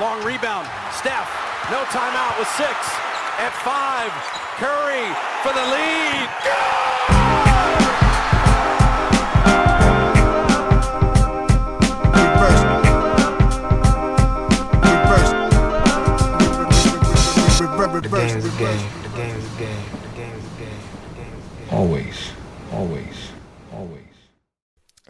[0.00, 0.66] long rebound.
[0.92, 1.28] Steph,
[1.70, 2.70] no timeout with six.
[3.38, 4.12] At five,
[4.58, 6.28] Curry for the lead.
[14.84, 15.32] Reverse.
[18.02, 18.44] Reverse.
[18.44, 18.84] Reverse.
[21.72, 22.37] Always.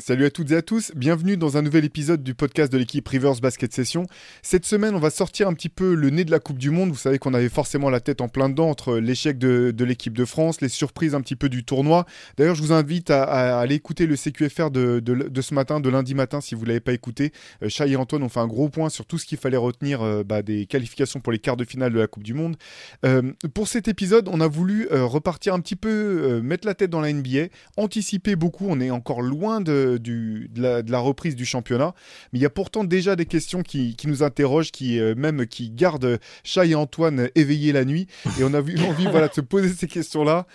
[0.09, 3.07] Salut à toutes et à tous, bienvenue dans un nouvel épisode du podcast de l'équipe
[3.07, 4.07] Rivers Basket Session.
[4.41, 6.89] Cette semaine, on va sortir un petit peu le nez de la Coupe du Monde.
[6.89, 10.25] Vous savez qu'on avait forcément la tête en plein dedans entre l'échec de, l'équipe de
[10.25, 12.07] France, les surprises un petit peu du tournoi.
[12.39, 15.03] D'ailleurs, je vous invite à, aller écouter le CQFR de,
[15.43, 17.35] ce matin, de lundi matin, si vous ne l'avez pas écouté.
[17.63, 20.01] Euh, Chai et Antoine ont fait un gros point sur tout ce qu'il fallait retenir
[20.01, 22.57] euh, bah, des qualifications pour les quarts de finale de la Coupe du Monde.
[23.05, 27.03] Euh, pour cet épisode, on a voulu repartir un petit peu, mettre la tête dans
[27.03, 28.65] la NBA, anticiper beaucoup.
[28.71, 31.95] On est encore loin de, de la reprise du championnat.
[32.33, 35.71] Mais il y a pourtant déjà des questions qui, nous interrogent, qui euh, même qui
[35.71, 38.07] gardent Chai et Antoine éveillés la nuit.
[38.39, 40.47] Et on a eu envie voilà, de se poser ces questions-là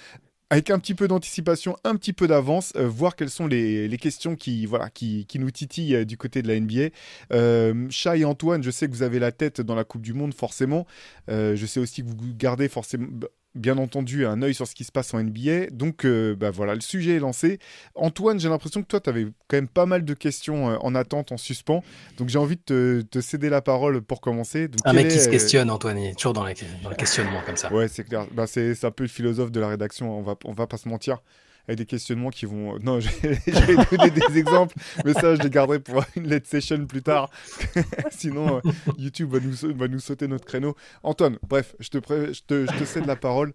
[0.53, 4.35] avec un petit peu d'anticipation, un petit peu d'avance, euh, voir quelles sont les, questions
[4.35, 6.89] qui, voilà, qui, nous titillent euh, du côté de la NBA.
[7.31, 10.13] Euh, Chai et Antoine, je sais que vous avez la tête dans la Coupe du
[10.13, 10.85] Monde, forcément.
[11.27, 13.07] Je sais aussi que vous gardez forcément
[13.55, 15.67] bien entendu un œil sur ce qui se passe en NBA.
[15.71, 17.59] Donc euh, bah voilà, le sujet est lancé.
[17.95, 20.95] Antoine, j'ai l'impression que toi, tu avais quand même pas mal de questions euh, en
[20.95, 21.83] attente, en suspens.
[22.17, 24.67] Donc j'ai envie de te, te, céder la parole pour commencer.
[24.67, 25.09] Donc, un mec est...
[25.09, 27.71] qui se questionne, Antoine, il est toujours dans, la, dans le questionnement comme ça.
[27.71, 28.25] Ouais, c'est clair.
[28.31, 30.89] Bah, c'est un peu le philosophe de la rédaction, on va, on va pas se
[30.89, 31.19] mentir
[31.67, 32.77] avec des questionnements qui vont.
[32.79, 34.75] Non, j'ai donné des exemples,
[35.05, 37.29] mais ça, je les garderai pour une let's session plus tard.
[38.11, 40.75] Sinon, euh, YouTube va nous, va nous sauter notre créneau.
[41.03, 42.33] Antoine, bref, je te, pré...
[42.33, 43.53] je te, je te cède la parole.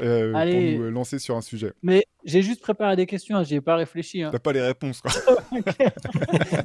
[0.00, 0.76] Euh, Allez.
[0.76, 1.72] pour nous lancer sur un sujet.
[1.82, 4.22] Mais j'ai juste préparé des questions, hein, j'y ai pas réfléchi.
[4.22, 4.30] Hein.
[4.32, 5.12] T'as pas les réponses, quoi.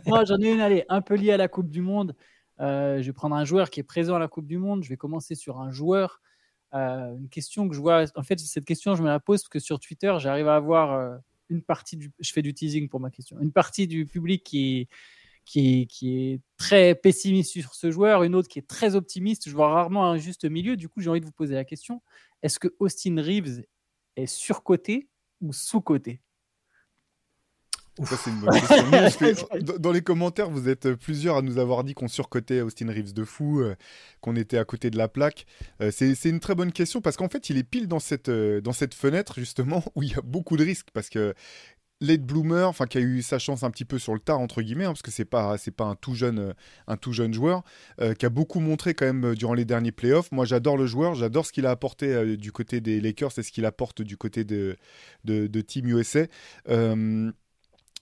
[0.06, 2.16] Moi, j'en ai une, allez, un peu liée à la Coupe du Monde.
[2.60, 4.84] Euh, je vais prendre un joueur qui est présent à la Coupe du Monde.
[4.84, 6.22] Je vais commencer sur un joueur.
[6.74, 8.06] Euh, une question que je vois.
[8.16, 10.94] En fait, cette question, je me la pose parce que sur Twitter, j'arrive à avoir
[10.94, 11.18] euh,
[11.50, 12.12] une partie du.
[12.20, 13.40] Je fais du teasing pour ma question.
[13.40, 14.88] Une partie du public qui,
[15.46, 19.50] qui, qui est très pessimiste sur ce joueur, une autre qui est très optimiste.
[19.50, 20.76] Je vois rarement un juste milieu.
[20.76, 22.02] Du coup, j'ai envie de vous poser la question
[22.44, 23.64] est-ce que Austin Reeves
[24.16, 25.10] est surcoté
[25.42, 26.22] ou sous-coté?
[28.06, 29.48] Ça, c'est une bonne question.
[29.62, 33.14] Nous, dans les commentaires, vous êtes plusieurs à nous avoir dit qu'on surcotait Austin Reeves
[33.14, 33.76] de fou, euh,
[34.22, 35.46] qu'on était à côté de la plaque.
[35.82, 38.62] Euh, c'est une très bonne question parce qu'en fait, il est pile dans cette, euh,
[38.62, 41.34] dans cette fenêtre, justement, où il y a beaucoup de risques parce que
[42.02, 44.62] late bloomer, enfin qui a eu sa chance un petit peu sur le tard entre
[44.62, 46.54] guillemets, hein, parce que c'est pas c'est pas un tout jeune
[46.88, 47.64] un tout jeune joueur,
[48.02, 50.32] euh, qui a beaucoup montré quand même durant les derniers playoffs.
[50.32, 53.44] Moi j'adore le joueur, j'adore ce qu'il a apporté euh, du côté des Lakers et
[53.44, 54.78] ce qu'il apporte du côté de,
[55.24, 56.28] de, de Team USA.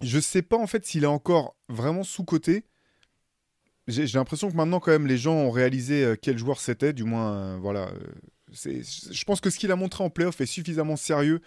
[0.01, 2.65] Euh, je sais pas en fait s'il est encore vraiment sous coté.
[3.87, 7.57] J'ai l'impression que maintenant quand même les gens ont réalisé quel joueur c'était, du moins
[7.59, 7.91] voilà.
[8.51, 11.39] je pense que ce qu'il a montré en playoff est suffisamment sérieux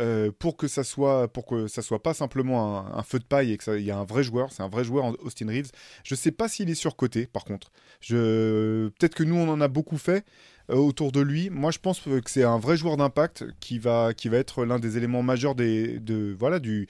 [0.00, 3.52] euh, pour que ça soit pour que ça soit pas simplement un, feu de paille
[3.52, 5.70] et que il y a un vrai joueur, c'est un vrai joueur Austin Reeves.
[6.02, 7.70] Je sais pas s'il est surcoté par contre.
[8.08, 10.22] Peut-être que nous on en a beaucoup fait euh,
[10.68, 11.50] autour de lui.
[11.50, 14.78] Moi je pense que c'est un vrai joueur d'impact qui va qui va être l'un
[14.78, 16.88] des éléments majeurs des de voilà du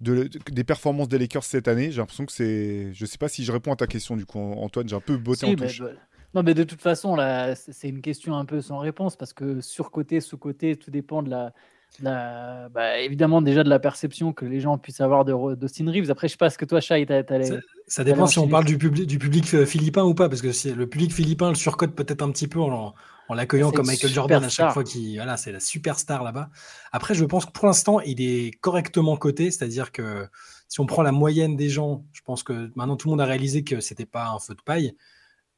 [0.00, 1.90] de, des performances des Lakers cette année.
[1.90, 4.38] J'ai l'impression que c'est je sais pas si je réponds à ta question du coup
[4.38, 5.80] Antoine, j'ai un peu botté si, en touche.
[5.80, 5.90] Bah,
[6.34, 9.62] non, mais de toute façon, là, c'est une question un peu sans réponse parce que
[9.62, 11.54] surcoté, sous-côté, tout dépend de la,
[12.02, 16.10] la, bah, évidemment déjà de la perception que les gens puissent avoir d'Austin Reeves.
[16.10, 17.46] Après, je sais pas ce que toi, Chai, t'allais.
[17.46, 20.48] Ça, ça dépend si on parle du, public, du public philippin ou pas, parce que
[20.74, 22.94] le public philippin le surcote peut-être un petit peu en,
[23.28, 26.50] en l'accueillant comme Michael Jordan à chaque fois qui, voilà, c'est la superstar là-bas.
[26.92, 30.28] Après, je pense que pour l'instant, il est correctement coté, c'est-à-dire que
[30.68, 33.26] si on prend la moyenne des gens, je pense que maintenant tout le monde a
[33.26, 34.94] réalisé que c'était pas un feu de paille,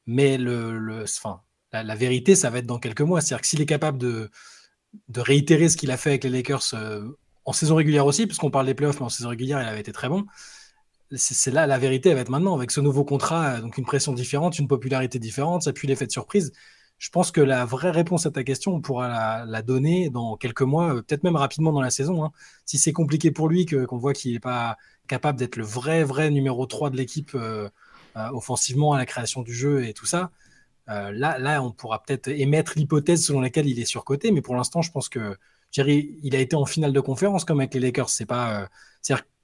[0.05, 1.41] mais le, le enfin,
[1.71, 3.21] la, la vérité, ça va être dans quelques mois.
[3.21, 4.29] C'est-à-dire que s'il est capable de
[5.07, 7.07] de réitérer ce qu'il a fait avec les Lakers euh,
[7.45, 9.91] en saison régulière aussi, puisqu'on parle des playoffs, mais en saison régulière, il avait été
[9.91, 10.25] très bon.
[11.15, 14.13] C'est là la vérité, elle va être maintenant, avec ce nouveau contrat, donc une pression
[14.13, 16.51] différente, une popularité différente, ça puis l'effet de surprise.
[16.99, 20.61] Je pense que la vraie réponse à ta question, on pourra la, donner dans quelques
[20.61, 22.25] mois, euh, peut-être même rapidement dans la saison.
[22.25, 22.31] Hein.
[22.65, 26.29] Si c'est compliqué pour lui, qu'on voit qu'il n'est pas capable d'être le vrai, vrai
[26.29, 27.69] numéro 3 de l'équipe euh,
[28.17, 30.31] euh, offensivement à la création du jeu et tout ça,
[30.87, 34.81] là, là, on pourra peut-être émettre l'hypothèse selon laquelle il est surcoté, mais pour l'instant,
[34.81, 35.37] je pense que
[35.71, 38.09] Jerry, il a été en finale de conférence comme avec les Lakers.
[38.09, 38.67] C'est pas,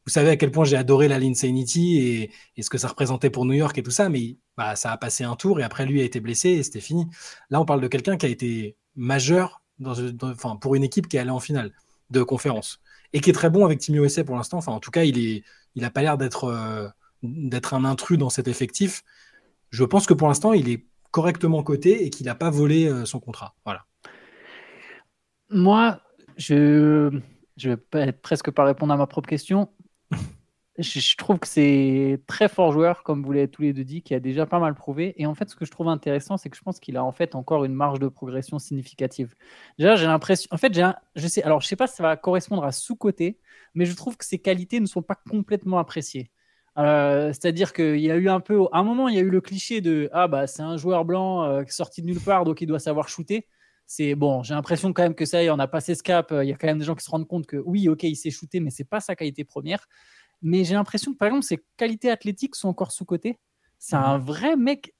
[0.05, 3.45] vous savez à quel point j'ai adoré la Linsanity et, ce que ça représentait pour
[3.45, 5.99] New York et tout ça, mais bah, ça a passé un tour et après lui
[6.01, 7.07] a été blessé et c'était fini.
[7.49, 9.63] Là, on parle de quelqu'un qui a été majeur
[10.61, 11.71] pour une équipe qui est allée en finale
[12.11, 12.79] de conférence
[13.13, 14.59] et qui est très bon avec Team USA pour l'instant.
[14.59, 15.43] Enfin, en tout cas, il est,
[15.73, 16.87] il pas l'air d'être, euh,
[17.23, 19.03] d'être un intrus dans cet effectif.
[19.71, 23.19] Je pense que pour l'instant, il est correctement coté et qu'il n'a pas volé son
[23.19, 23.55] contrat.
[23.65, 23.85] Voilà.
[25.49, 25.99] Moi,
[26.37, 27.21] je
[27.57, 29.69] je vais presque pas répondre à ma propre question.
[30.77, 34.13] Je, trouve que c'est très fort joueur, comme vous l'avez tous les deux dit, qui
[34.13, 35.13] a déjà pas mal prouvé.
[35.17, 37.11] Et en fait, ce que je trouve intéressant, c'est que je pense qu'il a en
[37.11, 39.35] fait encore une marge de progression significative.
[39.79, 42.17] Déjà, j'ai l'impression, en fait, j'ai je sais, alors je sais pas si ça va
[42.17, 43.39] correspondre à sous-côté,
[43.73, 46.31] mais je trouve que ses qualités ne sont pas complètement appréciées.
[46.77, 49.29] Euh, c'est-à-dire qu'il y a eu un peu, à un moment, il y a eu
[49.29, 52.59] le cliché de ah bah c'est un joueur blanc euh, sorti de nulle part, donc
[52.59, 53.47] il doit savoir shooter
[53.87, 56.33] c'est bon, j'ai l'impression quand même que ça y est, on a passé ce cap.
[56.41, 58.15] Il y a quand même des gens qui se rendent compte que oui, ok, il
[58.15, 59.87] s'est shooté, mais c'est pas sa qualité première.
[60.45, 63.39] Mais j'ai l'impression que par exemple, ses qualités athlétiques sont encore sous-côté.
[63.79, 64.23] C'est un mhm.
[64.23, 64.93] vrai mec.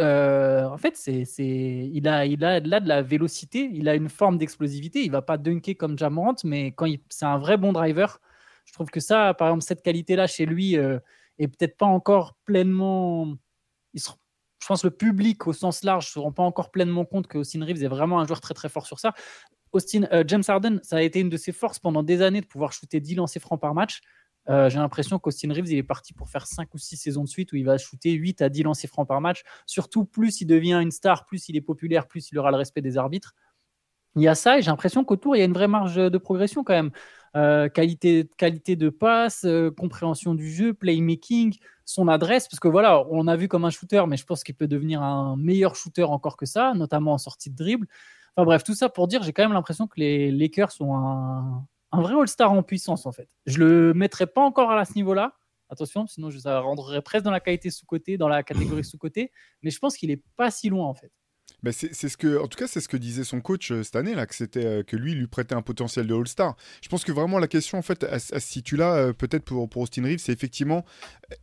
[0.00, 4.10] Euh, en fait, c'est, il, a, il a là de la vélocité, il a une
[4.10, 5.02] forme d'explosivité.
[5.02, 8.20] Il va pas dunker comme Jamorant, mais quand c'est un vrai bon driver.
[8.66, 10.98] Je trouve que ça, par exemple, cette qualité-là chez lui euh,
[11.38, 13.34] est peut-être pas encore pleinement.
[13.94, 14.10] Il se,
[14.60, 17.28] je pense que le public au sens large ne se rend pas encore pleinement compte
[17.28, 19.14] que Austin Reeves est vraiment un joueur très très fort sur ça.
[19.72, 22.46] Austin, euh, James Harden, ça a été une de ses forces pendant des années de
[22.46, 24.02] pouvoir shooter 10 lancers francs par match.
[24.48, 27.28] Euh, j'ai l'impression qu'Austin Reeves, il est parti pour faire 5 ou 6 saisons de
[27.28, 29.42] suite où il va shooter 8 à 10 lancers francs par match.
[29.66, 32.82] Surtout, plus il devient une star, plus il est populaire, plus il aura le respect
[32.82, 33.34] des arbitres.
[34.16, 36.18] Il y a ça et j'ai l'impression qu'autour, il y a une vraie marge de
[36.18, 36.90] progression quand même.
[37.34, 39.46] Euh, qualité, qualité de passe,
[39.78, 41.56] compréhension du jeu, playmaking,
[41.86, 44.54] son adresse, parce que voilà, on a vu comme un shooter, mais je pense qu'il
[44.54, 47.86] peut devenir un meilleur shooter encore que ça, notamment en sortie de dribble.
[48.36, 51.66] Enfin bref, tout ça pour dire, j'ai quand même l'impression que les Lakers sont un,
[52.00, 53.28] vrai All-Star en puissance en fait.
[53.46, 55.36] Je le mettrai pas encore à ce niveau-là.
[55.68, 59.70] Attention, sinon je ça rentrerait presque dans la qualité sous-côté, dans la catégorie sous-côté, mais
[59.70, 61.10] je pense qu'il est pas si loin en fait.
[61.62, 63.94] Bah, c'est ce que, en tout cas, c'est ce que disait son coach euh, cette
[63.94, 66.56] année là, que c'était euh, que lui lui prêtait un potentiel de All-Star.
[66.82, 69.82] Je pense que vraiment la question en fait, à, ce situe-là, euh, peut-être pour pour
[69.82, 70.84] Austin Reeves, c'est effectivement,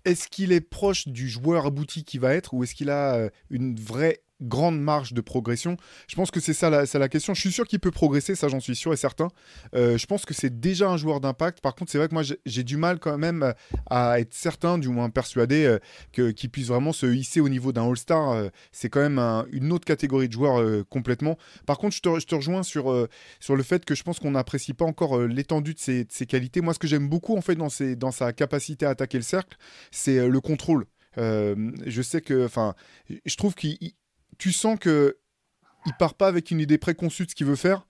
[0.04, 3.80] est-ce qu'il est proche du joueur abouti qui va être, ou est-ce qu'il a une
[3.80, 5.78] vraie grande marge de progression
[6.08, 7.34] Je pense que c'est ça la, la, question.
[7.34, 9.28] Je suis sûr qu'il peut progresser, ça j'en suis sûr et certain.
[9.76, 11.62] Euh, je pense que c'est déjà un joueur d'impact.
[11.62, 13.54] Par contre, c'est vrai que moi j'ai du mal quand même
[13.90, 15.80] à être certain, du moins persuadé, euh,
[16.14, 18.32] que qu'il puisse vraiment se hisser au niveau d'un All-Star.
[18.32, 19.20] Euh, c'est quand même
[19.52, 21.38] une autre catégorie de joueurs complètement.
[21.66, 23.08] Par contre, je te, rejoins sur,
[23.40, 26.62] sur le fait que je pense qu'on n'apprécie pas encore l'étendue de ses, qualités.
[26.62, 29.58] Moi, ce que j'aime beaucoup en fait dans sa capacité à attaquer le cercle,
[29.92, 30.86] c'est le contrôle.
[31.18, 32.76] je sais que, enfin,
[33.26, 33.94] je trouve qu'il
[34.40, 35.18] tu sens que
[35.86, 37.86] il part pas avec une idée préconçue de ce qu'il veut faire.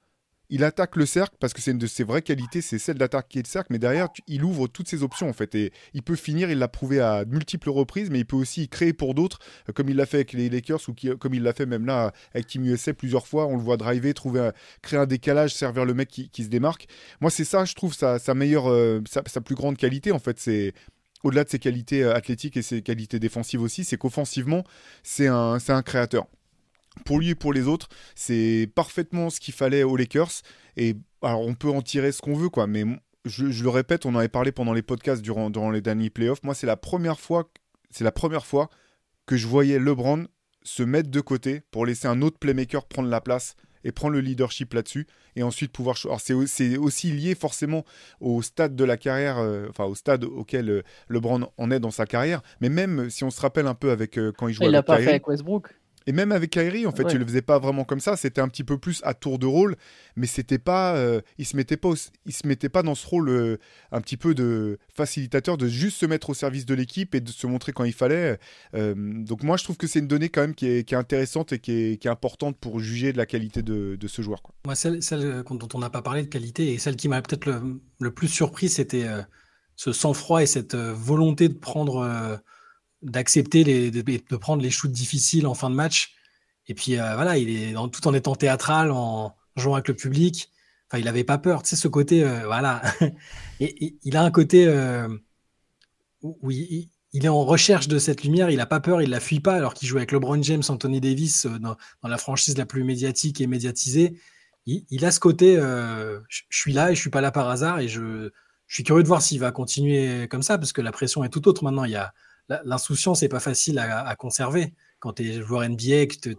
[0.52, 3.44] Il attaque le cercle parce que c'est une de ses vraies qualités, c'est celle d'attaquer
[3.44, 3.68] le cercle.
[3.72, 5.54] Mais derrière, il ouvre toutes ses options en fait.
[5.54, 8.94] Et il peut finir, il l'a prouvé à multiples reprises, mais il peut aussi créer
[8.94, 9.38] pour d'autres,
[9.70, 12.14] euh, comme il l'a fait avec les Lakers ou comme il l'a fait même là
[12.34, 13.46] avec Team USA plusieurs fois.
[13.46, 14.50] On le voit driver, trouver,
[14.82, 16.88] créer un décalage, servir le mec qui, se démarque.
[17.22, 20.40] Moi, c'est ça, je trouve, sa, meilleure, euh, sa, plus grande qualité en fait.
[20.40, 20.74] C'est
[21.24, 24.64] au-delà de ses qualités euh, athlétiques et ses qualités défensives aussi, c'est qu'offensivement,
[25.04, 26.26] c'est un créateur
[27.06, 30.42] pour lui et pour les autres, c'est parfaitement ce qu'il fallait aux Lakers.
[30.78, 32.68] Et alors, on peut en tirer ce qu'on veut, quoi.
[32.68, 32.84] Mais
[33.26, 36.44] je, le répète, on en avait parlé pendant les podcasts durant, durant les derniers playoffs.
[36.44, 37.52] Moi, c'est la première fois,
[37.90, 38.70] c'est la première fois
[39.26, 40.28] que je voyais LeBron
[40.64, 44.20] se mettre de côté pour laisser un autre playmaker prendre la place et prendre le
[44.20, 47.86] leadership là-dessus et ensuite pouvoir c'est aussi lié forcément
[48.20, 51.92] au stade de la carrière euh, enfin au stade auquel euh, LeBron en est dans
[51.92, 54.66] sa carrière mais même si on se rappelle un peu avec euh, quand il jouait
[54.66, 55.79] il l'a pas fait avec Westbrook
[56.10, 58.18] et même avec Kyrie, en fait, tu le faisais pas vraiment comme ça.
[58.18, 59.76] C'était un petit peu plus à tour de rôle,
[60.16, 61.92] mais c'était pas, euh, il se mettait pas,
[62.26, 63.58] il se mettait pas dans ce rôle euh,
[63.92, 67.30] un petit peu de facilitateur, de juste se mettre au service de l'équipe et de
[67.30, 68.40] se montrer quand il fallait.
[68.74, 71.60] Euh, donc moi, je trouve que c'est une donnée quand même qui est, intéressante et
[71.60, 74.42] qui est, importante pour juger de la qualité de, ce joueur.
[74.66, 75.02] Moi, celle,
[75.48, 78.30] dont on n'a pas parlé de qualité et celle qui m'a peut-être le, le, plus
[78.30, 79.06] surpris, c'était
[79.76, 82.42] ce sang-froid et cette volonté de prendre
[83.02, 86.14] d'accepter de, prendre les shoots difficiles en fin de match.
[86.68, 90.52] Et puis euh, voilà, il est tout en étant théâtral, en jouant avec le public.
[90.88, 91.64] Enfin, il avait pas peur.
[91.64, 92.82] Tu sais, ce côté, euh, voilà.
[93.60, 95.08] et, il a un côté euh,
[96.22, 98.50] où il, est en recherche de cette lumière.
[98.50, 101.00] Il a pas peur, il la fuit pas, alors qu'il joue avec LeBron James, Anthony
[101.00, 104.20] Davis dans, la franchise la plus médiatique et médiatisée.
[104.66, 107.80] Il, a ce côté, je suis là et je suis pas là par hasard.
[107.80, 108.30] Et je,
[108.68, 111.30] je suis curieux de voir s'il va continuer comme ça, parce que la pression est
[111.30, 111.86] tout autre maintenant.
[111.86, 112.14] Il y a
[112.64, 114.74] l'insouciance n'est pas facile à, conserver.
[115.00, 116.36] Quand tu es joueur NBA, que tu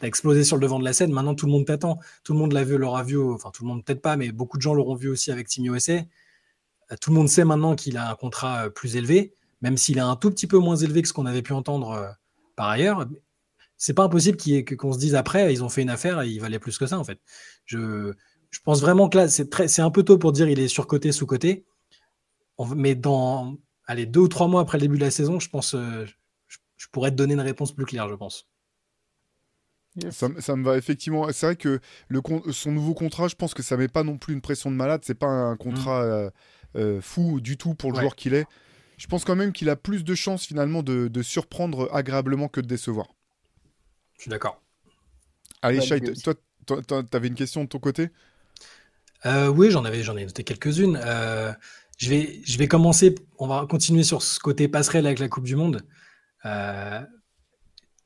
[0.00, 1.98] as explosé sur le devant de la scène, maintenant tout le monde t'attend.
[2.24, 4.56] Tout le monde l'a vu, l'aura vu, enfin tout le monde peut-être pas, mais beaucoup
[4.56, 6.00] de gens l'auront vu aussi avec Team USA.
[6.92, 9.98] Euh, tout le monde sait maintenant qu'il a un contrat euh, plus élevé, même s'il
[9.98, 12.08] est un tout petit peu moins élevé que ce qu'on avait pu entendre euh,
[12.56, 13.06] par ailleurs.
[13.76, 14.38] C'est pas impossible
[14.76, 16.98] qu'on se dise après, ils ont fait une affaire et il valait plus que ça
[16.98, 17.20] en fait.
[17.64, 18.12] Je,
[18.50, 21.64] je pense vraiment que là, c'est un peu tôt pour dire il est surcoté, sous-coté.
[22.74, 23.56] Mais dans,
[23.88, 26.06] allez, deux ou trois mois après le début de la saison, je pense, euh,
[26.76, 28.46] je, pourrais te donner une réponse plus claire, je pense.
[30.10, 31.26] Ça, me va effectivement.
[31.32, 32.20] C'est vrai que le,
[32.52, 35.00] son nouveau contrat, je pense que ça met pas non plus une pression de malade.
[35.02, 36.06] C'est pas un contrat mm.
[36.06, 36.30] euh,
[36.76, 38.46] euh, fou du tout pour le joueur qu'il est.
[38.96, 42.66] Je pense quand même qu'il a plus de chances finalement de, surprendre agréablement que de
[42.66, 43.08] décevoir.
[44.16, 44.62] Je suis d'accord.
[45.62, 46.34] Allez, Shai, toi,
[46.66, 48.10] tu avais une question de ton côté?
[49.26, 51.00] Euh, Oui, j'en avais, j'en ai noté quelques-unes.
[51.98, 55.44] Je, vais, je vais commencer, on va continuer sur ce côté passerelle avec la Coupe
[55.44, 55.86] du Monde.
[56.46, 57.04] Euh,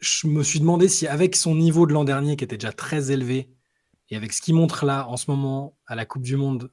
[0.01, 3.13] je me suis demandé si, avec son niveau de l'an dernier, qui était déjà très
[3.13, 3.51] élevé,
[4.09, 6.71] et avec ce qu'il montre là en ce moment à la Coupe du Monde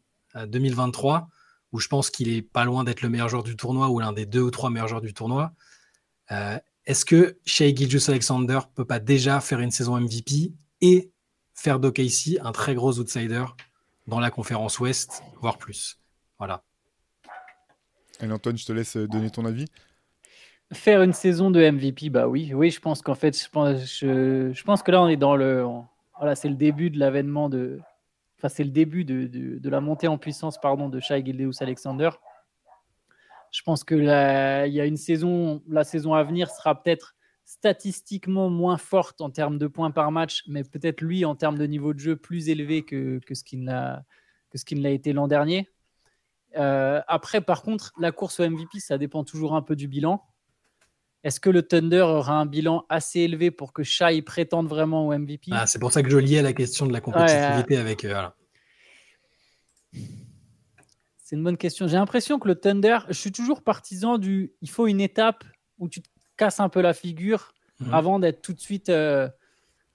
[0.47, 1.29] 2023,
[1.71, 4.13] où je pense qu'il est pas loin d'être le meilleur joueur du tournoi ou l'un
[4.13, 5.53] des deux ou trois meilleurs joueurs du tournoi,
[6.31, 11.11] euh, est-ce que Shea Gilgis Alexander peut pas déjà faire une saison MVP et
[11.53, 13.45] faire d'OKC un très gros outsider
[14.07, 15.99] dans la conférence Ouest, voire plus?
[16.37, 16.63] Voilà.
[18.21, 19.65] Et Antoine, je te laisse donner ton avis.
[20.71, 24.91] Faire une saison de MVP, bah oui, oui, je pense qu'en fait, je pense, que
[24.91, 25.65] là, on est dans le,
[26.17, 27.79] voilà, c'est le début de l'avènement de,
[28.37, 32.11] enfin, c'est le début de, de, la montée en puissance, pardon, de Shai Gildeus Alexander.
[33.51, 37.15] Je pense que là, il y a une saison, la saison à venir sera peut-être
[37.45, 41.65] statistiquement moins forte en termes de points par match, mais peut-être lui en termes de
[41.65, 44.05] niveau de jeu plus élevé que, que ce qu'il n'a
[44.51, 45.67] que ce l'a été l'an dernier.
[46.57, 50.23] Euh, après, par contre, la course au MVP, ça dépend toujours un peu du bilan.
[51.23, 55.17] Est-ce que le Thunder aura un bilan assez élevé pour que Shai prétende vraiment au
[55.17, 58.05] MVP ah, C'est pour ça que je liais la question de la compétitivité avec.
[58.05, 58.29] Euh,
[61.17, 61.87] c'est une bonne question.
[61.87, 64.53] J'ai l'impression que le Thunder, je suis toujours partisan du.
[64.61, 65.43] Il faut une étape
[65.77, 67.93] où tu te casses un peu la figure mhm.
[67.93, 68.89] avant d'être tout de suite.
[68.89, 69.27] Euh,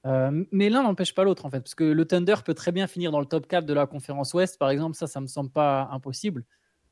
[0.07, 2.87] euh, mais l'un n'empêche pas l'autre en fait, parce que le Thunder peut très bien
[2.87, 4.97] finir dans le top 4 de la conférence Ouest, par exemple.
[4.97, 6.45] Ça, ça me semble pas impossible.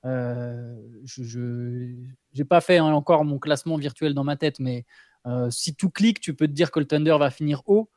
[0.04, 1.94] Euh, je
[2.36, 4.84] n'ai pas fait encore mon classement virtuel dans ma tête, mais
[5.26, 7.90] euh, si tout clique, tu peux te dire que le Thunder va finir haut.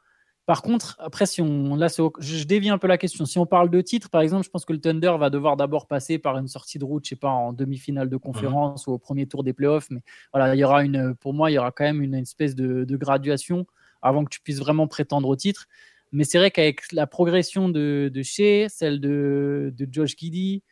[0.45, 1.87] Par contre, après, si on, là,
[2.19, 3.25] je dévie un peu la question.
[3.25, 5.87] Si on parle de titre, par exemple, je pense que le Thunder va devoir d'abord
[5.87, 8.99] passer par une sortie de route, je sais pas, en demi-finale de conférence ou au
[8.99, 9.89] premier tour des playoffs.
[9.89, 12.53] Mais voilà, il y aura une, pour moi, il y aura quand même une, espèce
[12.53, 13.65] de, graduation
[14.05, 15.67] avant que tu puisses vraiment prétendre au titre.
[16.11, 20.63] Mais c'est vrai qu'avec la progression de, de Shea, celle de, de Josh Giddy,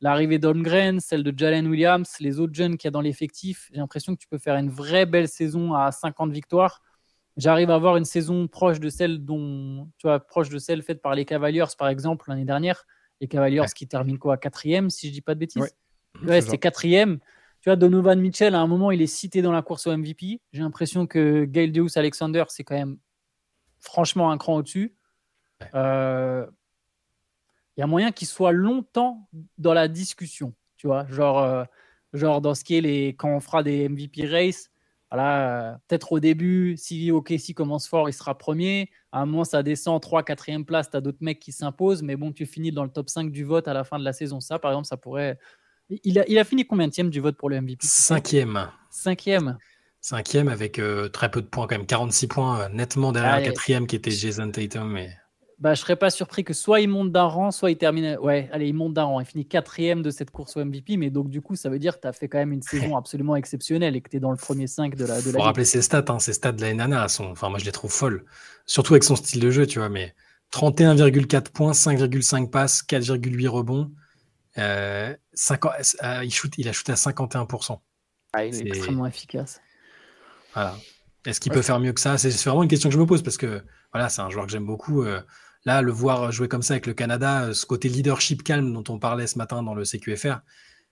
[0.00, 3.80] l'arrivée d'Holmgren, celle de Jalen Williams, les autres jeunes qu'il y a dans l'effectif, j'ai
[3.80, 6.80] l'impression que tu peux faire une vraie belle saison à 50 victoires.
[7.36, 11.02] J'arrive à avoir une saison proche de celle dont, tu vois, proche de celle faite
[11.02, 12.84] par les Cavaliers, par exemple, l'année dernière.
[13.20, 15.74] Les Cavaliers qui terminent quoi Quatrième, si je dis pas de bêtises?
[16.22, 17.18] Ouais, c'est quatrième.
[17.66, 20.40] Tu vois, Donovan Mitchell, à un moment, il est cité dans la course au MVP.
[20.52, 22.96] J'ai l'impression que Gail Deus Alexander, c'est quand même
[23.80, 24.94] franchement un cran au-dessus.
[25.74, 26.46] Euh,
[27.76, 31.64] il y a moyen qu'il soit longtemps dans la discussion, tu vois, genre, euh,
[32.12, 34.70] genre dans ce qui est les, quand on fera des MVP race,
[35.10, 38.90] voilà, euh, peut-être au début, si OKC commence fort, il sera premier.
[39.10, 42.14] À un moment, ça descend 3 4 place, tu as d'autres mecs qui s'imposent, mais
[42.14, 44.38] bon, tu finis dans le top 5 du vote à la fin de la saison.
[44.38, 45.36] Ça, par exemple, ça pourrait.
[45.88, 48.68] Il a, il a fini combien de du vote pour le MVP Cinquième.
[48.90, 49.58] Cinquième.
[50.00, 53.46] Cinquième avec euh, très peu de points, quand même 46 points, nettement derrière ah, le
[53.46, 54.90] quatrième qui était Jason Tatum.
[54.90, 55.10] Mais
[55.58, 58.18] bah, je serais pas surpris que soit il monte d'un rang, soit il termine.
[58.20, 59.20] Ouais, allez, il monte d'un rang.
[59.20, 61.96] Il finit quatrième de cette course au MVP, mais donc du coup, ça veut dire
[61.96, 64.32] que tu as fait quand même une saison absolument exceptionnelle et que tu es dans
[64.32, 65.16] le premier 5 de la.
[65.16, 67.24] De Faut rappeler ses stats, hein, ses stats de la NANA sont.
[67.24, 68.24] Enfin, moi, je les trouve folles.
[68.66, 70.14] Surtout avec son style de jeu, tu vois, mais
[70.52, 73.90] 31,4 points, 5,5 passes, 4,8 rebonds.
[74.58, 75.14] Euh,
[75.52, 77.78] euh, il, shoot, il a shooté à 51%.
[78.32, 79.60] Ah, il est, extrêmement efficace.
[80.54, 80.76] Voilà.
[81.26, 82.18] Est-ce qu'il peut faire mieux que ça?
[82.18, 83.62] C'est vraiment une question que je me pose parce que
[83.92, 85.02] voilà, c'est un joueur que j'aime beaucoup.
[85.02, 85.20] Euh,
[85.64, 88.84] là, le voir jouer comme ça avec le Canada, euh, ce côté leadership calme dont
[88.92, 90.40] on parlait ce matin dans le CQFR,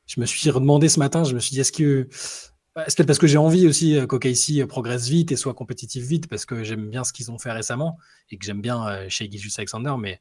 [0.06, 2.08] je me suis demandé ce matin, je me suis dit, est-ce que.
[2.88, 6.26] C'est peut-être parce que j'ai envie aussi euh, qu'OKC progresse vite et soit compétitif vite,
[6.26, 7.98] parce que j'aime bien ce qu'ils ont fait récemment
[8.30, 10.20] et que j'aime bien chez Gilles Alexander, mais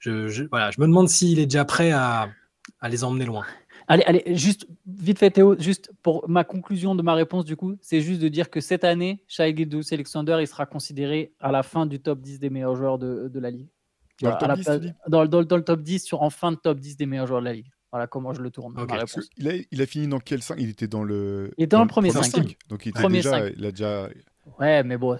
[0.00, 2.28] je, voilà, je me demande s'il est déjà prêt à,
[2.86, 3.44] à les emmener loin.
[3.88, 7.76] Allez, allez, juste vite fait Théo, juste pour ma conclusion de ma réponse du coup,
[7.80, 11.62] c'est juste de dire que cette année, Shai Gilgeous Alexander, il sera considéré à la
[11.62, 13.68] fin du top 10 des meilleurs joueurs de, de la ligue.
[14.22, 16.96] Dans, le top 10, dans, dans, le top 10, sur, en fin de top 10
[16.96, 17.70] des meilleurs joueurs de la ligue.
[17.92, 18.74] Voilà comment je le tourne.
[19.36, 21.52] il, a, il, a, fini dans quel 5 Il était dans le.
[21.58, 22.56] Il était dans, le premier 5.
[22.68, 24.08] Donc il, était déjà, il a déjà.
[24.58, 25.16] Ouais, mais bon.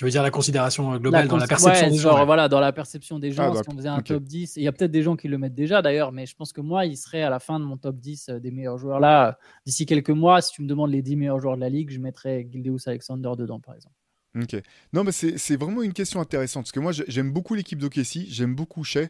[0.00, 3.18] Tu veux dire la considération globale dans la perception des gens Voilà, dans la perception
[3.18, 5.14] des gens, ah, si on faisait un top 10, il y a peut-être des gens
[5.14, 7.60] qui le mettent déjà d'ailleurs, mais je pense que moi, il serait à la fin
[7.60, 8.98] de mon top 10 euh, des meilleurs joueurs.
[8.98, 11.90] Là, d'ici quelques mois, si tu me demandes les 10 meilleurs joueurs de la ligue,
[11.90, 13.94] je mettrais Gildeus Alexander dedans, par exemple.
[14.40, 14.62] Ok.
[14.94, 18.54] Non, mais c'est vraiment une question intéressante parce que moi, j'aime beaucoup l'équipe d'Okessi, j'aime
[18.54, 19.08] beaucoup Shea.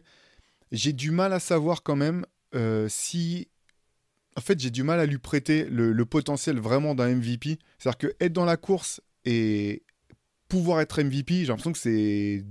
[0.73, 3.47] J'ai du mal à savoir quand même euh, si.
[4.35, 7.59] En fait, j'ai du mal à lui prêter le, le potentiel vraiment d'un MVP.
[7.77, 9.83] C'est-à-dire que être dans la course et
[10.51, 12.43] pouvoir être MVP, j'ai l'impression que c'est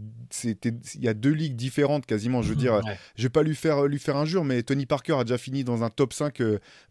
[0.43, 2.41] il y a deux ligues différentes quasiment.
[2.41, 2.81] Je veux dire,
[3.15, 5.85] je vais pas lui faire lui faire injure, mais Tony Parker a déjà fini dans
[5.85, 6.41] un top 5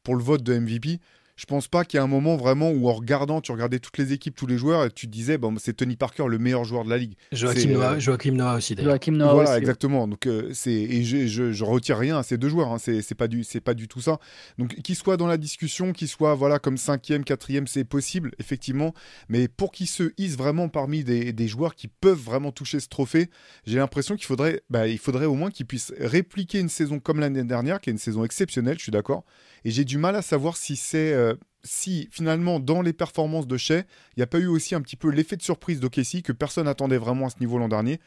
[0.04, 1.00] pour le vote de MVP
[1.40, 3.98] je pense pas qu'il y ait un moment vraiment où en regardant, tu regardais toutes
[3.98, 6.66] les équipes, tous les joueurs, et tu te disais, bon, c'est Tony Parker le meilleur
[6.66, 7.14] joueur de la ligue.
[7.32, 8.76] Joachim Noah, euh, Joachim Noah aussi.
[8.78, 10.06] Joachim Noah voilà, exactement.
[10.10, 12.74] Donc euh, c'est et je, je, je, retire rien à ces deux joueurs.
[12.74, 12.78] Hein.
[12.78, 14.20] C'est pas du c'est pas du tout ça.
[14.58, 18.94] Donc qu'il soit dans la discussion, qu'il soit voilà comme cinquième, quatrième, c'est possible effectivement.
[19.30, 22.90] Mais pour qu'il se hisse vraiment parmi des, des, joueurs qui peuvent vraiment toucher ce
[22.90, 23.30] trophée,
[23.66, 27.22] j'ai l'impression qu'il faudrait bah, il faudrait au moins qu'il puisse répliquer une saison comme
[27.22, 28.78] l'année dernière, qui est une saison exceptionnelle.
[28.78, 29.24] Je suis d'accord.
[29.66, 31.29] Et j'ai du mal à savoir si c'est euh,
[31.64, 33.80] si finalement dans les performances de Shea,
[34.16, 36.66] il n'y a pas eu aussi un petit peu l'effet de surprise d'Okessi que personne
[36.66, 38.00] n'attendait vraiment à ce niveau l'an dernier.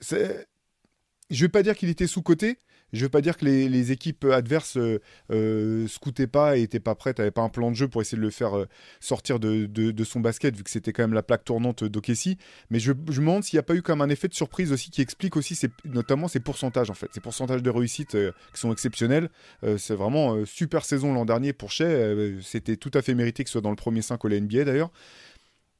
[0.00, 2.58] Je ne vais pas dire qu'il était sous-coté,
[2.92, 5.00] je ne veux pas dire que les, équipes adverses euh,
[5.32, 8.18] euh, scoutaient pas et n'étaient pas prêtes, n'avaient pas un plan de jeu pour essayer
[8.18, 8.66] de le faire euh,
[9.00, 12.38] sortir de, son basket, vu que c'était quand même la plaque tournante d'Okessi.
[12.70, 14.90] Mais je, me demande s'il n'y a pas eu comme un effet de surprise aussi
[14.90, 17.08] qui explique aussi notamment ses pourcentages en fait.
[17.12, 18.16] Ses pourcentages de réussite
[18.54, 19.30] qui sont exceptionnels.
[19.78, 22.40] c'est vraiment super saison l'an dernier pour Shea.
[22.42, 24.92] c'était tout à fait mérité que ce soit dans le premier 5 au NBA d'ailleurs.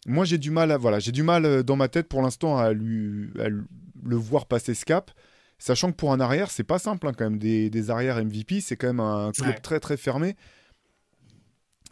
[0.06, 2.66] Moi j'ai du mal à, voilà, j'ai du mal dans ma tête pour l'instant à,
[2.66, 3.66] à le
[4.10, 5.10] voir passer ce cap.
[5.58, 7.38] Sachant que pour un arrière, c'est pas simple hein, quand même.
[7.38, 10.36] Des, arrières MVP, c'est quand même un club très très fermé.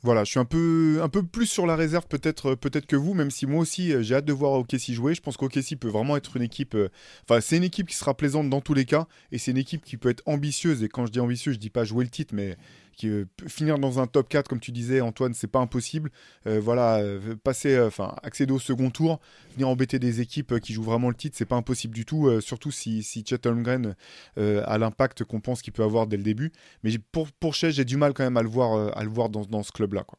[0.04, 3.14] Voilà, je suis un peu, un peu plus sur la réserve peut-être peut que vous,
[3.14, 5.14] même si moi aussi euh, j'ai hâte de voir OKC jouer.
[5.14, 6.74] Je pense qu'OKC peut vraiment être une équipe.
[6.74, 6.90] Euh,
[7.26, 9.82] enfin, c'est une équipe qui sera plaisante dans tous les cas, et c'est une équipe
[9.82, 10.82] qui peut être ambitieuse.
[10.82, 12.58] Et quand je dis ambitieuse, je dis pas jouer le titre, mais
[12.94, 16.10] qui euh, finir dans un top 4 comme tu disais Antoine c'est pas impossible.
[16.46, 19.20] Euh, voilà euh, passer enfin accéder au second tour
[19.52, 22.70] venir embêter des équipes qui jouent vraiment le titre c'est pas impossible du tout surtout
[22.70, 26.52] si si Chet a l'impact qu'on pense qu'il peut avoir dès le début.
[26.82, 29.44] Mais pour pour j'ai du mal quand même à le voir à le voir dans,
[29.44, 30.18] dans ce club là quoi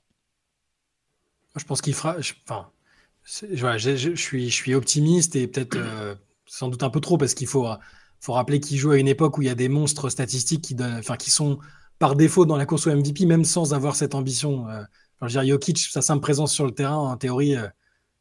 [1.56, 2.18] je pense qu'il fera
[2.48, 2.70] enfin
[3.24, 5.78] je, je, suis je suis optimiste et peut-être
[6.46, 7.68] sans doute un peu trop parce qu'il faut
[8.26, 10.76] faut rappeler qu'il joue à une époque où il y a des monstres statistiques qui,
[10.80, 11.60] enfin, qui sont
[12.00, 14.68] par défaut dans la course au MVP, même sans avoir cette ambition.
[14.70, 14.84] Euh,
[15.22, 17.68] je veux dire, Jokic, sa simple présence sur le terrain, en théorie, euh,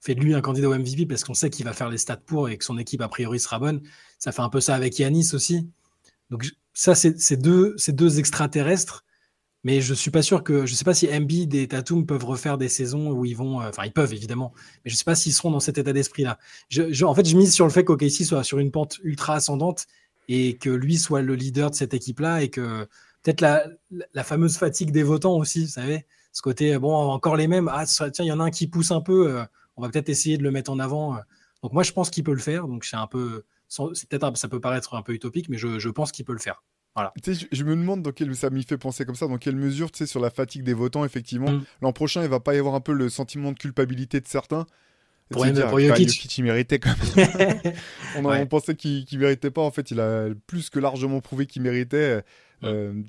[0.00, 2.18] fait de lui un candidat au MVP parce qu'on sait qu'il va faire les stats
[2.18, 3.80] pour et que son équipe, a priori, sera bonne.
[4.18, 5.68] Ça fait un peu ça avec Yanis aussi.
[6.30, 9.04] Donc, ça, c'est deux, deux extraterrestres.
[9.64, 10.66] Mais je suis pas sûr que.
[10.66, 13.62] Je sais pas si Embiid et Tatum peuvent refaire des saisons où ils vont.
[13.62, 14.52] Euh, enfin, ils peuvent, évidemment.
[14.84, 16.38] Mais je sais pas s'ils seront dans cet état d'esprit-là.
[17.02, 19.86] en fait, je mise sur le fait qu'OKC soit sur une pente ultra ascendante
[20.28, 22.86] et que lui soit le leader de cette équipe-là et que
[23.24, 27.68] peut-être la, fameuse fatigue des votants aussi, vous savez, ce côté, bon, encore les mêmes,
[27.72, 29.44] ah, tiens, il y en a un qui pousse un peu, euh,
[29.76, 31.16] on va peut-être essayer de le mettre en avant.
[31.16, 31.20] Euh.
[31.62, 34.48] Donc moi, je pense qu'il peut le faire, donc c'est un peu, c'est peut-être, ça
[34.48, 36.62] peut paraître un peu utopique, mais je, pense qu'il peut le faire.
[36.94, 37.12] Voilà.
[37.24, 39.90] Sais, je, me demande dans quelle ça m'y fait penser comme ça, dans quelle mesure,
[39.90, 41.64] tu sais, sur la fatigue des votants, effectivement, mm.
[41.80, 44.66] l'an prochain, il va pas y avoir un peu le sentiment de culpabilité de certains.
[45.30, 46.36] Pour, dire, pour Jokic.
[46.36, 47.74] il méritait quand même.
[48.16, 49.62] on, pensait qu'il ne méritait pas.
[49.62, 52.22] En fait, il a plus que largement prouvé qu'il méritait.
[52.62, 53.02] Euh,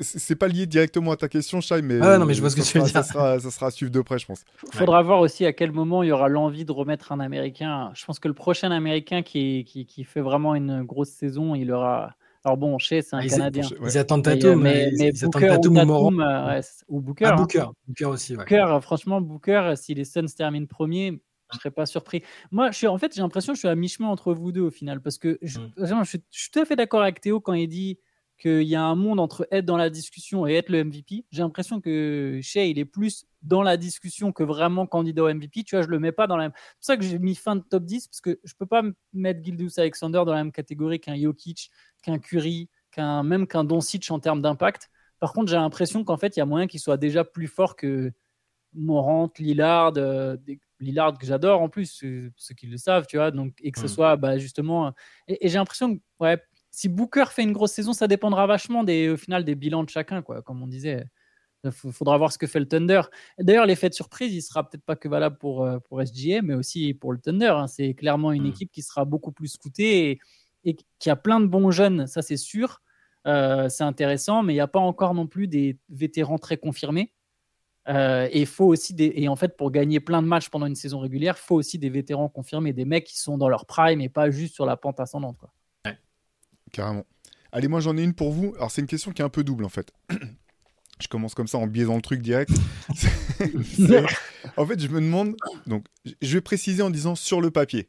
[0.00, 2.56] c'est pas lié directement à ta question, Shai, mais, ah non, mais je vois ce
[2.56, 2.92] que tu veux dire.
[2.92, 4.44] Ça sera, ça sera à suivre de près, je pense.
[4.72, 7.90] Il faudra voir aussi à quel moment il y aura l'envie de remettre un Américain.
[7.94, 11.72] Je pense que le prochain Américain qui, qui, qui fait vraiment une grosse saison, il
[11.72, 12.14] aura.
[12.44, 13.64] Alors bon, Shea, c'est un ah, Canadien.
[13.82, 17.24] Ils attendent Tatum, mais, mais, Booker ou, Tatum, euh, ou, Booker.
[17.24, 17.36] Ah, hein.
[17.36, 17.64] Booker.
[17.88, 18.36] Booker aussi.
[18.36, 22.22] Booker, franchement, Booker, si les Suns terminent premier, je serais pas surpris.
[22.50, 24.60] Moi, je suis en fait, j'ai l'impression que je suis à mi-chemin entre vous deux
[24.60, 25.72] au final, parce que je, mm.
[25.78, 27.98] je, suis, je, suis, tout à fait d'accord avec Théo quand il dit
[28.38, 31.24] qu'il y a un monde entre être dans la discussion et être le MVP.
[31.30, 35.64] J'ai l'impression que Shea, il est plus dans la discussion que vraiment candidat au MVP.
[35.64, 36.52] Tu vois, je le mets pas dans la même.
[36.56, 38.82] C'est pour ça que j'ai mis fin de top 10, parce que je peux pas
[39.12, 41.70] mettre Gildus Alexander dans la même catégorie qu'un Jokic,
[42.02, 44.90] qu'un Curry, qu'un même qu'un Doncic en termes d'impact.
[45.20, 47.76] Par contre, j'ai l'impression qu'en fait, il y a moyen qu'il soit déjà plus fort
[47.76, 48.12] que
[48.76, 50.36] Morant, Lillard, euh,
[50.80, 51.86] Lillard que j'adore en plus,
[52.36, 53.88] ceux qui le savent, tu vois, donc, et que ce mm.
[53.88, 54.92] soit bah, justement.
[55.28, 56.42] Et, et j'ai l'impression que, ouais,
[56.74, 59.88] si Booker fait une grosse saison, ça dépendra vachement des, au final des bilans de
[59.88, 61.04] chacun, quoi, comme on disait.
[61.64, 63.02] Il faudra voir ce que fait le Thunder.
[63.38, 66.54] D'ailleurs, l'effet de surprise, il sera peut-être pas que valable pour, euh, pour SGA, mais
[66.54, 67.54] aussi pour le Thunder.
[67.56, 67.68] Hein.
[67.68, 68.48] C'est clairement une hmm.
[68.48, 70.18] équipe qui sera beaucoup plus scoutée
[70.64, 72.80] et, qui a plein de bons jeunes, ça c'est sûr.
[73.26, 77.14] Euh, c'est intéressant, mais il n'y a pas encore non plus des vétérans très confirmés.
[77.88, 80.74] Euh, et faut aussi des, et en fait pour gagner plein de matchs pendant une
[80.74, 84.08] saison régulière, faut aussi des vétérans confirmés, des mecs qui sont dans leur prime et
[84.08, 85.36] pas juste sur la pente ascendante.
[85.38, 85.53] Quoi
[86.74, 87.06] carrément.
[87.52, 88.52] Allez, moi j'en ai une pour vous.
[88.56, 89.92] Alors c'est une question qui est un peu double en fait.
[91.00, 92.50] je commence comme ça en biaisant le truc direct.
[94.56, 95.36] en fait, je me demande.
[95.66, 95.86] Donc,
[96.22, 97.88] je vais préciser en disant sur le papier.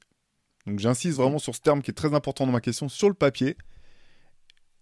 [0.66, 2.90] Donc, j'insiste vraiment sur ce terme qui est très important dans ma question.
[2.90, 3.58] Sur le papier,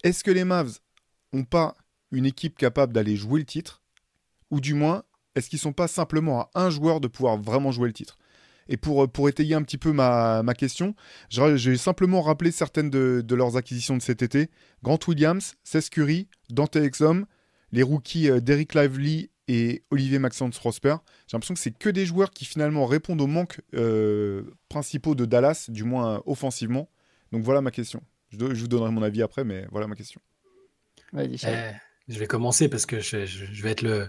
[0.03, 0.79] est-ce que les Mavs
[1.33, 1.75] ont pas
[2.11, 3.81] une équipe capable d'aller jouer le titre?
[4.51, 5.03] Ou du moins,
[5.35, 8.17] est-ce qu'ils sont pas simplement à un joueur de pouvoir vraiment jouer le titre?
[8.69, 10.95] Et pour, pour étayer un petit peu ma, ma question,
[11.29, 14.49] j'ai simplement rappelé certaines de, de, leurs acquisitions de cet été.
[14.83, 17.25] Grant Williams, Cesc Curry, Dante Exum,
[17.71, 20.95] les rookies euh, Derek Lively et Olivier Maxence Rosper.
[21.27, 25.25] J'ai l'impression que c'est que des joueurs qui finalement répondent aux manques euh, principaux de
[25.25, 26.89] Dallas, du moins offensivement.
[27.31, 28.01] Donc voilà ma question.
[28.29, 30.21] Je, je, vous donnerai mon avis après, mais voilà ma question.
[31.17, 31.35] Eh,
[32.07, 34.07] je vais commencer parce que je, je vais être le,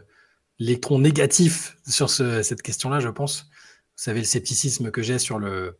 [0.58, 3.48] l'électron négatif sur cette question-là, je pense.
[3.96, 5.78] Vous savez le scepticisme que j'ai sur le,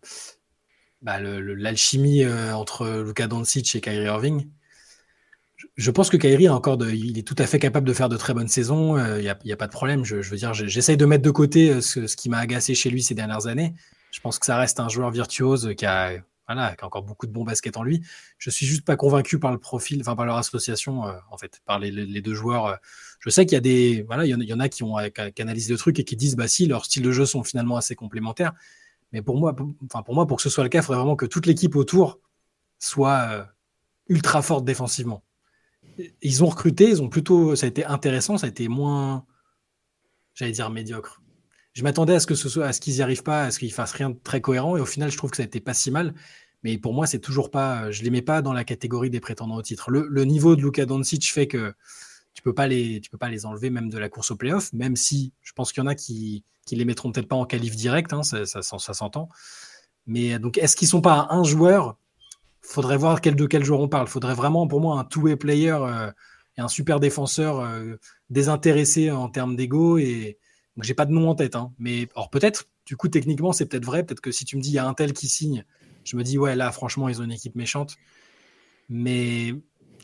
[1.03, 4.49] bah, l'alchimie euh, entre Luka Doncic et Kyrie Irving.
[5.77, 8.17] Je, pense que Kyrie a encore il est tout à fait capable de faire de
[8.17, 8.97] très bonnes saisons.
[8.97, 10.05] Il euh, n'y a, pas de problème.
[10.05, 13.03] Je, veux dire, j'essaye de mettre de côté euh, ce qui m'a agacé chez lui
[13.03, 13.75] ces dernières années.
[14.13, 16.13] Je pense que ça reste un joueur virtuose qui a
[16.47, 18.03] voilà, qui a encore beaucoup de bons baskets en lui.
[18.39, 21.63] Je suis juste pas convaincu par le profil, enfin par leur association, euh, en fait,
[21.65, 22.67] par les, deux joueurs.
[22.67, 22.77] Euh.
[23.21, 25.99] Je sais qu'il y a des, voilà, il y, en, a qui ont le truc
[25.99, 28.53] et qui disent, bah si, leurs styles de jeu sont finalement assez complémentaires.
[29.13, 31.17] Mais pour moi, pour, pour moi, pour que ce soit le cas, il faudrait vraiment
[31.17, 32.21] que toute l'équipe autour
[32.79, 33.45] soit euh,
[34.09, 35.23] ultra forte défensivement.
[36.21, 39.25] Ils ont recruté, ils ont plutôt, ça a été intéressant, ça a été moins,
[40.35, 41.23] j'allais dire médiocre
[41.75, 43.59] je m'attendais à ce que ce soit, à ce qu'ils n'y arrivent pas, à ce
[43.59, 44.77] qu'ils fassent rien de très cohérent.
[44.77, 46.15] Et au final, je trouve que ça a été pas si mal.
[46.63, 49.57] Mais pour moi, c'est toujours pas, je les mets pas dans la catégorie des prétendants
[49.57, 49.91] au titre.
[49.91, 51.75] Le, niveau de Luka Doncic fait que
[52.33, 54.73] tu peux pas les, tu peux pas les enlever même de la course au playoff,
[54.73, 57.45] même si je pense qu'il y en a qui, qui les mettront peut-être pas en
[57.45, 59.29] qualif direct, hein, ça, s'entend.
[60.07, 61.99] Mais donc, est-ce qu'ils sont pas un joueur?
[62.63, 64.07] Faudrait voir de quel joueur on parle.
[64.07, 66.11] Faudrait vraiment, pour moi, un two-way player euh,
[66.57, 67.97] et un super défenseur euh,
[68.31, 70.39] désintéressé en termes d'ego et,
[70.77, 71.73] donc j'ai pas de nom en tête, hein.
[71.79, 74.71] mais alors peut-être, du coup techniquement c'est peut-être vrai, peut-être que si tu me dis
[74.71, 75.65] il y a un tel qui signe,
[76.05, 77.97] je me dis ouais là franchement ils ont une équipe méchante,
[78.89, 79.63] mais il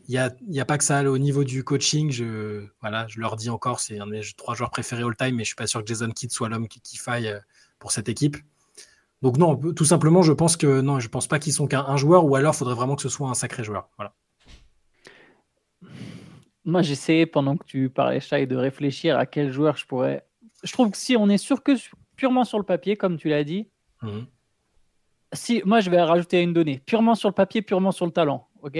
[0.08, 3.50] n'y a, a pas que ça au niveau du coaching, je, voilà, je leur dis
[3.50, 5.80] encore c'est un de mes trois joueurs préférés all time, mais je suis pas sûr
[5.80, 7.38] que Jason Kidd soit l'homme qui, faille euh,
[7.78, 8.36] pour cette équipe.
[9.22, 12.24] Donc non, tout simplement je pense que non, je pense pas qu'ils sont qu'un joueur,
[12.24, 13.88] ou alors il faudrait vraiment que ce soit un sacré joueur.
[13.98, 14.14] Voilà.
[16.64, 20.26] Moi, j'essayais pendant que tu parlais, Shai, de réfléchir à quel joueur je pourrais
[20.62, 21.72] je trouve que si on est sûr que
[22.16, 23.68] purement sur le papier, comme tu l'as dit,
[24.02, 24.26] mhm.
[25.32, 28.48] si moi je vais rajouter une donnée, purement sur le papier, purement sur le talent,
[28.62, 28.78] ok?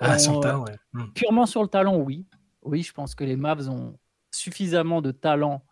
[0.00, 0.76] Ah, sur le talent, ouais.
[0.92, 1.12] Mhm.
[1.12, 2.26] Purement sur le talent, oui.
[2.62, 3.98] Oui, je pense que les Mavs ont
[4.30, 5.64] suffisamment de talent.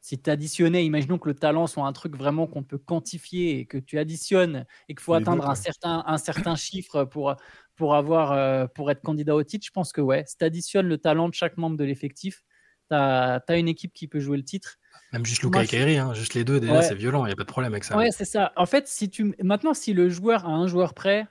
[0.00, 3.66] Si tu additionnais, imaginons que le talent soit un truc vraiment qu'on peut quantifier et
[3.66, 7.34] que tu additionnes et qu'il faut atteindre un, certain, un certain chiffre pour,
[7.76, 10.88] pour, avoir, euh, pour être candidat au titre, je pense que ouais, si tu additionnes
[10.88, 12.42] le talent de chaque membre de l'effectif,
[12.90, 14.78] tu as, une équipe qui peut jouer le titre.
[15.12, 17.36] Même juste Luca et Kairi, hein, juste les deux, déjà, c'est violent, il n'y a
[17.36, 17.96] pas de problème avec ça.
[17.96, 18.52] Ouais, c'est ça.
[18.56, 19.34] En fait, si tu...
[19.42, 21.26] maintenant, si le joueur a un joueur prêt,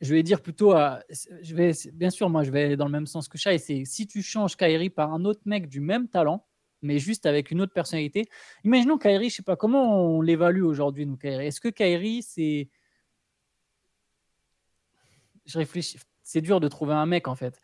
[0.00, 1.00] je vais dire plutôt à.
[1.42, 3.58] Je vais, bien sûr, moi, je vais aller dans le même sens que Shai.
[3.58, 6.46] C'est si tu changes Kairi par un autre mec du même talent,
[6.82, 8.26] mais juste avec une autre personnalité.
[8.64, 11.46] Imaginons Kairi, je sais pas comment on l'évalue aujourd'hui, nous, Kairi.
[11.46, 12.68] Est-ce que Kairi, c'est.
[15.46, 15.98] Je réfléchis.
[16.22, 17.60] C'est dur de trouver un mec, en fait.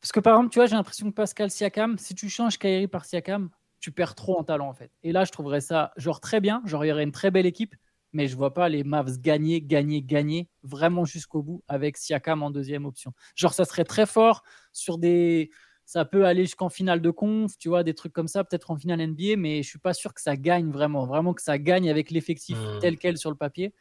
[0.00, 2.86] Parce que par exemple, tu vois, j'ai l'impression que Pascal Siakam, si tu changes Kairi
[2.86, 4.90] par Siakam, tu perds trop en talent en fait.
[5.02, 7.46] Et là, je trouverais ça genre très bien, genre il y aurait une très belle
[7.46, 7.74] équipe,
[8.12, 12.50] mais je vois pas les Mavs gagner, gagner, gagner vraiment jusqu'au bout avec Siakam en
[12.50, 13.12] deuxième option.
[13.34, 15.50] Genre ça serait très fort sur des
[15.88, 18.76] ça peut aller jusqu'en finale de conf, tu vois, des trucs comme ça, peut-être en
[18.76, 21.88] finale NBA, mais je suis pas sûr que ça gagne vraiment, vraiment que ça gagne
[21.88, 22.78] avec l'effectif hmm.
[22.80, 23.72] tel quel sur le papier.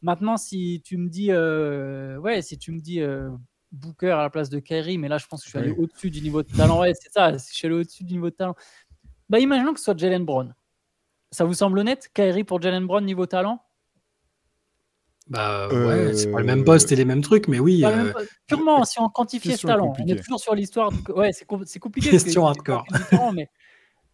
[0.00, 3.28] Maintenant, si tu me dis, euh, ouais, si tu me dis euh,
[3.72, 6.10] Booker à la place de Kyrie, mais là, je pense que je suis allé au-dessus
[6.10, 6.80] du niveau de talent.
[6.80, 8.54] Ouais, c'est ça, je suis allé au-dessus du niveau de talent.
[9.28, 10.54] Bah, imaginons que ce soit Jalen Brown.
[11.30, 13.62] Ça vous semble honnête Kyrie pour Jalen Brown niveau talent?
[15.28, 17.84] Bah ouais, c'est pas le même poste et les mêmes trucs, mais oui.
[17.84, 18.12] Euh,
[18.48, 20.90] purement, si on quantifiait ce talent, on est toujours sur l'histoire.
[21.14, 21.44] Ouais, c'est
[21.78, 22.10] compliqué.
[22.10, 22.84] Question hardcore.
[23.32, 23.48] mais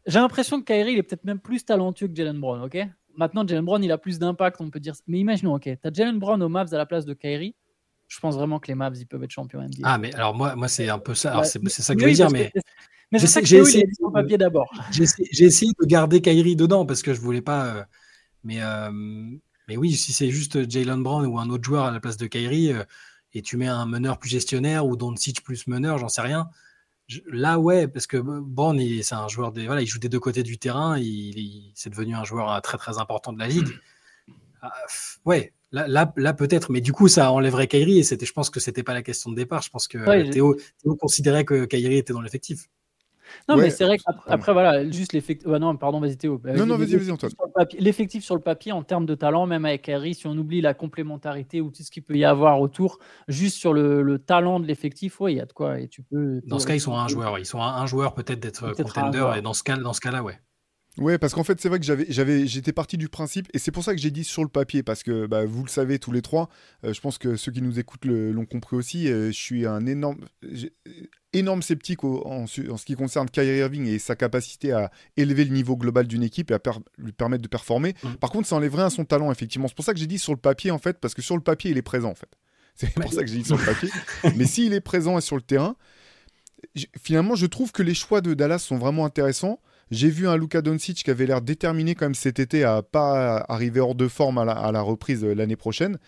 [0.05, 2.77] j'ai l'impression que Kyrie, il est peut-être même plus talentueux que Jalen Brown, ok?
[3.17, 4.93] Maintenant, Jalen Brown, il a plus d'impact, on peut dire.
[5.07, 7.55] Mais imaginons, ok, tu as Jalen Brown aux Mavs à la place de Kyrie
[8.09, 9.83] je pense vraiment que les Mavs ils peuvent être champions NBA.
[9.83, 11.43] Ah mais alors moi moi c'est un peu ça.
[11.45, 12.53] c'est ça que je veux dire mais.
[13.13, 14.73] mais j'ai essayé de papier d'abord.
[14.93, 17.67] J'ai essayé de garder Kyrie dedans parce que je voulais pas.
[17.67, 17.85] Euh,
[18.45, 18.91] mais euh,
[19.69, 22.27] mais oui si c'est juste Jalen Brown ou un autre joueur à la place de
[22.27, 22.85] Kyrie euh,
[23.33, 26.49] et tu mets un meneur plus gestionnaire ou Doncic plus meneur j'en sais rien.
[27.27, 30.45] là ouais parce que Brown c'est un joueur des voilà il joue des deux côtés
[30.45, 33.69] du terrain il, il c'est devenu un joueur très très important de la ligue.
[34.63, 34.73] Ah,
[35.25, 35.53] ouais,
[35.85, 38.83] Là, là, peut-être, mais du coup, ça enlèverait Kairi et c'était, je pense que c'était
[38.83, 39.61] pas la question de départ.
[39.61, 40.57] Je pense que Théo,
[40.99, 42.69] considérait que Kairi était dans l'effectif.
[43.49, 45.47] Non, mais c'est vrai qu'après, voilà, juste l'effectif.
[45.47, 46.41] non, pardon, vas-y Théo.
[46.45, 47.33] Non, non, vas-y, vas-y, Antoine.
[47.79, 50.73] L'effectif sur le papier, en termes de talent, même avec Kairi, si on oublie la
[50.73, 55.21] complémentarité ou tout ce qu'il peut y avoir autour, juste sur le, talent de l'effectif,
[55.21, 55.79] oui, il y a de quoi.
[55.81, 56.41] Et tu peux.
[56.47, 57.39] Dans ce cas, ils sont un joueur.
[57.39, 59.35] Ils sont un, joueur peut-être d'être contender.
[59.37, 60.39] Et dans ce cas, dans ce cas-là, ouais.
[60.99, 63.71] Ouais, parce qu'en fait, c'est vrai que j'avais, j'avais, j'étais parti du principe, et c'est
[63.71, 66.13] pour ça que j'ai dit sur le papier, parce que bah, vous le savez tous
[66.13, 66.49] les trois,
[66.85, 69.85] euh, je pense que ceux qui nous écoutent l'ont compris aussi, euh, je suis un
[69.87, 70.25] énorme,
[71.33, 75.77] énorme sceptique en, ce qui concerne Kyrie Irving et sa capacité à élever le niveau
[75.77, 76.61] global d'une équipe et à
[76.97, 77.95] lui permettre de performer.
[78.03, 78.15] Mmh.
[78.15, 79.69] Par contre, ça enlèverait à son talent, effectivement.
[79.69, 81.43] C'est pour ça que j'ai dit sur le papier, en fait, parce que sur le
[81.43, 82.31] papier, il est présent, en fait.
[82.77, 83.89] C'est pour ça que j'ai dit sur le papier.
[84.37, 85.77] Mais s'il est présent et sur le terrain,
[87.01, 89.61] finalement, je trouve que les choix de Dallas sont vraiment intéressants.
[89.91, 93.45] J'ai vu un Luka Doncic qui avait l'air déterminé quand même cet été à pas
[93.49, 95.99] arriver hors de forme à la, reprise euh, l'année prochaine.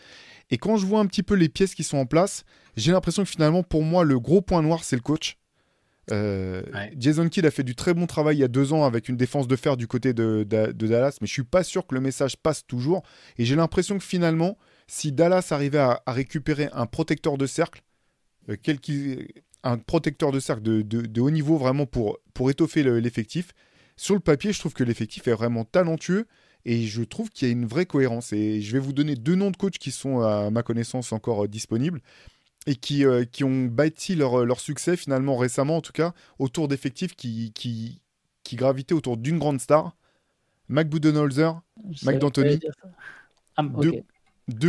[0.50, 2.44] Et quand je vois un petit peu les pièces qui sont en place,
[2.76, 5.36] j'ai l'impression que finalement, pour moi, le gros point noir, c'est le coach.
[6.10, 6.62] Euh,
[6.96, 9.16] Jason Kidd a fait du très bon travail il y a deux ans avec une
[9.16, 12.36] défense de fer du côté de, Dallas, mais je suis pas sûr que le message
[12.36, 13.02] passe toujours.
[13.36, 17.82] Et j'ai l'impression que finalement, si Dallas arrivait à, récupérer un protecteur de cercle,
[18.48, 18.78] euh, quel
[19.64, 23.52] un protecteur de cercle de, haut niveau vraiment pour, pour étoffer l'effectif,
[23.98, 26.26] sur le papier, je trouve que l'effectif est vraiment talentueux
[26.64, 28.32] et je trouve qu'il y a une vraie cohérence.
[28.32, 31.44] Et je vais vous donner deux noms de coachs qui sont, à ma connaissance, encore
[31.44, 32.00] euh, disponibles
[32.66, 36.68] et qui, euh, qui ont bâti leur, leur, succès, finalement, récemment en tout cas, autour
[36.68, 38.00] d'effectifs qui, qui,
[38.44, 39.96] qui gravitaient autour d'une grande star.
[40.68, 41.60] Mac Budenholzer,
[42.04, 42.60] Mac D'Antoni.
[43.56, 44.04] Ah, deux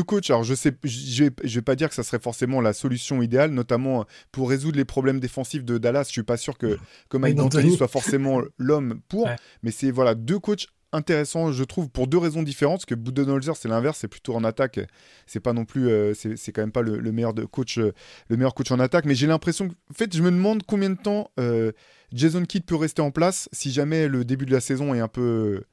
[0.04, 3.22] coachs, alors je sais, je vais, vais pas dire que ça serait forcément la solution
[3.22, 6.06] idéale, notamment pour résoudre les problèmes défensifs de Dallas.
[6.08, 6.78] Je suis pas sûr que,
[7.10, 9.30] que Mike D'Antoni soit forcément l'homme pour,
[9.64, 12.80] mais c'est voilà deux coachs intéressants, je trouve, pour deux raisons différentes.
[12.80, 14.80] Parce que Budenholzer, c'est l'inverse, c'est plutôt en attaque.
[15.26, 17.94] C'est pas non plus, euh, c'est quand même pas le, meilleur de coach, euh,
[18.30, 19.06] le meilleur coach en attaque.
[19.06, 21.72] Mais j'ai l'impression, en fait, je me demande combien de temps euh,
[22.14, 25.08] Jason Kidd peut rester en place si jamais le début de la saison est un
[25.08, 25.64] peu,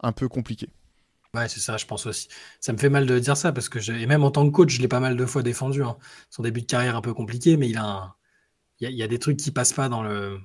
[0.00, 0.68] un peu compliqué.
[1.34, 2.28] Ouais, c'est ça, je pense aussi.
[2.60, 4.70] Ça me fait mal de dire ça parce que, et même en tant que coach,
[4.70, 5.82] je l'ai pas mal de fois défendu.
[5.82, 5.96] Hein.
[6.30, 8.14] Son début de carrière un peu compliqué, mais il a,
[8.78, 10.38] il, y a, des trucs qui passent pas dans le,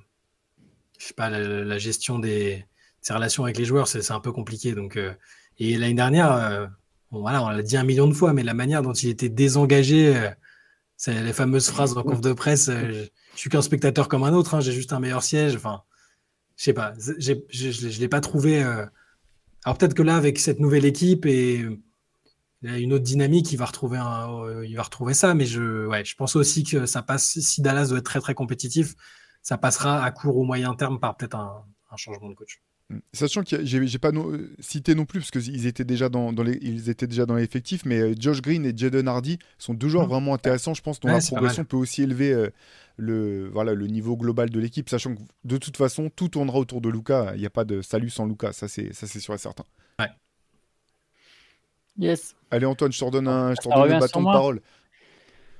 [0.98, 2.66] je sais pas, la, gestion des
[3.02, 4.74] ses relations avec les joueurs, c'est un peu compliqué.
[4.74, 5.14] Donc, euh,
[5.58, 6.66] et l'année dernière, euh,
[7.12, 10.16] voilà, on l'a dit un million de fois, mais la manière dont il était désengagé,
[10.16, 10.30] euh,
[10.96, 12.68] c'est les fameuses phrases en conf de presse.
[12.68, 15.54] je, suis qu'un spectateur comme un autre, hein, j'ai juste un meilleur siège.
[15.56, 15.82] Enfin,
[16.56, 18.62] je sais pas, je, je l'ai pas trouvé
[19.64, 21.64] alors peut-être que là, avec cette nouvelle équipe et
[22.62, 25.34] une autre dynamique, il va retrouver, un, il va retrouver ça.
[25.34, 28.34] Mais je, ouais, je pense aussi que ça passe, si Dallas doit être très très
[28.34, 28.94] compétitif,
[29.42, 31.64] ça passera à court ou moyen terme par peut-être un,
[31.96, 32.62] changement de coach.
[33.12, 34.10] Sachant que j'ai pas
[34.58, 38.00] cité non plus parce qu'ils étaient déjà dans, les, ils étaient déjà dans l'effectif, mais
[38.00, 40.10] euh, Josh Green et Jaden Hardy sont deux joueurs mmh.
[40.10, 40.74] vraiment intéressants.
[40.74, 42.50] Je pense dont la progression peut aussi élever euh,
[42.96, 46.80] le, voilà, le niveau global de l'équipe, sachant que de toute façon, tout tournera autour
[46.80, 47.32] de Luca.
[47.34, 49.64] Il n'y a pas de salut sans Luca, ça c'est sûr et certain.
[50.00, 50.10] Ouais.
[51.96, 52.34] Yes.
[52.50, 54.60] Allez Antoine, je te redonne, un, je redonne le bâton de parole.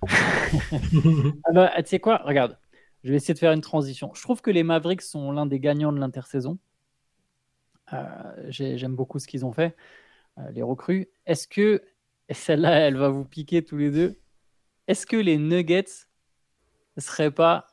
[1.45, 2.23] ah bah, tu sais quoi?
[2.25, 2.59] Regarde,
[3.05, 4.11] je vais essayer de faire une transition.
[4.15, 6.59] Je trouve que les Mavericks sont l'un des gagnants de l'intersaison.
[7.93, 9.77] Euh, j'aime beaucoup ce qu'ils ont fait,
[10.39, 11.09] euh, les recrues.
[11.27, 11.83] Est-ce que,
[12.31, 14.21] celle-là, elle va vous piquer tous les deux,
[14.87, 16.07] est-ce que les Nuggets
[16.97, 17.67] ne serait pas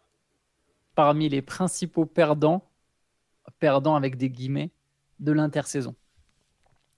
[0.95, 2.69] parmi les principaux perdants,
[3.60, 4.71] perdants avec des guillemets,
[5.19, 5.95] de l'intersaison?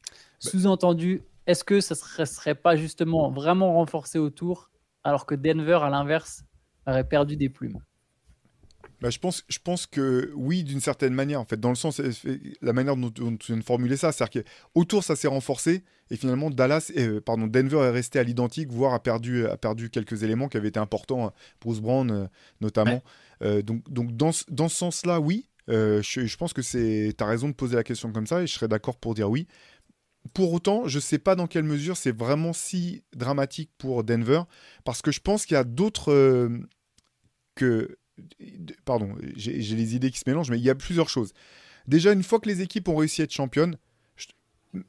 [0.10, 0.16] Bah.
[0.40, 4.70] Sous-entendu, est-ce que ça ne serait, pas justement vraiment renforcé autour,
[5.04, 6.44] alors que Denver, à l'inverse,
[6.86, 7.82] aurait perdu des plumes?
[9.02, 12.02] Bah, je, pense, je pense que oui, d'une certaine manière, en fait, dans le sens,
[12.62, 16.50] la manière dont, tu viens de formuler ça, c'est-à-dire qu'autour, ça s'est renforcé, et finalement,
[16.50, 20.50] Dallas, euh, pardon, Denver est resté à l'identique, voire a perdu, a perdu quelques éléments
[20.50, 22.28] qui avaient été importants, hein, Bruce Brown euh,
[22.60, 23.02] notamment.
[23.42, 27.48] Euh, donc, donc, dans, dans ce sens-là, oui, je, je, pense que tu as raison
[27.48, 29.48] de poser la question comme ça, et je serais d'accord pour dire oui.
[30.34, 34.42] Pour autant, je ne sais pas dans quelle mesure c'est vraiment si dramatique pour Denver,
[34.84, 36.50] parce que je pense qu'il y a d'autres
[37.56, 37.99] que
[38.86, 41.34] pardon, j'ai les idées qui se mélangent, mais il y a plusieurs choses.
[41.88, 43.78] Déjà, une fois que les équipes ont réussi à être championnes,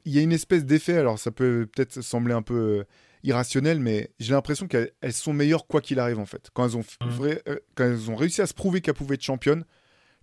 [0.05, 2.83] il y a une espèce d'effet, alors ça peut peut-être sembler un peu euh,
[3.23, 6.49] irrationnel, mais j'ai l'impression qu'elles sont meilleures quoi qu'il arrive en fait.
[6.53, 7.39] Quand elles, ont, mmh.
[7.47, 9.65] euh, quand elles ont réussi à se prouver qu'elles pouvaient être championnes,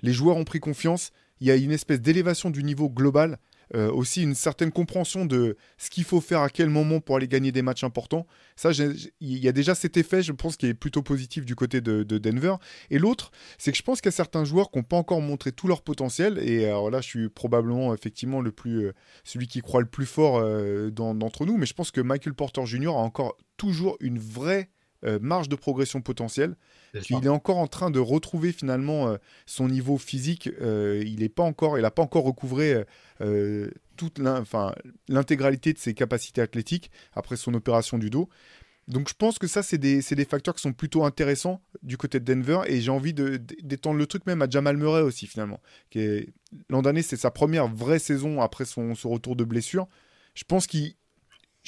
[0.02, 3.38] les joueurs ont pris confiance, il y a une espèce d'élévation du niveau global
[3.74, 7.28] euh, aussi une certaine compréhension de ce qu'il faut faire à quel moment pour aller
[7.28, 8.26] gagner des matchs importants.
[8.56, 11.80] Ça, il y a déjà cet effet, je pense, qui est plutôt positif du côté
[11.80, 12.54] de, Denver.
[12.90, 15.20] Et l'autre, c'est que je pense qu'il y a certains joueurs qui n'ont pas encore
[15.20, 16.38] montré tout leur potentiel.
[16.38, 18.92] Et alors là, je suis probablement effectivement le plus, euh,
[19.24, 21.56] celui qui croit le plus fort euh, d'entre nous.
[21.56, 22.88] Mais je pense que Michael Porter Jr.
[22.88, 24.70] a encore toujours une vraie
[25.20, 26.56] marge de progression potentielle.
[27.10, 30.48] Il est encore en train de retrouver finalement son niveau physique.
[30.60, 32.84] il n'est pas encore, il n'a pas encore recouvré
[33.98, 34.18] toute
[35.08, 38.28] l'intégralité de ses capacités athlétiques après son opération du dos.
[38.86, 42.20] donc je pense que ça, c'est des, des, facteurs qui sont plutôt intéressants du côté
[42.20, 42.60] de Denver.
[42.66, 45.60] Et j'ai envie d'étendre le truc même à Jamal Murray aussi, finalement.
[46.70, 49.86] L'an dernier, c'est sa première vraie saison après son, son retour de blessure.
[50.34, 50.94] Je pense qu'il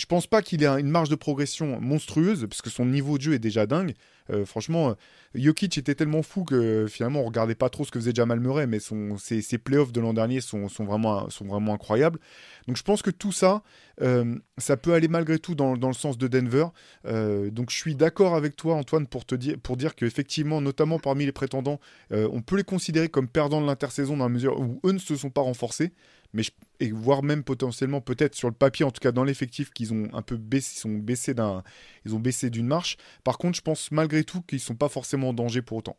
[0.01, 3.23] je pense pas qu'il ait une marge de progression monstrueuse, parce que son niveau de
[3.23, 3.93] jeu est déjà dingue.
[4.31, 4.97] Euh, franchement,
[5.35, 8.67] Jokic était tellement fou que finalement on regardait pas trop ce que faisait Jamal Murray,
[8.67, 8.79] mais
[9.19, 11.29] ses, playoffs de l'an dernier sont, vraiment,
[11.75, 12.19] incroyables.
[12.67, 13.63] Donc je pense que tout ça,
[14.01, 16.69] euh, ça peut aller malgré tout dans, le sens de Denver.
[17.05, 21.27] Euh, donc je suis d'accord avec toi, Antoine, pour, dire, pour dire qu'effectivement, notamment parmi
[21.27, 21.79] les prétendants,
[22.11, 25.15] on peut les considérer comme perdants de l'intersaison dans la mesure où eux ne se
[25.15, 25.93] sont pas renforcés
[26.33, 26.43] mais
[26.79, 30.09] et voire même potentiellement peut-être sur le papier, en tout cas dans l'effectif, qu'ils ont
[30.13, 31.63] un peu baissé, ils d'un,
[32.05, 32.97] ils ont baissé d'une marche.
[33.25, 35.97] Par contre, je pense malgré tout qu'ils sont pas forcément en danger pour autant.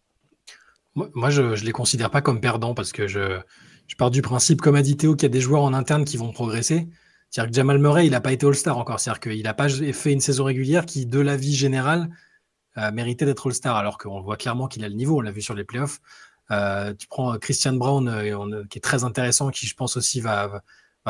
[0.95, 3.39] Moi, je, ne les considère pas comme perdants parce que je,
[3.87, 6.03] je pars du principe, comme a dit Théo, qu'il y a des joueurs en interne
[6.03, 6.89] qui vont progresser.
[7.29, 8.99] C'est-à-dire que Jamal Murray, il n'a pas été All-Star encore.
[8.99, 12.09] C'est-à-dire qu'il n'a pas fait une saison régulière qui, de la vie générale,
[12.75, 15.17] a mérité d'être All-Star, alors qu'on voit clairement qu'il a le niveau.
[15.17, 16.01] On l'a vu sur les playoffs.
[16.51, 20.61] Euh, tu prends Christian Brown, euh, qui est très intéressant, qui je pense aussi va,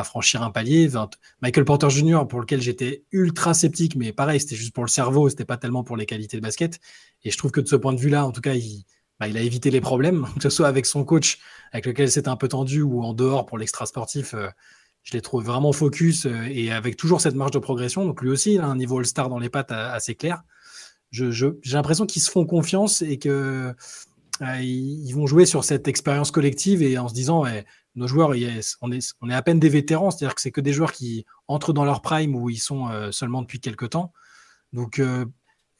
[0.04, 0.90] franchir un palier.
[1.42, 5.28] Michael Porter Jr., pour lequel j'étais ultra sceptique, mais pareil, c'était juste pour le cerveau,
[5.28, 6.80] c'était pas tellement pour les qualités de basket.
[7.24, 8.84] Et je trouve que de ce point de vue-là, en tout cas, il,
[9.20, 11.38] bah, a évité les problèmes, que ce soit avec son coach,
[11.72, 14.34] avec lequel c'était un peu tendu, ou en dehors pour l'extra sportif.
[14.34, 14.48] Euh,
[15.02, 18.04] je l'ai trouvé vraiment focus et avec toujours cette marge de progression.
[18.04, 20.44] Donc lui aussi, il a un niveau All-Star dans les pattes assez clair.
[21.12, 23.72] J'ai l'impression qu'ils se font confiance et que euh,
[24.60, 27.44] ils, vont jouer sur cette expérience collective et en se disant,
[27.94, 28.30] nos joueurs,
[28.80, 31.24] on, est, on est à peine des vétérans, c'est-à-dire que c'est que des joueurs qui
[31.48, 34.12] entrent dans leur prime où ils sont euh, seulement depuis quelques temps.
[34.72, 35.26] Donc, euh,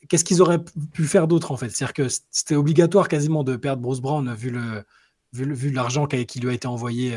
[0.09, 1.70] qu'est-ce qu'ils auraient pu faire d'autre en fait?
[1.70, 4.85] C'est-à-dire que c'était obligatoire quasiment de perdre Bruce Brown vu le
[5.33, 7.16] vu, l'argent qui, lui a été envoyé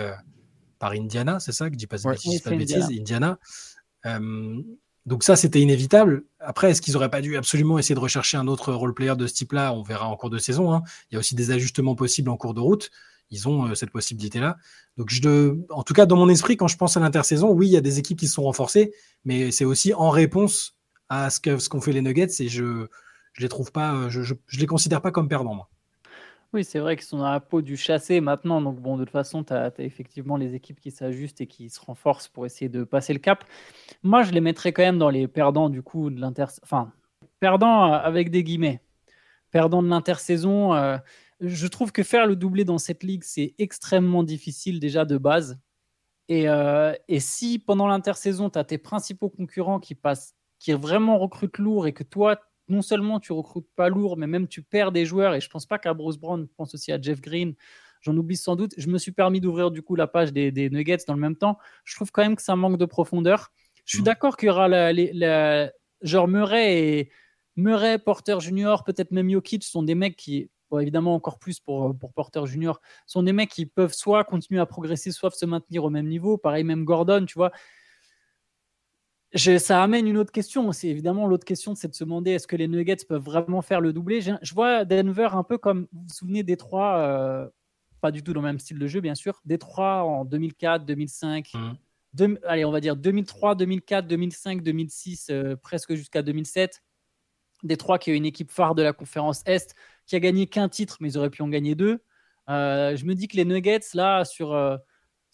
[0.79, 1.67] par Indiana, c'est ça?
[1.67, 3.38] Que je dis pas, pas de bêtises, Indiana.
[5.06, 6.24] Donc ça, c'était inévitable.
[6.39, 9.34] Après, est-ce qu'ils n'auraient pas dû absolument essayer de rechercher un autre role-player de ce
[9.34, 9.74] type-là?
[9.74, 10.74] On verra en cours de saison.
[10.74, 10.84] Hein.
[11.10, 12.89] Il y a aussi des ajustements possibles en cours de route.
[13.30, 14.58] Ils ont euh, cette possibilité-là.
[14.98, 17.72] Donc, je, en tout cas, dans mon esprit, quand je pense à l'intersaison, oui, il
[17.72, 18.94] y a des équipes qui se sont renforcées,
[19.26, 20.76] mais c'est aussi en réponse
[21.10, 22.88] à ce qu'ont ce fait les Nuggets et je ne
[23.38, 25.54] les trouve pas, euh, je, je, les considère pas comme perdants.
[25.54, 25.70] Moi.
[26.53, 28.62] Oui, c'est vrai qu'ils sont dans la peau du chassé maintenant.
[28.62, 31.79] Donc, bon, de toute façon, tu as, effectivement les équipes qui s'ajustent et qui se
[31.81, 33.43] renforcent pour essayer de passer le cap.
[34.03, 36.45] Moi, je les mettrais quand même dans les perdants du coup de l'inter.
[36.63, 36.93] Enfin,
[37.39, 38.81] perdants euh, avec des guillemets.
[39.51, 40.73] Perdants de l'intersaison.
[40.73, 40.97] Euh,
[41.41, 45.60] je trouve que faire le doublé dans cette ligue, c'est extrêmement difficile déjà de base.
[46.27, 51.19] Et, euh, et si pendant l'intersaison, tu as tes principaux concurrents qui passent, qui vraiment
[51.19, 54.91] recrutent lourd et que toi, non seulement tu recrutes pas lourd, mais même tu perds
[54.91, 55.36] des joueurs.
[55.36, 57.54] Et je pense pas qu'à Bruce Brown, je pense aussi à Jeff Green.
[58.01, 58.73] J'en oublie sans doute.
[58.78, 61.58] Je me suis permis d'ouvrir du coup la page des, Nuggets dans le même temps.
[61.84, 63.51] Je trouve quand même que ça manque de profondeur.
[63.86, 64.06] Je suis mmh.
[64.06, 67.12] d'accord qu'il y aura la, genre Murray et
[67.56, 70.49] Murray, Porter Junior, peut-être même Jokic sont des mecs qui,
[70.80, 74.65] évidemment encore plus pour, pour Porter Junior, sont des mecs qui peuvent soit continuer à
[74.65, 76.38] progresser, soit se maintenir au même niveau.
[76.38, 77.51] Pareil, même Gordon, tu vois
[79.33, 80.71] ça amène une autre question.
[80.71, 83.81] C'est évidemment l'autre question, c'est de se demander est-ce que les Nuggets peuvent vraiment faire
[83.81, 84.21] le doublé?
[84.21, 87.47] Je, vois Denver un peu comme vous vous souvenez Détroit, euh,
[88.01, 89.41] pas du tout dans le même style de jeu, bien sûr.
[89.45, 91.51] Détroit en 2004, 2005.
[92.43, 96.81] allez, on va dire 2003, 2004, 2005, 2006, presque jusqu'à 2007.
[97.63, 100.97] Détroit qui est une équipe phare de la conférence Est, qui a gagné qu'un titre,
[100.99, 101.99] mais ils auraient pu en gagner deux.
[102.49, 104.53] Euh, je me dis que les Nuggets, là, sur.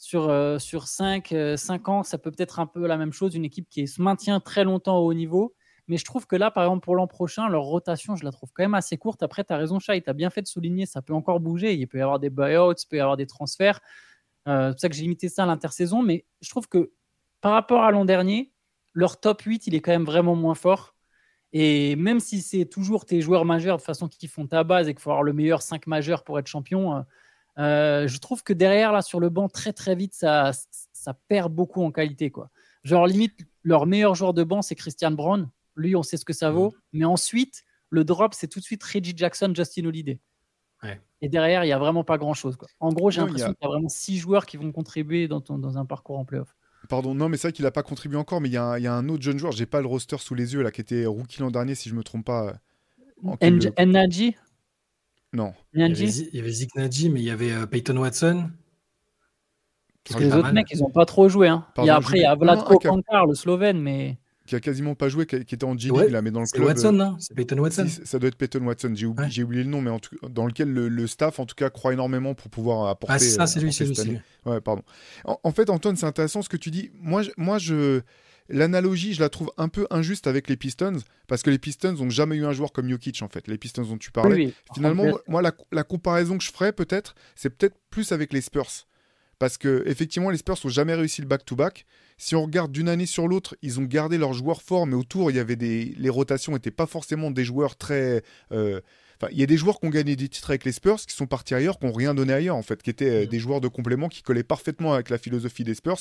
[0.02, 3.46] Sur, euh, sur 5, euh, ans, ça peut peut-être un peu la même chose, une
[3.46, 5.54] équipe qui se maintient très longtemps au haut niveau.
[5.88, 8.50] Mais je trouve que là, par exemple, pour l'an prochain, leur rotation, je la trouve
[8.52, 9.22] quand même assez courte.
[9.22, 11.76] Après, tu as raison, Chai, tu as bien fait de souligner, ça peut encore bouger.
[11.76, 13.80] Il peut y avoir des buyouts, il peut y avoir des transferts.
[14.48, 16.02] Euh, c'est pour ça que j'ai limité ça à l'intersaison.
[16.02, 16.92] Mais je trouve que
[17.40, 18.52] par rapport à l'an dernier,
[18.94, 20.96] leur top 8, il est quand même vraiment moins fort.
[21.54, 24.96] Et même si c'est toujours tes joueurs majeurs de façon qui font ta base et
[24.96, 27.06] qu'il faut avoir le meilleur 5 majeurs pour être champion,
[27.58, 30.52] euh, je trouve que derrière, là, sur le banc, très très vite, ça,
[30.94, 32.32] ça perd beaucoup en qualité.
[32.32, 32.50] Quoi.
[32.84, 33.34] Genre, limite,
[33.64, 35.50] leur meilleur joueur de banc, c'est Christian Brown.
[35.76, 36.70] Lui, on sait ce que ça vaut.
[36.70, 37.00] Mm.
[37.00, 40.20] Mais ensuite, le drop, c'est tout de suite Reggie Jackson, Justin Holiday.
[41.24, 42.58] Et derrière, il n'y a vraiment pas grand-chose.
[42.80, 45.78] En gros, j'ai l'impression qu'il y a vraiment six joueurs qui vont contribuer dans, dans
[45.78, 46.56] un parcours en playoff.
[46.90, 49.08] Pardon, non, mais c'est vrai qu'il n'a pas contribué encore, mais il y, a un
[49.08, 51.52] autre jeune joueur, j'ai pas le roster sous les yeux, là, qui était rookie l'an
[51.52, 52.56] dernier, si je me trompe pas.
[53.86, 54.36] Nadji
[55.34, 55.54] non.
[55.74, 58.50] Il y, avait, il y avait Zik Nadji, mais il y avait euh, Peyton Watson.
[60.04, 61.48] Parce que les autres mecs, ils n'ont pas trop joué.
[61.48, 61.66] Hein.
[61.78, 64.18] il y a, après, il y a Vladko Kankar, le Slovène, mais.
[64.48, 66.64] Qui a quasiment pas joué, qui, était en G-League, là, mais dans le club.
[66.64, 67.88] C'est Watson, non C'est Peyton Watson.
[67.88, 68.92] ça doit être Peyton Watson.
[68.96, 71.70] J'ai oublié, oublié, le nom, mais en tout, dans lequel le, staff, en tout cas,
[71.70, 73.14] croit énormément pour pouvoir apporter.
[73.16, 74.82] Ah, ça, c'est lui, c'est lui, Ouais, pardon.
[75.24, 76.90] En, fait, Antoine, c'est intéressant ce que tu dis.
[77.00, 78.02] Moi, je, moi je
[78.52, 80.98] l'analogie, je la trouve un peu injuste avec les Pistons,
[81.28, 83.48] parce que les Pistons n'ont jamais eu un joueur comme Jokic, en fait.
[83.48, 84.54] Les Pistons dont tu parlais.
[84.74, 88.88] Finalement, moi, la, comparaison que je ferais, peut-être, c'est peut-être plus avec les Spurs.
[89.40, 91.86] Parce que, effectivement, les Spurs n'ont jamais réussi le back-to-back.
[92.18, 95.32] Si on regarde d'une année sur l'autre, ils ont gardé leurs joueurs forts, mais autour,
[95.32, 95.96] il y avait des...
[95.98, 98.24] les rotations n'étaient pas forcément des joueurs très.
[98.52, 98.82] Euh,
[99.32, 101.28] il y a des joueurs qui ont gagné des titres avec les Spurs, qui sont
[101.28, 103.28] partis ailleurs, qui n'ont rien donné ailleurs, en fait, qui étaient euh, mm.
[103.28, 106.00] des joueurs de complément qui collaient parfaitement avec la philosophie des Spurs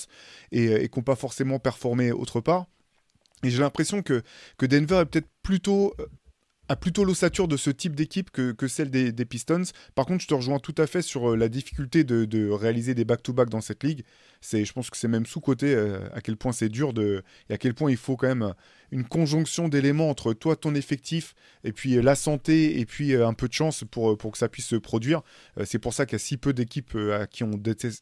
[0.53, 2.66] et, euh, et qui n'ont pas forcément performé autre part.
[3.43, 4.23] Et j'ai l'impression que,
[4.59, 6.07] que Denver est peut-être plutôt euh,
[6.68, 9.64] a plutôt l'ossature de ce type d'équipe que, que, celle des, Pistons.
[9.97, 13.05] Par contre, je te rejoins tout à fait sur la difficulté de, de réaliser des
[13.05, 14.05] back-to-back dans cette ligue.
[14.41, 15.74] C'est, je pense que c'est même sous-côté
[16.12, 18.55] à quel point c'est dur de, et à quel point il faut quand même
[18.93, 21.34] une conjonction d'éléments entre toi, ton effectif,
[21.64, 24.32] et puis euh, la santé, et puis euh, un peu de chance pour, euh, pour
[24.32, 25.22] que ça puisse se produire.
[25.64, 27.53] c'est pour ça qu'il y a si peu d'équipes à qui on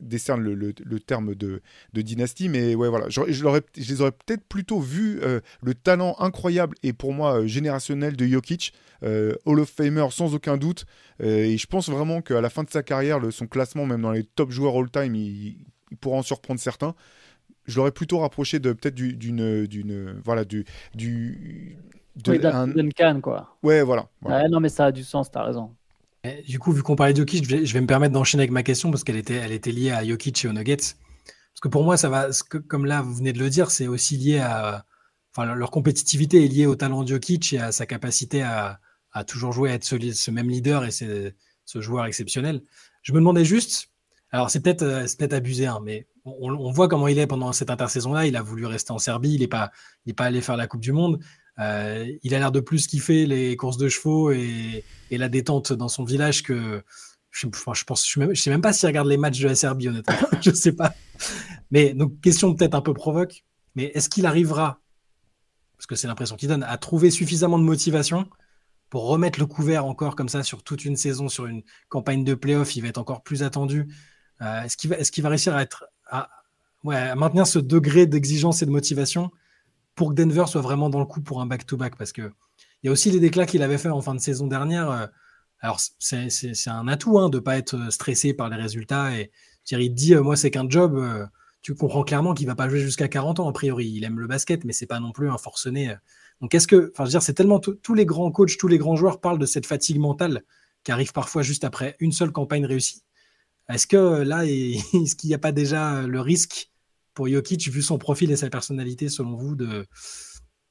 [0.00, 1.60] décerne le, le, terme de,
[1.92, 2.48] de, dynastie.
[2.48, 5.20] Mais ouais, voilà, je, les aurais peut-être plutôt vu
[5.62, 8.72] le talent incroyable et pour moi générationnel de Jokic,
[9.02, 10.84] Hall of Famer sans aucun doute.
[11.20, 14.24] et je pense vraiment qu'à la fin de sa carrière, son classement, même dans les
[14.24, 15.56] top joueurs all-time, il,
[15.90, 16.94] il pourra en surprendre certains
[17.66, 20.64] je l'aurais plutôt rapproché de peut-être d'une d'une voilà du
[20.94, 21.78] du
[22.16, 22.66] de oui, un...
[22.66, 23.56] Duncan quoi.
[23.62, 24.08] Ouais voilà.
[24.50, 25.74] non mais ça a du sens, t'as raison.
[26.46, 28.50] du coup, vu qu'on parlait de Jokic, je vais, je vais me permettre d'enchaîner avec
[28.50, 30.76] ma question parce qu'elle était, elle était liée à Jokic et aux Nuggets.
[30.76, 32.28] Parce que pour moi, ça va,
[32.68, 34.84] comme là vous venez de le dire, c'est aussi lié à,
[35.34, 38.80] enfin leur compétitivité est liée au talent de Jokic et à sa capacité à,
[39.12, 42.62] à toujours jouer, à être ce, ce même leader et ce joueur exceptionnel.
[43.02, 43.90] Je me demandais juste,
[44.30, 47.70] alors c'est peut-être euh, peut abusé, hein, mais on, voit comment il est pendant cette
[47.70, 48.26] intersaison-là.
[48.26, 49.70] Il a voulu rester en Serbie, il n'est pas,
[50.16, 51.20] pas allé faire la Coupe du Monde.
[51.58, 55.88] Euh, il a l'air de plus kiffer les courses de chevaux et, la détente dans
[55.88, 56.82] son village que
[57.30, 60.28] je, je pense, je, sais même pas s'il regarde les matchs de la Serbie, honnêtement.
[60.40, 60.94] je sais pas.
[61.70, 64.80] Mais donc, question peut-être un peu provoque, mais est-ce qu'il arrivera,
[65.76, 68.28] parce que c'est l'impression qu'il donne, à trouver suffisamment de motivation
[68.90, 72.34] pour remettre le couvert encore comme ça sur toute une saison, sur une campagne de
[72.34, 73.88] playoff, il va être encore plus attendu.
[74.42, 75.56] Euh, est-ce qu'il va, réussir
[76.06, 76.28] à
[76.84, 79.30] maintenir ce degré d'exigence et de motivation
[79.94, 81.96] pour que Denver soit vraiment dans le coup pour un back-to-back?
[81.96, 82.30] Parce que
[82.82, 84.90] il y a aussi les déclats qu'il avait fait en fin de saison dernière.
[84.90, 85.06] Euh,
[85.60, 86.28] alors, c'est
[86.68, 89.18] un atout hein, de ne pas être stressé par les résultats.
[89.18, 89.32] Et
[89.64, 90.96] Thierry dit euh, Moi, c'est qu'un job.
[90.96, 91.26] Euh,
[91.60, 93.88] tu comprends clairement qu'il va pas jouer jusqu'à 40 ans, a priori.
[93.88, 95.96] Il aime le basket, mais c'est pas non plus un forcené.
[96.40, 96.92] Donc, est-ce que.
[96.94, 97.58] Enfin, je veux dire, c'est tellement.
[97.58, 100.44] Tous les grands coachs, tous les grands joueurs parlent de cette fatigue mentale
[100.84, 103.02] qui arrive parfois juste après une seule campagne réussie.
[103.68, 106.70] Est-ce que là, est-ce qu'il n'y a pas déjà le risque
[107.14, 109.86] pour Jokic, vu son profil et sa personnalité, selon vous, de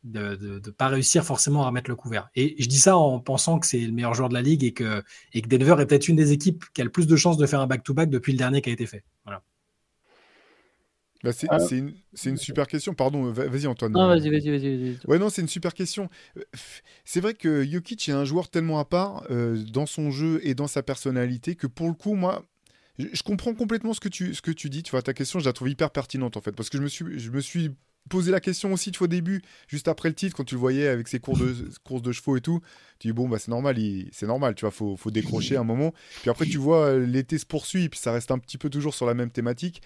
[0.04, 2.30] de ne pas réussir forcément à remettre le couvert?
[2.36, 4.74] Et je dis ça en pensant que c'est le meilleur joueur de la ligue et
[4.74, 7.38] que, et que Denver est peut-être une des équipes qui a le plus de chances
[7.38, 9.04] de faire un back-to-back depuis le dernier qui a été fait.
[9.26, 9.44] Voilà.
[11.24, 11.94] Bah, c'est une,
[12.26, 12.94] une, super question.
[12.94, 13.92] Pardon, vas-y Antoine.
[13.92, 14.98] Non, vas-y, vas-y, vas-y.
[15.08, 16.10] ouais, non, c'est une super question.
[17.06, 20.54] C'est vrai que Jokic est un joueur tellement à part euh, dans son jeu et
[20.54, 22.46] dans sa personnalité que pour le coup, moi,
[22.98, 24.84] je, comprends complètement ce que, tu, ce que tu dis.
[24.84, 26.52] Tu vois, ta question, je la trouve hyper pertinente en fait.
[26.52, 27.76] Parce que je me suis, je me suis
[28.10, 31.08] posé la question aussi au début, juste après le titre, quand tu le voyais avec
[31.10, 32.62] ses courses de, courses de chevaux et tout.
[33.00, 33.78] Tu dis, bon, bah, c'est normal,
[34.12, 35.94] c'est normal, tu vois, faut, faut décrocher un moment.
[36.22, 38.94] Puis après, tu vois, euh, l'été se poursuit, puis ça reste un petit peu toujours
[38.94, 39.82] sur la même thématique.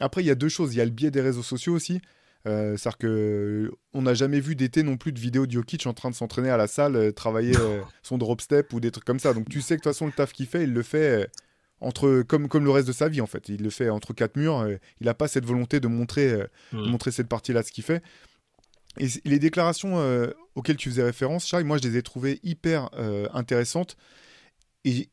[0.00, 0.74] Après, il y a deux choses.
[0.74, 2.00] Il y a le biais des réseaux sociaux aussi.
[2.46, 5.92] Euh, C'est-à-dire que on n'a jamais vu d'été non plus de vidéos de Jokic en
[5.92, 9.04] train de s'entraîner à la salle, euh, travailler euh, son drop step ou des trucs
[9.04, 9.34] comme ça.
[9.34, 11.28] Donc tu sais que de toute façon le taf qu'il fait, il le fait
[11.80, 13.48] entre comme, comme le reste de sa vie en fait.
[13.48, 14.66] Il le fait entre quatre murs.
[15.00, 18.02] il n'a pas cette volonté de montrer, euh, montrer cette partie-là ce qu'il fait.
[18.98, 22.90] Et les déclarations euh, auxquelles tu faisais référence, Charles, moi je les ai trouvées hyper
[22.94, 23.96] euh, intéressantes.
[24.84, 25.08] Et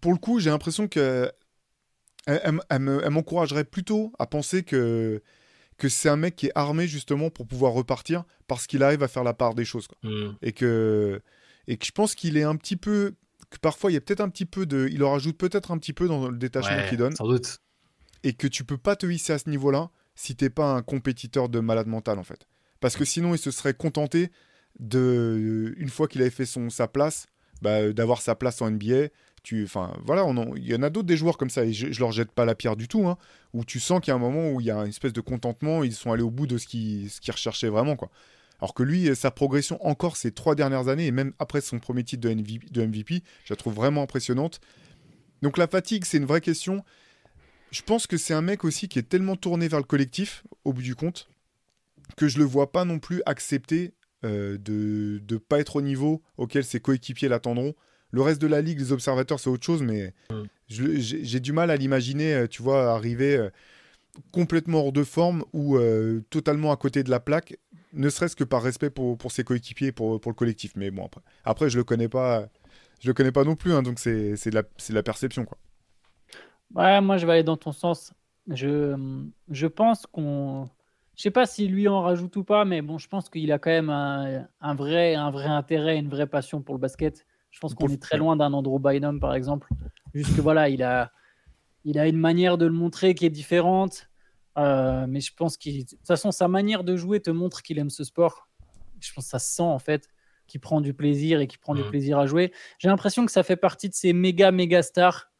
[0.00, 1.30] pour le coup, j'ai l'impression que
[2.26, 5.22] elle, m'encouragerait plutôt à penser que,
[5.78, 9.08] que c'est un mec qui est armé justement pour pouvoir repartir parce qu'il arrive à
[9.08, 9.88] faire la part des choses.
[10.02, 10.28] Mm.
[10.42, 11.22] Et, que,
[11.66, 13.14] et que je pense qu'il est un petit peu
[13.50, 14.88] que parfois il y a peut-être un petit peu de.
[14.90, 17.14] Il leur ajoute peut-être un petit peu dans le détachement qu'il donne.
[17.16, 17.60] Sans doute.
[18.22, 21.48] Et que tu peux pas te hisser à ce niveau-là si t'es pas un compétiteur
[21.48, 22.46] de malade mental en fait.
[22.80, 24.30] Parce que sinon il se serait contenté
[24.78, 27.26] de, une fois qu'il avait fait son, sa place,
[27.62, 29.08] bah, d'avoir sa place en NBA.
[29.42, 30.26] Tu, enfin, voilà,
[30.56, 32.44] il y en a d'autres des joueurs comme ça, et je, je leur jette pas
[32.44, 33.16] la pierre du tout, hein,
[33.54, 35.22] où tu sens qu'il y a un moment où il y a une espèce de
[35.22, 38.10] contentement, ils sont allés au bout de ce qu'ils ce qu'ils recherchaient vraiment, quoi.
[38.60, 42.04] Alors que lui, sa progression encore ces trois dernières années, et même après son premier
[42.04, 44.60] titre de MVP, je la trouve vraiment impressionnante.
[45.42, 46.84] Donc la fatigue, c'est une vraie question.
[47.70, 50.72] Je pense que c'est un mec aussi qui est tellement tourné vers le collectif, au
[50.72, 51.28] bout du compte,
[52.16, 53.94] que je le vois pas non plus accepter
[54.24, 57.74] euh, de ne pas être au niveau auquel ses coéquipiers l'attendront.
[58.10, 60.12] Le reste de la ligue, les observateurs, c'est autre chose, mais
[60.68, 63.50] j'ai du mal à l'imaginer, euh, tu vois, arriver euh,
[64.32, 65.78] complètement hors de forme ou
[66.28, 67.56] totalement à côté de la plaque
[67.92, 70.72] ne serait-ce que par respect pour, pour ses coéquipiers, pour, pour le collectif.
[70.76, 72.48] Mais bon, après, après je le connais pas,
[73.00, 75.44] je le connais pas non plus, hein, donc c'est la, la perception.
[75.44, 75.58] Quoi.
[76.74, 78.12] Ouais, moi je vais aller dans ton sens.
[78.48, 78.96] Je,
[79.50, 80.68] je pense qu'on.
[81.16, 83.58] Je sais pas si lui en rajoute ou pas, mais bon, je pense qu'il a
[83.58, 87.26] quand même un, un, vrai, un vrai intérêt, une vraie passion pour le basket.
[87.50, 89.68] Je pense qu'on est très loin d'un Andrew Bynum, par exemple.
[90.14, 91.12] Juste que voilà, il a,
[91.84, 94.09] il a une manière de le montrer qui est différente.
[94.58, 97.78] Euh, mais je pense que de toute façon, sa manière de jouer te montre qu'il
[97.78, 98.48] aime ce sport.
[99.00, 100.08] Je pense que ça se sent en fait,
[100.46, 101.88] qu'il prend du plaisir et qu'il prend du mm.
[101.88, 102.52] plaisir à jouer.
[102.78, 105.30] J'ai l'impression que ça fait partie de ces méga, méga stars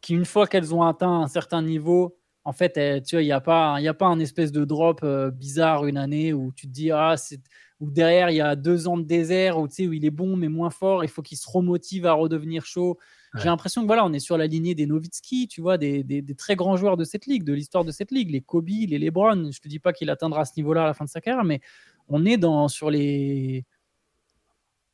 [0.00, 2.72] qui, une fois qu'elles ont atteint un certain niveau, en fait,
[3.04, 5.96] tu vois, il n'y a, pas, a pas un espèce de drop euh, bizarre une
[5.96, 7.40] année où tu te dis, ah, c'est.
[7.78, 10.10] Ou derrière, il y a deux ans de désert où, tu sais, où il est
[10.10, 12.96] bon mais moins fort, il faut qu'il se remotive à redevenir chaud.
[13.34, 16.34] J'ai l'impression que voilà, on est sur la lignée des Nowitzki, tu vois, des, des,
[16.34, 19.50] très grands joueurs de cette ligue, de l'histoire de cette ligue, les Kobe, les LeBron.
[19.50, 21.60] Je te dis pas qu'il atteindra ce niveau-là à la fin de sa carrière, mais
[22.08, 23.64] on est dans sur les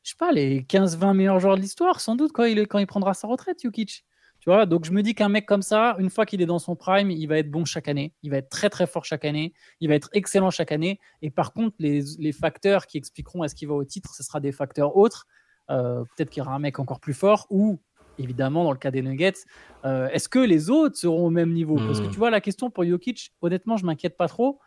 [0.03, 2.87] je sais pas, les 15-20 meilleurs joueurs de l'histoire, sans doute, quand il, quand il
[2.87, 4.05] prendra sa retraite, Jokic.
[4.39, 6.59] Tu vois, donc je me dis qu'un mec comme ça, une fois qu'il est dans
[6.59, 9.25] son prime, il va être bon chaque année, il va être très très fort chaque
[9.25, 10.99] année, il va être excellent chaque année.
[11.21, 14.39] Et par contre, les, les facteurs qui expliqueront est-ce qu'il va au titre, ce sera
[14.39, 15.27] des facteurs autres.
[15.69, 17.79] Euh, peut-être qu'il y aura un mec encore plus fort, ou
[18.19, 19.45] évidemment, dans le cas des Nuggets,
[19.85, 21.75] euh, est-ce que les autres seront au même niveau?
[21.75, 22.11] Parce que hmm.
[22.11, 24.59] tu vois, la question pour Jokic, honnêtement, je m'inquiète pas trop.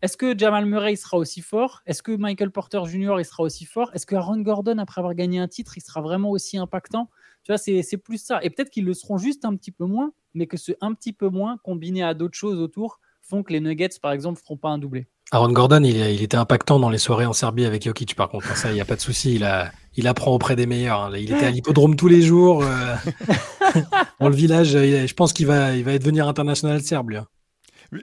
[0.00, 1.82] Est-ce que Jamal Murray sera aussi fort?
[1.84, 3.16] Est-ce que Michael Porter Jr.
[3.18, 3.90] il sera aussi fort?
[3.94, 7.10] Est-ce que Aaron Gordon, après avoir gagné un titre, il sera vraiment aussi impactant?
[7.42, 8.38] Tu vois, c'est plus ça.
[8.42, 11.12] Et peut-être qu'ils le seront juste un petit peu moins, mais que ce un petit
[11.12, 14.56] peu moins, combiné à d'autres choses autour, font que les Nuggets, par exemple, ne feront
[14.56, 15.08] pas un doublé.
[15.32, 18.56] Aaron Gordon, il, il, était impactant dans les soirées en Serbie avec Jokic, par contre.
[18.56, 19.34] Ça, il n'y a pas de souci.
[19.34, 21.02] Il, a, il apprend auprès des meilleurs.
[21.02, 21.10] Hein.
[21.18, 22.62] Il était à l'hippodrome tous les jours.
[22.62, 22.94] Euh,
[24.20, 27.16] dans le village, je pense qu'il va, il va devenir international serbe, lui.
[27.16, 27.26] Hein.
[27.90, 28.02] Mais,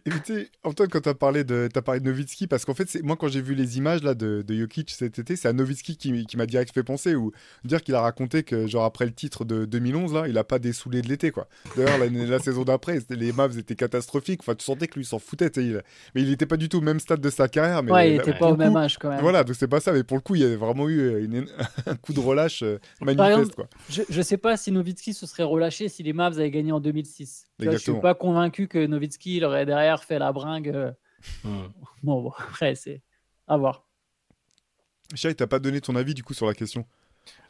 [0.63, 3.27] Antoine, quand tu as parlé de, as parlé de Novitski, parce qu'en fait, moi, quand
[3.27, 6.37] j'ai vu les images là, de, de Jokic cet été, c'est à Novitski qui, qui
[6.37, 7.31] m'a direct fait penser, ou
[7.63, 10.57] dire qu'il a raconté que, genre, après le titre de 2011, là, il a pas
[10.57, 11.47] dessoulé de l'été, quoi.
[11.75, 14.41] D'ailleurs, la, la, saison d'après, les Mavs étaient catastrophiques.
[14.41, 15.81] Enfin, tu sentais que lui s'en foutait, il,
[16.15, 17.83] mais il n'était pas du tout au même stade de sa carrière.
[17.83, 19.21] Mais ouais, il n'était pas au même âge, quand même.
[19.21, 21.29] Voilà, donc c'est pas ça, mais pour le coup, il y avait vraiment eu
[21.85, 23.67] un coup de relâche euh, manifeste, quoi.
[23.89, 26.79] Je, je sais pas si Novitski se serait relâché si les Mavs avaient gagné en
[26.79, 27.45] 2006.
[27.59, 30.69] Je ne suis pas convaincu que Novitski il aurait derrière fait la bringue.
[30.69, 30.91] Euh.
[32.03, 33.01] Bon, après, c'est
[33.47, 33.87] à voir.
[35.15, 36.85] Chai, t'as pas donné ton avis du coup sur la question?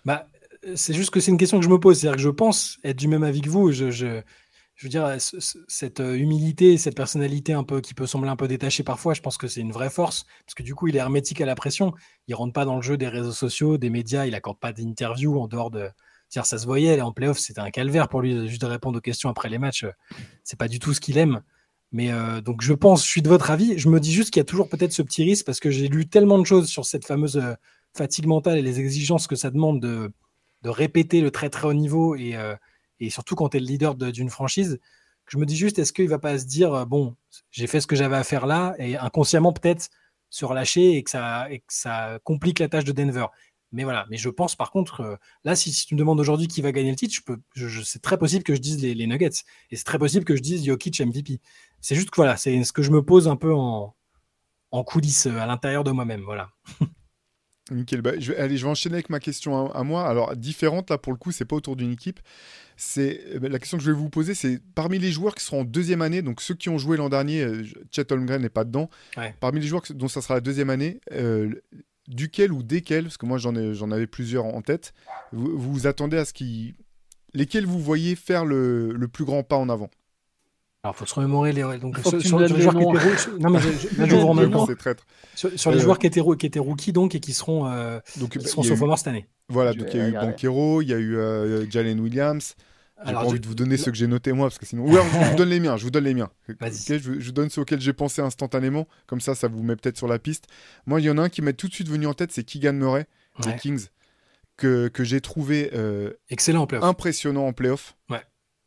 [0.05, 0.29] Bah,
[0.75, 1.99] c'est juste que c'est une question que je me pose.
[1.99, 3.73] C'est-à-dire que je pense être du même avis que vous.
[3.73, 4.21] Je, je,
[4.75, 8.47] je veux dire, cette euh, humilité, cette personnalité un peu qui peut sembler un peu
[8.47, 10.99] détachée parfois, je pense que c'est une vraie force parce que du coup, il est
[10.99, 11.93] hermétique à la pression.
[12.27, 14.25] Il rentre pas dans le jeu des réseaux sociaux, des médias.
[14.25, 15.89] Il accorde pas d'interviews en dehors de,
[16.29, 19.29] ça se voyait, en playoff, c'était un calvaire pour lui juste de répondre aux questions
[19.29, 19.85] après les matchs.
[20.43, 21.41] C'est pas du tout ce qu'il aime.
[21.91, 23.77] Mais euh, donc je pense, je suis de votre avis.
[23.77, 25.87] Je me dis juste qu'il y a toujours peut-être ce petit risque parce que j'ai
[25.87, 27.53] lu tellement de choses sur cette fameuse euh,
[27.95, 30.11] fatigue mentale et les exigences que ça demande de,
[30.65, 32.55] répéter le très très haut niveau et, euh,
[33.09, 34.79] surtout quand tu es le leader d'une franchise.
[35.27, 37.15] Je me dis juste, est-ce qu'il va pas se dire, bon,
[37.49, 39.89] j'ai fait ce que j'avais à faire là et inconsciemment peut-être
[40.29, 43.27] se relâcher et et que ça complique la tâche de Denver.
[43.75, 46.61] Mais voilà, mais je pense par contre, euh, là, si, tu me demandes aujourd'hui qui
[46.61, 49.43] va gagner le titre, je peux, je, c'est très possible que je dise les, Nuggets.
[49.69, 51.41] Et c'est très possible que je dise Jokic MVP.
[51.81, 53.93] C'est juste que voilà, c'est ce que je me pose un peu en,
[54.71, 56.21] en coulisses euh, à l'intérieur de moi-même.
[56.21, 56.49] Voilà.
[57.71, 58.01] Nickel.
[58.01, 60.07] Bah, je vais, allez, je vais enchaîner avec ma question à, moi.
[60.07, 62.21] Alors, différente, là, pour le coup, c'est pas autour d'une équipe.
[62.77, 65.43] C'est euh, bah, La question que je vais vous poser, c'est parmi les joueurs qui
[65.43, 67.45] seront en deuxième année, donc ceux qui ont joué l'an dernier,
[67.91, 68.89] Chet Holmgren n'est pas dedans,
[69.41, 71.01] parmi les joueurs dont ça sera la deuxième année,
[72.07, 74.93] duquel ou desquels, parce que moi j'en, ai, j'en avais plusieurs en tête,
[75.31, 76.75] vous vous attendez à ce qui.
[77.33, 79.89] Lesquels vous voyez faire le, le plus grand pas en avant?
[80.85, 81.63] Alors, il faut se remémorer les.
[81.79, 83.39] Donc, sur, sur, les joueurs qui étaient.
[83.39, 83.67] Non, mais je,
[85.57, 88.37] Sur, les euh, joueurs qui étaient, qui étaient rookies donc, et qui seront, euh, donc,
[88.37, 89.25] qui seront sophomores cette année.
[89.49, 92.55] Voilà, donc il y a eu Banquero, il y a eu euh, Jalen Williams,
[93.03, 94.85] j'ai pas envie de vous donner ceux que j'ai notés moi, parce que sinon.
[94.85, 96.29] Ouais, je vous donne les miens, je vous donne les miens.
[96.47, 100.07] je, vous donne ceux auxquels j'ai pensé instantanément, comme ça, ça vous met peut-être sur
[100.07, 100.47] la piste.
[100.85, 102.43] Moi, il y en a un qui m'est tout de suite venu en tête, c'est
[102.43, 103.07] Keegan Murray,
[103.43, 103.87] des Kings,
[104.57, 107.95] que, que j'ai trouvé euh, Excellent en impressionnant en playoff.
[108.09, 108.21] Ouais.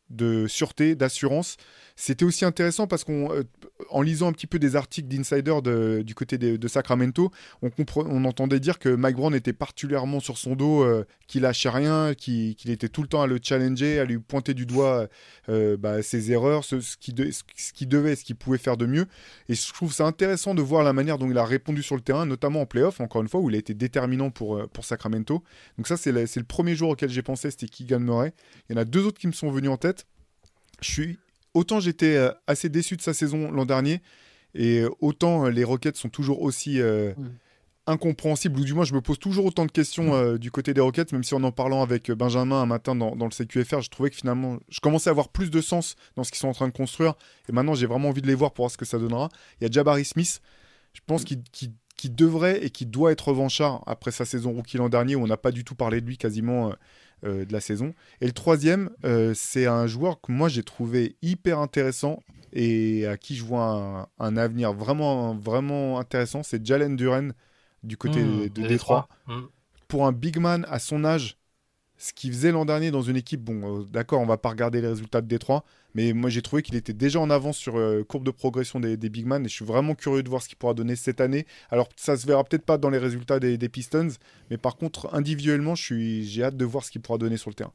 [0.09, 1.57] De sûreté, d'assurance.
[2.01, 3.43] C'était aussi intéressant parce qu'en euh,
[3.89, 5.59] en lisant un petit peu des articles d'insider
[6.01, 7.29] du côté de, Sacramento,
[7.61, 12.13] on, entendait dire que Mike Brown était particulièrement sur son dos, euh, qu'il lâchait rien,
[12.13, 15.09] qu'il était tout le temps à le challenger, à lui pointer du doigt
[15.49, 19.05] euh, bah, ses erreurs, ce, qu'il devait, ce qu'il pouvait faire de mieux.
[19.49, 22.01] Et je trouve ça intéressant de voir la manière dont il a répondu sur le
[22.01, 25.43] terrain, notamment en playoff, encore une fois, où il a été déterminant pour, pour Sacramento.
[25.75, 28.33] Donc ça, c'est le, premier jour auquel j'ai pensé, c'était Keegan Murray.
[28.69, 30.05] Il y en a deux autres qui me sont venus en tête.
[30.81, 31.19] Je suis
[31.53, 34.01] autant j'étais euh, assez déçu de sa saison l'an dernier,
[34.55, 37.13] et autant euh, les Rockets sont toujours aussi euh,
[37.85, 40.81] incompréhensible, ou du moins je me pose toujours autant de questions euh, du côté des
[40.81, 44.09] Rockets, même si en en parlant avec Benjamin un matin dans, le CQFR, je trouvais
[44.09, 46.67] que finalement je commençais à avoir plus de sens dans ce qu'ils sont en train
[46.67, 47.13] de construire,
[47.47, 49.29] et maintenant j'ai vraiment envie de les voir pour voir ce que ça donnera.
[49.59, 50.41] Il y a Jabari Smith,
[50.93, 55.15] je pense qu'il devrait et qui doit être revanchard après sa saison rookie l'an dernier,
[55.15, 56.69] où on n'a pas du tout parlé de lui quasiment.
[56.69, 56.73] Euh,
[57.23, 57.93] euh, de la saison.
[58.21, 58.89] Et le troisième,
[59.33, 62.19] c'est un joueur que moi j'ai trouvé hyper intéressant
[62.53, 67.33] et à qui je vois un, avenir vraiment, vraiment intéressant, c'est Jalen Duren
[67.83, 69.07] du côté mmh, de, Détroit.
[69.27, 69.41] Mmh.
[69.87, 71.37] Pour un big man à son âge,
[71.97, 74.81] ce qu'il faisait l'an dernier dans une équipe, bon, euh, d'accord, on va pas regarder
[74.81, 75.63] les résultats de Détroit,
[75.95, 78.97] mais moi j'ai trouvé qu'il était déjà en avance sur euh, courbe de progression des,
[78.97, 81.45] big man et je suis vraiment curieux de voir ce qu'il pourra donner cette année.
[81.69, 84.09] Alors ça se verra peut-être pas dans les résultats des, des Pistons,
[84.49, 87.73] mais par contre individuellement, j'ai hâte de voir ce qu'il pourra donner sur le terrain.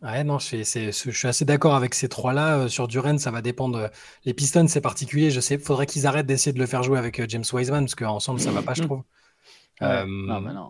[0.00, 0.62] Ouais, non, je
[0.92, 2.58] suis, assez d'accord avec ces trois-là.
[2.58, 3.90] Euh, sur Duren, ça va dépendre.
[4.24, 5.32] Les Pistons, c'est particulier.
[5.32, 7.96] Je sais, faudrait qu'ils arrêtent d'essayer de le faire jouer avec euh, James Wiseman parce
[7.96, 9.02] qu'ensemble, ça va pas, je trouve.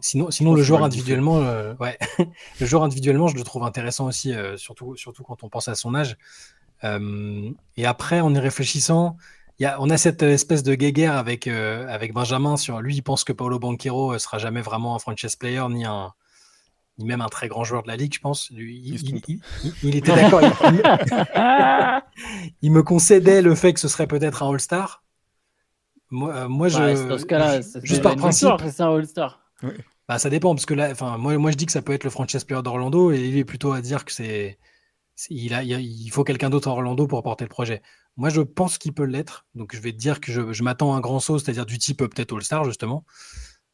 [0.01, 1.39] Sinon, sinon le joueur individuellement,
[1.81, 1.99] ouais,
[2.61, 5.95] le joueur individuellement, je le trouve intéressant aussi, surtout, surtout quand on pense à son
[5.95, 6.17] âge.
[6.83, 9.17] et après, en y réfléchissant,
[9.61, 12.97] y a, on a cette espèce de guéguerre avec, avec Benjamin sur lui.
[12.97, 16.13] Il pense que Paolo Banquero sera jamais vraiment un franchise player ni un,
[16.99, 18.51] ni même un très grand joueur de la ligue, je pense.
[18.51, 18.95] il,
[19.97, 20.41] était d'accord.
[22.63, 25.03] il, me concédait le fait que ce serait peut-être un All-Star.
[26.11, 27.09] Moi, euh, moi je.
[27.09, 28.49] Dans ce cas-là, juste par principe.
[28.71, 29.41] C'est un All-Star.
[30.09, 32.05] Bah, ça dépend, parce que là, enfin, moi, moi, je dis que ça peut être
[32.05, 34.59] le franchise player d'Orlando, et il est plutôt à dire que c'est.
[35.31, 37.83] Il, a, il faut quelqu'un d'autre à Orlando pour porter le projet.
[38.17, 39.47] Moi, je pense qu'il peut l'être.
[39.55, 41.77] Donc, je vais te dire que je, je m'attends à un grand saut, c'est-à-dire du
[41.79, 43.05] type peut-être All-Star, justement.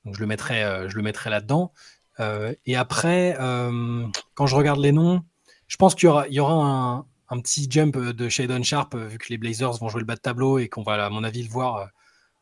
[0.04, 1.72] Donc, je le mettrai, euh, je le mettrai là-dedans.
[2.20, 5.22] Euh, et après, euh, quand je regarde les noms,
[5.66, 9.18] je pense qu'il y aura, il y aura un, petit jump de Shadon Sharp, vu
[9.18, 11.42] que les Blazers vont jouer le bas de tableau et qu'on va, à mon avis,
[11.42, 11.86] le voir euh,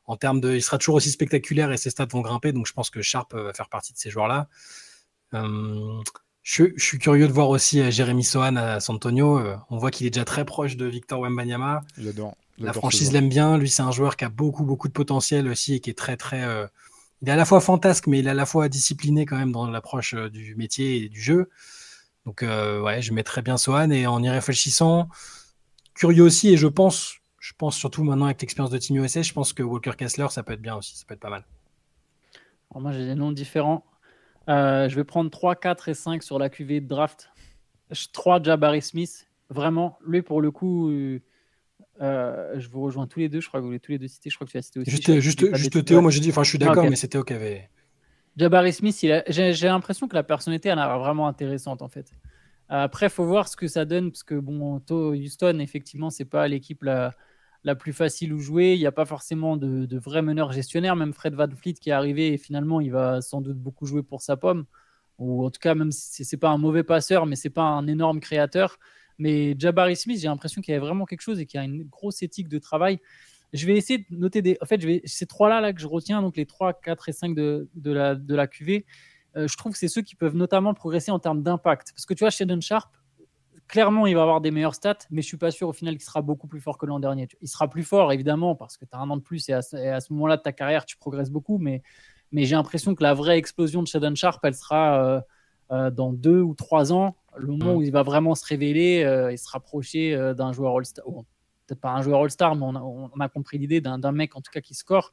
[0.06, 0.54] en termes de.
[0.54, 3.34] Il sera toujours aussi spectaculaire et ses stats vont grimper, donc je pense que Sharp
[3.34, 4.48] va faire partie de ces joueurs-là.
[5.32, 9.40] je, suis curieux de voir aussi Jérémy Sohan à San Antonio.
[9.70, 11.82] on voit qu'il est déjà très proche de Victor Wembanyama.
[11.98, 12.36] J'adore.
[12.58, 13.58] La franchise l'aime bien.
[13.58, 16.16] Lui, c'est un joueur qui a beaucoup, beaucoup de potentiel aussi et qui est très,
[16.16, 16.68] très
[17.22, 19.52] il est à la fois fantasque, mais il est à la fois discipliné quand même
[19.52, 21.48] dans l'approche euh, du métier et du jeu.
[22.26, 25.08] Donc, euh, ouais, je mettrais bien Sohan et en y réfléchissant,
[25.94, 27.14] curieux aussi, et je pense,
[27.62, 30.52] pense surtout maintenant avec l'expérience de Team USA, je pense que Walker Kessler, ça peut
[30.52, 31.44] être bien aussi, ça peut être pas mal.
[32.74, 33.84] moi, j'ai des noms différents.
[34.48, 37.30] Euh, je vais prendre 3, 4 et 5 sur la QV de draft.
[38.12, 39.28] 3 Jabari Smith.
[39.48, 41.20] Vraiment, lui, pour le coup, euh,
[42.00, 43.40] je vous rejoins tous les deux.
[43.40, 44.28] Je crois que vous voulez tous les deux citer.
[44.28, 44.90] Je crois que tu as cité aussi.
[44.90, 47.34] Juste, juste, juste Théo, moi j'ai dit, enfin je suis d'accord, mais c'est Théo qui
[47.34, 47.70] avait.
[48.36, 48.98] Jabari Smith,
[49.28, 52.10] j'ai l'impression que la personnalité elle a vraiment intéressante en fait.
[52.68, 56.82] Après, faut voir ce que ça donne parce que bon, Houston, effectivement, c'est pas l'équipe
[56.82, 57.14] la,
[57.64, 58.74] la plus facile où jouer.
[58.74, 60.96] Il n'y a pas forcément de, de vrais meneurs gestionnaires.
[60.96, 64.02] Même Fred Van Fleet qui est arrivé et finalement, il va sans doute beaucoup jouer
[64.02, 64.66] pour sa pomme.
[65.18, 67.86] Ou en tout cas, même si c'est pas un mauvais passeur, mais c'est pas un
[67.86, 68.78] énorme créateur.
[69.18, 71.64] Mais Jabari Smith, j'ai l'impression qu'il y a vraiment quelque chose et qu'il y a
[71.64, 72.98] une grosse éthique de travail.
[73.52, 74.56] Je vais essayer de noter des.
[74.62, 75.02] En fait, je vais...
[75.04, 78.14] ces trois-là là, que je retiens, donc les 3, 4 et 5 de, de, la,
[78.14, 78.86] de la QV,
[79.36, 81.92] euh, je trouve que c'est ceux qui peuvent notamment progresser en termes d'impact.
[81.94, 82.90] Parce que tu vois, Sheldon Sharp,
[83.72, 86.04] clairement, il va avoir des meilleures stats, mais je suis pas sûr au final qu'il
[86.04, 87.26] sera beaucoup plus fort que l'an dernier.
[87.40, 89.62] Il sera plus fort, évidemment, parce que tu as un an de plus et à,
[89.62, 91.82] ce moment-là de ta carrière, tu progresses beaucoup, mais,
[92.32, 95.20] mais j'ai l'impression que la vraie explosion de Sheldon Sharp, elle sera euh,
[95.70, 97.76] euh, dans deux ou trois ans le moment mm.
[97.76, 101.92] où il va vraiment se révéler euh, et se rapprocher d'un joueur All-Star, peut-être pas
[101.92, 105.12] un joueur All-Star, mais on a, compris l'idée d'un mec en tout cas qui score.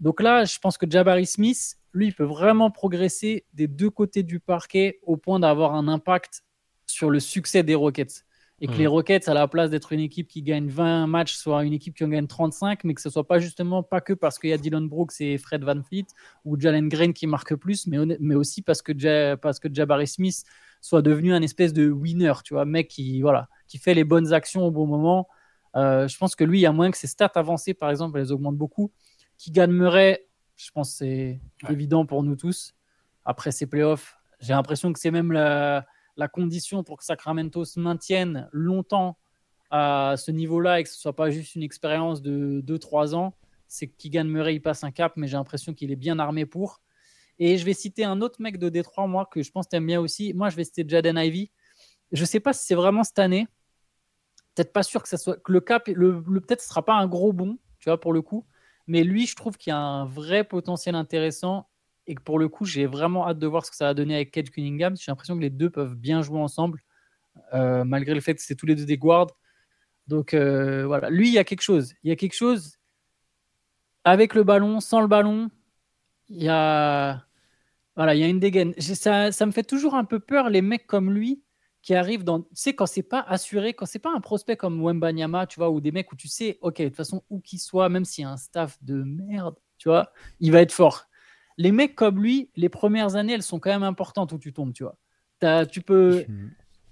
[0.00, 4.24] Donc là, je pense que Jabari Smith, lui, il peut vraiment progresser des deux côtés
[4.24, 6.42] du parquet au point d'avoir un impact
[6.90, 8.24] sur le succès des Rockets
[8.60, 8.78] et que mm.
[8.78, 11.94] les Rockets, à la place d'être une équipe qui gagne 20 matchs, soit une équipe
[11.96, 14.52] qui en gagne 35, mais que ce soit pas justement pas que parce qu'il y
[14.52, 16.06] a Dylan Brooks et Fred Van Fleet
[16.44, 20.44] ou Jalen Green qui marquent plus, mais, mais aussi parce que, parce que Jabari Smith
[20.82, 24.32] soit devenu un espèce de winner, tu vois, mec qui, voilà, qui fait les bonnes
[24.32, 25.28] actions au bon moment.
[25.76, 28.18] Euh, je pense que lui, il y a moins que ses stats avancées, par exemple,
[28.18, 28.90] elles augmentent beaucoup.
[29.38, 30.26] Qui gagnerait,
[30.56, 32.74] je pense que c'est évident pour nous tous.
[33.24, 35.86] Après ces playoffs, j'ai l'impression que c'est même la,
[36.20, 39.18] la, condition pour que Sacramento se maintienne longtemps
[39.70, 43.34] à ce niveau-là et que ce soit pas juste une expérience de 2-3 ans.
[43.68, 46.46] C'est que Keegan Murray, il passe un cap, mais j'ai l'impression qu'il est bien armé
[46.46, 46.80] pour.
[47.38, 49.76] Et je vais citer un autre mec de Détroit, moi, que je pense que tu
[49.76, 50.34] aimes bien aussi.
[50.34, 51.50] Moi, je vais citer Jaden Ivy.
[52.12, 53.46] Je ne sais pas si c'est vraiment cette année.
[54.54, 57.32] Peut-être pas sûr que ça soit le cap, le, peut-être ce sera pas un gros
[57.32, 58.46] bon, tu vois, pour le coup.
[58.88, 61.68] Mais lui, je trouve qu'il y a un vrai potentiel intéressant
[62.06, 64.14] et que pour le coup, j'ai vraiment hâte de voir ce que ça va donner
[64.14, 64.96] avec Cage Cunningham.
[64.96, 66.82] J'ai l'impression que les deux peuvent bien jouer ensemble,
[67.54, 69.36] euh, malgré le fait que c'est tous les deux des guards.
[70.06, 71.94] Donc euh, voilà, lui, il y a quelque chose.
[72.02, 72.78] Il y a quelque chose
[74.04, 75.50] avec le ballon, sans le ballon
[76.30, 77.24] il y a,
[77.96, 78.72] voilà, il y a une dégaine.
[78.80, 81.42] Ça, me fait toujours un peu peur les mecs comme lui
[81.82, 84.82] qui arrivent dans, tu sais, quand c'est pas assuré, quand c'est pas un prospect comme
[84.82, 87.58] Wembanyama, tu vois, ou des mecs où tu sais, ok, de toute façon, où qu'il
[87.58, 91.06] soit, même s'il y a un staff de merde, tu vois, il va être fort.
[91.60, 94.72] Les mecs comme lui, les premières années, elles sont quand même importantes où tu tombes,
[94.72, 94.96] tu vois.
[95.42, 96.24] As, tu peux,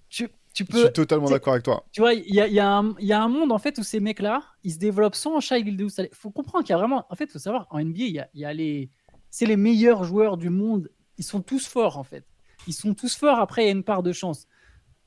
[0.08, 0.78] tu, tu peux.
[0.78, 1.84] Je suis totalement d'accord avec toi.
[1.92, 4.00] Tu vois, il y a, y, a y a, un monde en fait où ces
[4.00, 5.98] mecs-là, ils se développent sans Shai Gildeus.
[5.98, 8.12] Il faut comprendre qu'il y a vraiment, en fait, il faut savoir, en NBA, il
[8.12, 8.90] y a, y a les,
[9.30, 10.90] c'est les meilleurs joueurs du monde.
[11.18, 12.24] Ils sont tous forts en fait.
[12.66, 13.38] Ils sont tous forts.
[13.38, 14.46] Après, il y a une part de chance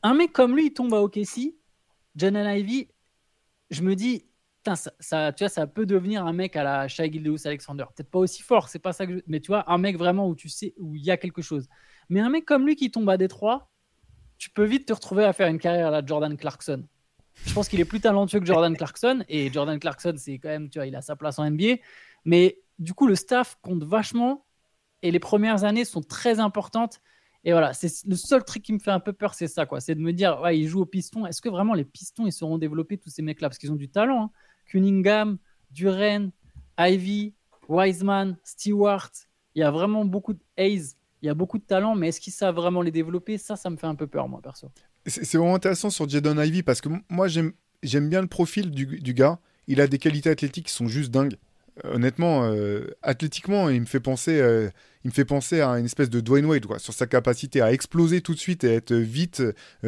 [0.03, 1.55] un mec comme lui, il tombe à OKC,
[2.15, 2.87] Jalen Ivy,
[3.69, 4.25] je me dis,
[4.99, 7.85] ça, tu vois, ça peut devenir un mec à la Shai Gildeus Alexander.
[7.95, 10.35] Peut-être pas aussi fort, c'est pas ça que Mais tu vois, un mec vraiment où
[10.35, 11.67] tu sais, où il y a quelque chose.
[12.09, 13.69] Mais un mec comme lui qui tombe à Détroit,
[14.37, 16.85] tu peux vite te retrouver à faire une carrière à la Jordan Clarkson.
[17.45, 19.23] Je pense qu'il est plus talentueux que Jordan Clarkson.
[19.29, 21.75] Et Jordan Clarkson, c'est quand même, tu vois, il a sa place en NBA.
[22.25, 24.45] Mais du coup, le staff compte vachement.
[25.03, 27.01] Et les premières années sont très importantes.
[27.43, 29.79] Et voilà, c'est le seul truc qui me fait un peu peur, c'est ça, quoi.
[29.79, 31.25] C'est de me dire, ouais, ils jouent au piston.
[31.25, 33.49] Est-ce que vraiment les pistons, ils seront développés, tous ces mecs-là?
[33.49, 34.25] Parce qu'ils ont du talent.
[34.25, 34.31] Hein.
[34.71, 35.37] Cunningham,
[35.71, 36.31] Duren,
[36.79, 37.33] Ivy,
[37.67, 39.11] Wiseman, Stewart.
[39.55, 40.95] Il y a vraiment beaucoup de Hayes.
[41.21, 43.37] Il y a beaucoup de talent, mais est-ce qu'ils savent vraiment les développer?
[43.37, 44.69] Ça, ça me fait un peu peur, moi, perso.
[45.05, 49.13] C'est vraiment intéressant sur Jadon Ivy parce que moi, j'aime bien le profil du, du,
[49.13, 49.39] gars.
[49.67, 51.35] Il a des qualités athlétiques qui sont juste dingues.
[51.85, 54.69] Euh, honnêtement, euh, athlétiquement, il me fait penser, euh,
[55.03, 58.21] il me fait penser à une espèce de Dwayne Wade, sur sa capacité à exploser
[58.21, 59.41] tout de suite et être vite,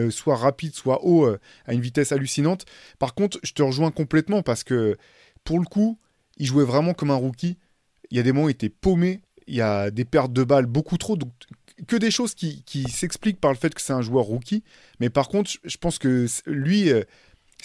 [0.10, 1.28] soit rapide, soit haut,
[1.66, 2.66] à une vitesse hallucinante.
[2.98, 4.98] Par contre, je te rejoins complètement parce que,
[5.44, 6.00] pour le coup,
[6.38, 7.60] il jouait vraiment comme un rookie.
[8.10, 10.44] Il y a des moments où il était paumé, il y a des pertes de
[10.44, 11.32] balles beaucoup trop, donc
[11.88, 14.64] que des choses qui, qui s'expliquent par le fait que c'est un joueur rookie.
[15.00, 16.92] Mais par contre, je pense que lui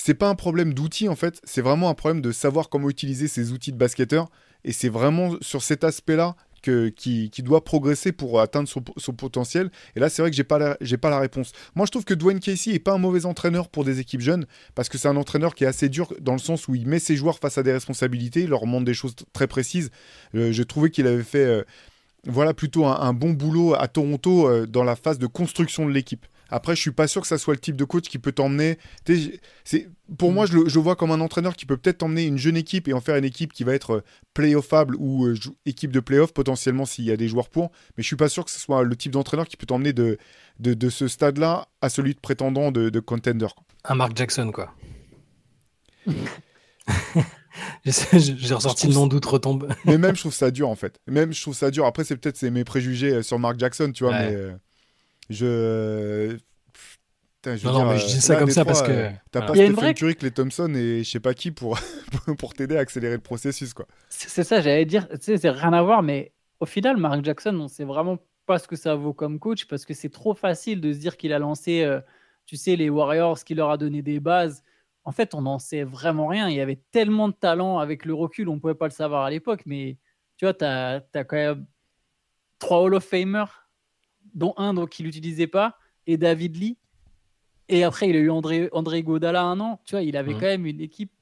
[0.00, 3.28] c'est pas un problème d'outils en fait, c'est vraiment un problème de savoir comment utiliser
[3.28, 4.30] ces outils de basketteur.
[4.64, 9.70] Et c'est vraiment sur cet aspect-là que, qui, doit progresser pour atteindre son, potentiel.
[9.96, 11.52] Et là, c'est vrai que j'ai pas pas la réponse.
[11.74, 14.46] Moi, je trouve que Dwayne Casey est pas un mauvais entraîneur pour des équipes jeunes
[14.74, 16.98] parce que c'est un entraîneur qui est assez dur dans le sens où il met
[16.98, 19.90] ses joueurs face à des responsabilités, il leur demande des choses très précises.
[20.34, 21.62] Euh, je trouvais qu'il avait fait, euh,
[22.26, 25.92] voilà, plutôt un, un, bon boulot à Toronto euh, dans la phase de construction de
[25.92, 26.26] l'équipe.
[26.50, 28.78] Après, je suis pas sûr que ça soit le type de coach qui peut t'emmener.
[29.64, 32.38] C'est pour moi, je le je vois comme un entraîneur qui peut peut-être t'emmener une
[32.38, 35.34] jeune équipe et en faire une équipe qui va être euh, playoffable ou euh,
[35.66, 37.70] équipe de playoff potentiellement s'il y a des joueurs pour.
[37.96, 40.18] Mais je suis pas sûr que ce soit le type d'entraîneur qui peut t'emmener de,
[40.60, 43.48] de, de, ce stade-là à celui de prétendant de, de contender.
[43.84, 44.74] Un Mark Jackson, quoi.
[47.84, 49.68] J'ai ressorti le nom d'outre-tombe.
[49.84, 50.98] mais même, je trouve ça dur, en fait.
[51.06, 51.86] Même, je trouve ça dur.
[51.86, 54.34] Après, c'est peut-être mes préjugés euh, sur Mark Jackson, tu vois, mais
[55.30, 56.36] je.
[57.36, 58.90] Putain, je non, dire, non, mais je dis ça comme ça parce que.
[58.90, 59.94] Euh, t'as pas Stephen vraie...
[59.94, 61.78] Curry, les Thompson et je sais pas qui pour,
[62.38, 63.86] pour t'aider à accélérer le processus, quoi.
[64.08, 67.56] C'est ça, j'allais dire, tu sais, c'est rien à voir, mais au final, Mark Jackson,
[67.60, 70.80] on sait vraiment pas ce que ça vaut comme coach parce que c'est trop facile
[70.80, 72.00] de se dire qu'il a lancé, euh,
[72.46, 74.64] tu sais, les Warriors, qu'il leur a donné des bases.
[75.04, 76.48] En fait, on n'en sait vraiment rien.
[76.48, 79.30] Il y avait tellement de talent avec le recul, on pouvait pas le savoir à
[79.30, 79.98] l'époque, mais
[80.36, 81.66] tu vois, tu as, as, quand même
[82.58, 83.67] trois Hall of Famers
[84.38, 85.76] dont un donc, qu'il n'utilisait pas,
[86.06, 86.78] et David Lee.
[87.68, 89.80] Et après, il a eu André, André Godala un an.
[89.84, 90.40] Tu vois, il avait mmh.
[90.40, 91.12] quand même une équipe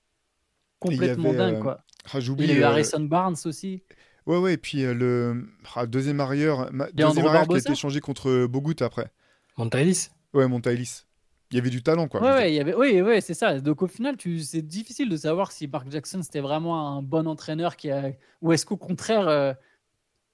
[0.78, 1.56] complètement dingue.
[1.56, 1.84] Euh, quoi.
[2.12, 3.82] Ah, il a eu euh, Harrison Barnes aussi.
[4.26, 8.00] Ouais, ouais, et puis euh, le ah, deuxième arrière, deuxième arrière qui a été changé
[8.00, 9.10] contre Bogut après.
[9.56, 11.04] Montaïlis Ouais, Montaïlis.
[11.50, 12.20] Il y avait du talent, quoi.
[12.20, 12.74] Ouais, ouais, il y avait...
[12.74, 13.60] oui, ouais, c'est ça.
[13.60, 14.40] Donc au final, tu...
[14.40, 18.10] c'est difficile de savoir si Mark Jackson c'était vraiment un bon entraîneur qui a...
[18.42, 19.56] ou est-ce qu'au contraire,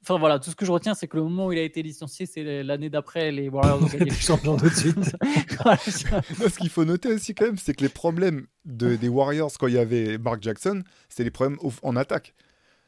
[0.02, 1.80] Enfin voilà, tout ce que je retiens, c'est que le moment où il a été
[1.80, 4.96] licencié, c'est l'année d'après, les Warriors ont gagné le champion tout de suite.
[5.78, 9.68] ce qu'il faut noter aussi quand même, c'est que les problèmes de, des Warriors quand
[9.68, 12.34] il y avait Mark Jackson, c'était les problèmes en attaque.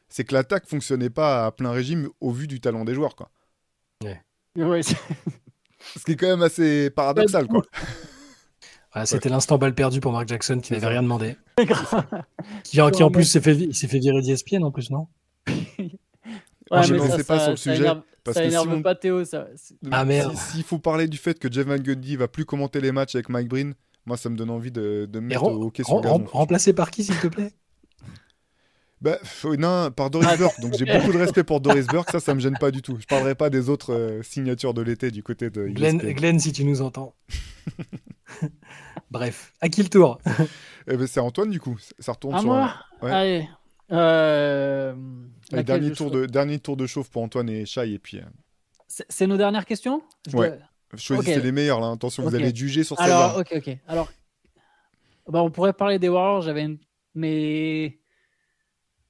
[0.09, 3.31] C'est que l'attaque fonctionnait pas à plein régime au vu du talent des joueurs, quoi.
[4.03, 4.83] Ouais.
[4.83, 7.63] ce qui est quand même assez paradoxal, quoi.
[9.07, 11.37] C'était l'instant balle perdue pour Mark Jackson qui n'avait rien demandé.
[12.63, 15.09] qui, en, qui en plus s'est fait, fait virer d'ESPN en plus, non?
[16.71, 17.77] Ouais, je ne sais pas sur le sujet.
[17.77, 19.49] Énerve, parce ça énerve pas Théo, ça.
[19.91, 20.35] Ah merde.
[20.37, 23.29] S'il faut parler du fait que Jeff Van Gundy va plus commenter les matchs avec
[23.29, 23.75] Mike Breen,
[24.07, 26.25] moi ça me donne envie de, de me mettre au hockey sur gazon.
[26.33, 27.53] Remplacé par qui, s'il te plaît?
[29.01, 29.19] Bah,
[29.59, 30.37] non, par Doris ah.
[30.39, 30.59] Burke.
[30.63, 32.11] Donc j'ai beaucoup de respect pour Doris Burke.
[32.11, 32.97] Ça, ça me gêne pas du tout.
[32.99, 35.67] Je parlerai pas des autres euh, signatures de l'été du côté de.
[35.67, 37.15] Glenn, Glenn, si tu nous entends.
[39.11, 40.19] Bref, à qui le tour?
[40.89, 41.77] Eh ben, C'est Antoine du coup.
[41.99, 42.49] Ça retourne à sur.
[42.49, 42.75] Moi?
[43.03, 43.11] ouais.
[43.11, 43.49] Allez.
[43.93, 44.95] Euh...
[45.63, 47.93] dernier, tour de, dernier tour de chauffe pour Antoine et Chai.
[47.93, 48.25] Et puis, euh,
[49.09, 50.03] C'est nos dernières questions?
[50.29, 50.59] Je Ouais.
[50.97, 51.91] Choisissez les meilleures, là.
[51.91, 53.27] Attention, vous allez juger sur celle-là.
[53.27, 53.79] Alors, ok, ok.
[53.89, 54.13] Alors,
[55.29, 56.43] bah, on pourrait parler des Warriors.
[56.43, 56.79] J'avais une...
[57.15, 57.99] Mais.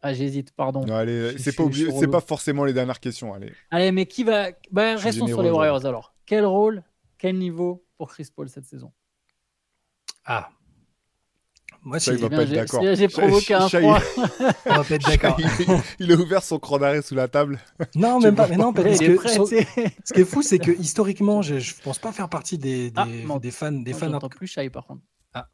[0.02, 0.82] Ah, j'hésite, pardon.
[0.92, 1.64] allez, c'est pas,
[1.98, 3.32] c'est pas forcément les dernières questions.
[3.32, 4.50] Allez, allez mais qui va.
[4.70, 6.14] Bah, restons sur les Warriors alors.
[6.26, 6.82] Quel rôle,
[7.18, 8.92] quel niveau pour Chris Paul cette saison?
[10.26, 10.50] Ah,
[11.84, 12.82] moi, ça, il va pas être d'accord.
[12.94, 14.00] J'ai provoqué un froid.
[14.66, 15.36] on va pas être d'accord.
[15.98, 17.60] Il, a ouvert son cran d'arrêt sous la table.
[17.94, 18.48] Non, même pas.
[18.48, 22.12] Mais non, parce que ce qui est fou, c'est que historiquement, je, je pense pas
[22.12, 23.72] faire partie des, des, ah, des fans.
[23.72, 24.10] Des fans.
[24.10, 25.02] J'entends plus Shai par contre.
[25.34, 25.48] Ah.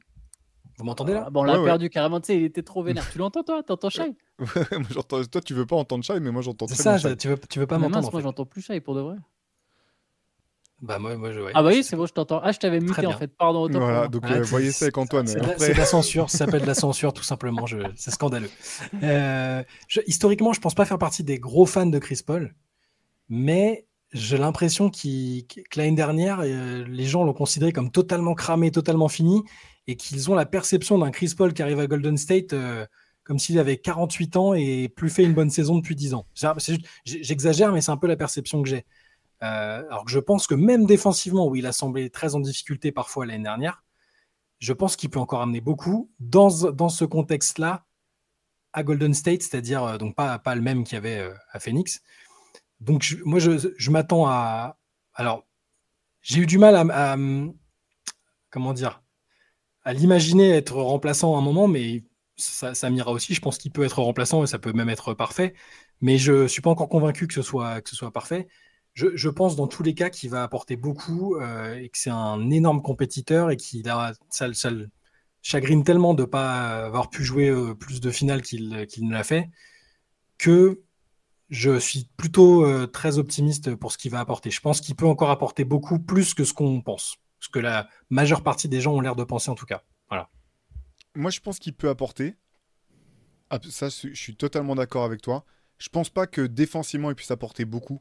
[0.78, 1.28] Vous m'entendez là?
[1.31, 2.20] Bon, on l'a perdu carrément.
[2.20, 3.11] Tu sais, il était trop vénère.
[3.11, 3.62] tu l'entends toi?
[3.62, 4.16] T'entends Shai?
[4.41, 6.99] Ouais, toi, tu veux pas entendre Shai, mais moi j'entends très ça, bien.
[6.99, 8.11] Ça, tu veux, tu veux pas m'entendre.
[8.11, 9.16] Moi, j'entends plus Shai pour de vrai.
[10.83, 12.41] Bah moi, moi je, Ah bah oui, c'est bon, je t'entends.
[12.43, 13.28] Ah, je t'avais muté en fait.
[13.37, 13.62] Pardon.
[13.62, 15.26] Autant voilà, donc ah, voyez ça avec Antoine.
[15.26, 17.66] C'est la censure, ça s'appelle de la censure tout simplement.
[17.66, 17.78] Je...
[17.97, 18.51] C'est scandaleux.
[19.03, 19.62] Euh,
[20.07, 22.55] historiquement, je pense pas faire partie des gros fans de Chris Paul,
[23.28, 28.70] mais j'ai l'impression qu que l'année dernière, euh, les gens l'ont considéré comme totalement cramé,
[28.70, 29.43] totalement fini,
[29.87, 32.87] et qu'ils ont la perception d'un Chris Paul qui arrive à Golden State euh,
[33.24, 36.26] comme s'il avait 48 ans et plus fait une bonne saison depuis 10 ans.
[37.05, 38.85] J'exagère, mais c'est un peu la perception que j'ai.
[39.43, 42.93] Euh, alors que je pense que même défensivement, où il a semblé très en difficulté
[42.93, 43.82] parfois l'année dernière,
[44.59, 47.86] je pense qu'il peut encore amener beaucoup dans, dans ce contexte-là
[48.72, 51.59] à Golden State, c'est-à-dire euh, donc pas, pas le même qu'il y avait euh, à
[51.59, 52.03] Phoenix.
[52.80, 54.78] Donc moi, je, je m'attends à...
[55.14, 55.47] Alors,
[56.22, 57.16] j'ai eu du mal à,
[58.51, 59.03] comment dire
[59.82, 62.05] à l'imaginer être remplaçant à un moment, mais
[62.36, 63.34] ça, m'ira aussi.
[63.34, 65.55] Je pense qu'il peut être remplaçant et ça peut même être parfait.
[66.01, 68.49] Mais je suis pas encore convaincu que ce soit, que ce soit parfait
[69.14, 72.51] je, pense dans tous les cas qu'il va apporter beaucoup euh, et que c'est un
[72.51, 74.90] énorme compétiteur et qu'il a ça, le
[75.42, 79.24] chagrine tellement de ne pas avoir pu jouer euh, plus de finales qu'il ne l'a
[79.24, 79.51] fait
[80.38, 80.82] que
[81.48, 84.51] je suis plutôt euh, très optimiste pour ce qu'il va apporter.
[84.51, 87.88] Je pense qu'il peut encore apporter beaucoup plus que ce qu'on pense, ce que la
[88.09, 89.82] majeure partie des gens ont l'air de penser en tout cas.
[90.09, 90.30] Voilà.
[91.14, 92.36] Moi, je pense qu'il peut apporter.
[93.51, 95.44] Ah, ça, je suis totalement d'accord avec toi.
[95.78, 98.01] Je pense pas que défensivement il puisse apporter beaucoup.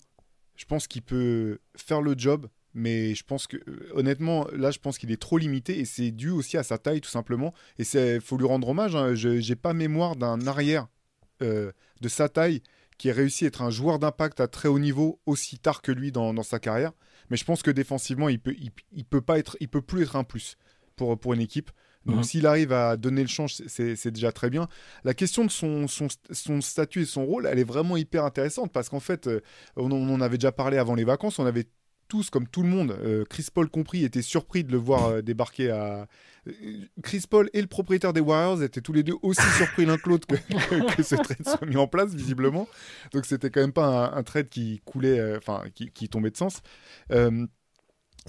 [0.59, 4.79] Je pense qu'il peut faire le job, mais je pense que euh, honnêtement, là, je
[4.79, 7.53] pense qu'il est trop limité et c'est dû aussi à sa taille tout simplement.
[7.77, 8.93] Et c'est faut lui rendre hommage.
[8.93, 9.15] Hein.
[9.15, 10.89] Je n'ai pas mémoire d'un arrière
[11.41, 12.61] euh, de sa taille
[12.97, 15.93] qui a réussi à être un joueur d'impact à très haut niveau aussi tard que
[15.93, 16.91] lui dans, sa carrière.
[17.29, 18.53] Mais je pense que défensivement, il peut,
[19.09, 20.57] peut être, il peut plus être un plus
[20.97, 21.71] pour une équipe.
[22.09, 22.23] Donc mhm.
[22.23, 24.67] s'il arrive à donner le change, c'est déjà très bien.
[25.03, 28.89] La question de son, son, statut et son rôle, elle est vraiment hyper intéressante parce
[28.89, 29.41] qu'en fait, euh,
[29.75, 31.67] on, en avait déjà parlé avant les vacances, on avait
[32.07, 35.21] tous, comme tout le monde, euh, Chris Paul compris, été surpris de le voir euh,
[35.21, 36.07] débarquer à...
[37.03, 40.09] Chris Paul et le propriétaire des Warriors étaient tous les deux aussi surpris l'un que
[40.09, 42.67] l'autre que, ce trade soit mis en place, visiblement.
[43.13, 46.63] Donc c'était quand même pas un, trade qui coulait, enfin, qui, qui, tombait de sens.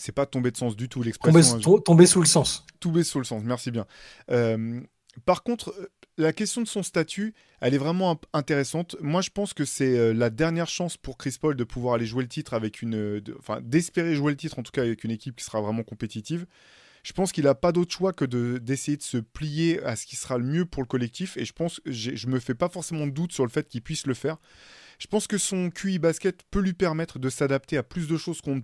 [0.01, 1.61] C'est pas tomber de sens du tout l'expression.
[1.81, 2.65] Tomber, sous le sens.
[2.81, 3.87] Tomber sous le sens, merci bien.
[4.31, 4.81] Euh,
[5.25, 5.87] par contre, euh,
[6.17, 8.97] la question de son statut, elle est vraiment intéressante.
[9.01, 12.07] Moi, je pense que c'est euh, la dernière chance pour Chris Paul de pouvoir aller
[12.07, 13.23] jouer le titre avec une.
[13.39, 16.47] enfin, d'espérer jouer le titre, en tout cas avec une équipe qui sera vraiment compétitive.
[17.03, 20.17] Je pense qu'il n'a pas d'autre choix que d'essayer de, se plier à ce qui
[20.17, 21.37] sera le mieux pour le collectif.
[21.39, 24.07] Et je pense, je me fais pas forcément de doute sur le fait qu'il puisse
[24.07, 24.37] le faire.
[25.01, 28.43] Je pense que son QI basket peut lui permettre de s'adapter à plus de choses
[28.43, 28.63] qu'on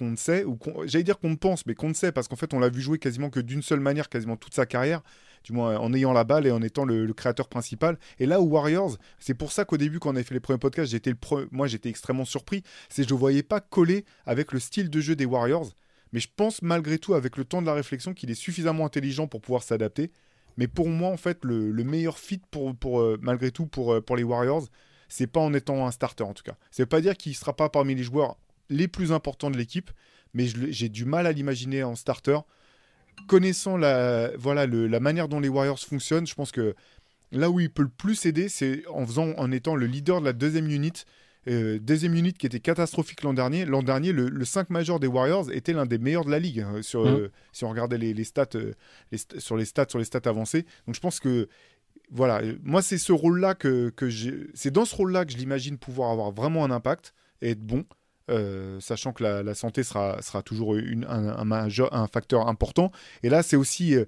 [0.00, 2.52] ne sait, ou j'allais dire qu'on ne pense, mais qu'on ne sait, parce qu'en fait,
[2.52, 5.02] on l'a vu jouer quasiment que d'une seule manière, quasiment toute sa carrière,
[5.44, 7.96] du moins en ayant la balle et en étant le, créateur principal.
[8.18, 10.58] Et là, aux Warriors, c'est pour ça qu'au début, quand on avait fait les premiers
[10.58, 14.58] podcasts, j'étais le moi, j'étais extrêmement surpris, c'est je ne voyais pas coller avec le
[14.58, 15.70] style de jeu des Warriors.
[16.12, 19.28] Mais je pense malgré tout, avec le temps de la réflexion, qu'il est suffisamment intelligent
[19.28, 20.10] pour pouvoir s'adapter.
[20.56, 24.00] Mais pour moi, en fait, le, meilleur fit pour, pour euh, malgré tout pour, euh,
[24.00, 24.66] pour les Warriors,
[25.12, 26.56] c'est pas en étant un starter en tout cas.
[26.70, 28.38] Ça veut pas dire qu'il sera pas parmi les joueurs
[28.70, 29.90] les plus importants de l'équipe,
[30.32, 32.38] mais j'ai du mal à l'imaginer en starter.
[33.28, 36.74] Connaissant la, voilà, la manière dont les Warriors fonctionnent, je pense que
[37.30, 40.24] là où il peut le plus aider, c'est en, faisant, en étant le leader de
[40.24, 41.04] la deuxième unit.
[41.48, 43.66] Euh, deuxième unit qui était catastrophique l'an dernier.
[43.66, 46.80] L'an dernier, le, 5 majeur des Warriors était l'un des meilleurs de la ligue, hein,
[46.82, 47.08] sur, mmh.
[47.08, 48.72] euh, si on regardait les, stats, euh,
[49.38, 50.64] sur les stats, sur les stats avancées.
[50.86, 51.48] Donc je pense que
[52.12, 54.08] voilà, moi c'est ce rôle-là que, que
[54.54, 57.86] c'est dans ce rôle-là que je l'imagine pouvoir avoir vraiment un impact et être bon,
[58.30, 62.92] euh, sachant que la, santé sera, sera toujours un, facteur important.
[63.22, 64.04] Et là, c'est aussi, euh,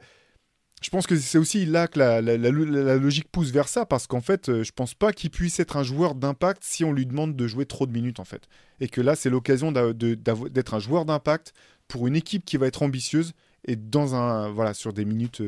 [0.82, 4.20] je pense que c'est aussi là que la, la, logique pousse vers ça, parce qu'en
[4.20, 7.34] fait, euh, je pense pas qu'il puisse être un joueur d'impact si on lui demande
[7.36, 8.48] de jouer trop de minutes en fait.
[8.80, 11.54] Et que là, c'est l'occasion d'être un joueur d'impact
[11.88, 13.32] pour une équipe qui va être ambitieuse
[13.66, 15.42] et dans un voilà sur des minutes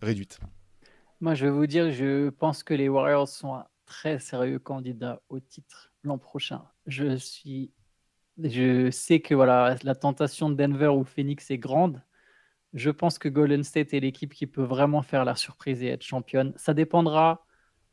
[0.00, 0.38] réduites.
[1.22, 5.22] Moi, je vais vous dire, je pense que les Warriors sont un très sérieux candidat
[5.28, 6.64] au titre l'an prochain.
[6.88, 7.70] Je suis,
[8.42, 12.02] je sais que voilà, la tentation de Denver ou Phoenix est grande.
[12.74, 16.02] Je pense que Golden State est l'équipe qui peut vraiment faire la surprise et être
[16.02, 16.54] championne.
[16.56, 17.46] Ça dépendra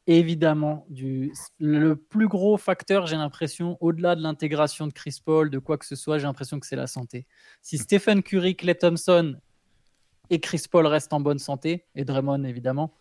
[0.07, 5.59] évidemment du le plus gros facteur, j'ai l'impression, au-delà de l'intégration de Chris Paul, de
[5.59, 7.27] quoi que ce soit, j'ai l'impression que c'est la santé.
[7.61, 7.79] Si mm.
[7.79, 9.35] Stephen Curry, Clay Thompson
[10.31, 12.95] et Chris Paul restent en bonne santé, et Draymond évidemment,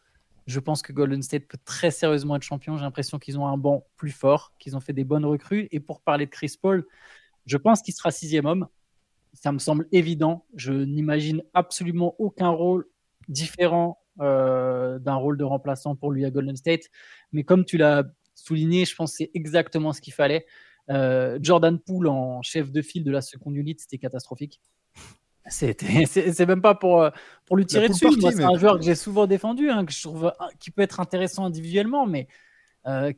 [0.48, 2.78] je pense que Golden State peut très sérieusement être champion.
[2.78, 5.68] J'ai l'impression qu'ils ont un banc plus fort, qu'ils ont fait des bonnes recrues.
[5.72, 6.86] Et pour parler de Chris Paul,
[7.44, 8.66] je pense qu'il sera sixième homme.
[9.34, 10.46] Ça me semble évident.
[10.54, 12.86] Je n'imagine absolument aucun rôle
[13.28, 16.84] différent euh, d'un rôle de remplaçant pour lui à Golden State.
[17.32, 20.46] Mais comme tu l'as souligné, je pense que c'est exactement ce qu'il fallait.
[20.88, 24.62] Euh, Jordan Poole en chef de file de la seconde unit, c'était catastrophique.
[26.06, 27.10] C'est même pas pour, euh,
[27.46, 28.08] pour lui tirer dessus.
[28.20, 31.44] C'est un joueur que j'ai souvent défendu, hein, que je trouve qui peut être intéressant
[31.44, 32.28] individuellement, mais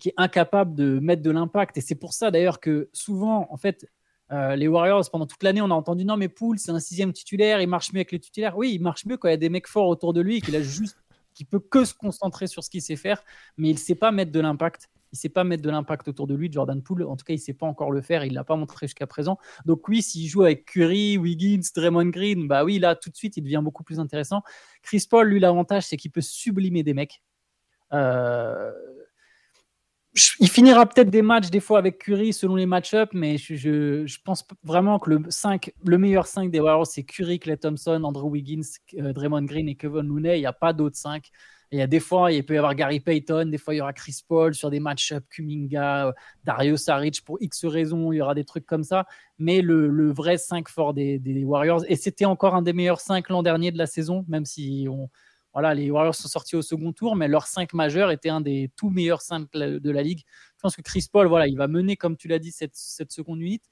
[0.01, 1.79] qui est incapable de mettre de l'impact.
[1.79, 3.87] Et c'est pour ça d'ailleurs que souvent, en fait,
[4.33, 7.13] euh, les Warriors, pendant toute l'année, on a entendu non, mais Poole, c'est un sixième
[7.13, 8.57] titulaire, il marche mieux avec les titulaires.
[8.57, 10.41] Oui, il marche mieux quand il y a des mecs forts autour de lui et
[10.41, 10.97] qu'il a juste,
[11.35, 13.23] qui peut que se concentrer sur ce qu'il sait faire,
[13.57, 14.89] mais il sait pas mettre de l'impact.
[15.13, 17.03] Il sait pas mettre de l'impact autour de lui, Jordan Poole.
[17.05, 18.25] En tout cas, il sait pas encore le faire.
[18.25, 19.39] Il l'a pas montré jusqu'à présent.
[19.65, 23.37] Donc oui, s'il joue avec Curry, Wiggins, Draymond Green, bah oui, là tout de suite,
[23.37, 24.43] il devient beaucoup plus intéressant.
[24.83, 27.23] Chris Paul, lui, l'avantage, c'est qu'il peut sublimer des mecs.
[27.93, 28.71] Euh,
[30.41, 34.45] il finira peut-être des matchs des fois avec Curry selon les match-ups, mais je, pense
[34.65, 38.63] vraiment que le, 5, le meilleur 5 des Warriors, c'est Curry, Clay Thompson, Andrew Wiggins,
[38.99, 40.39] euh, Draymond Green et Kevin Looney.
[40.39, 41.31] Il n'y a pas d'autres 5.
[41.73, 43.81] Il y a des fois, il peut y avoir Gary Payton, des fois, il y
[43.81, 46.13] aura Chris Paul sur des match-ups, Kuminga, euh,
[46.45, 49.07] Dario Saric pour X raisons, il y aura des trucs comme ça.
[49.39, 53.45] Mais le, vrai 5 fort des, Warriors, et c'était encore un des meilleurs 5 l'an
[53.45, 55.09] dernier de la saison, même si on
[55.53, 58.71] voilà, les Warriors sont sortis au second tour, mais leur 5 majeur était un des
[58.77, 60.23] tout meilleurs 5 de la ligue.
[60.57, 63.41] Je pense que Chris Paul, voilà, il va mener, comme tu l'as dit, cette, seconde
[63.41, 63.69] unité.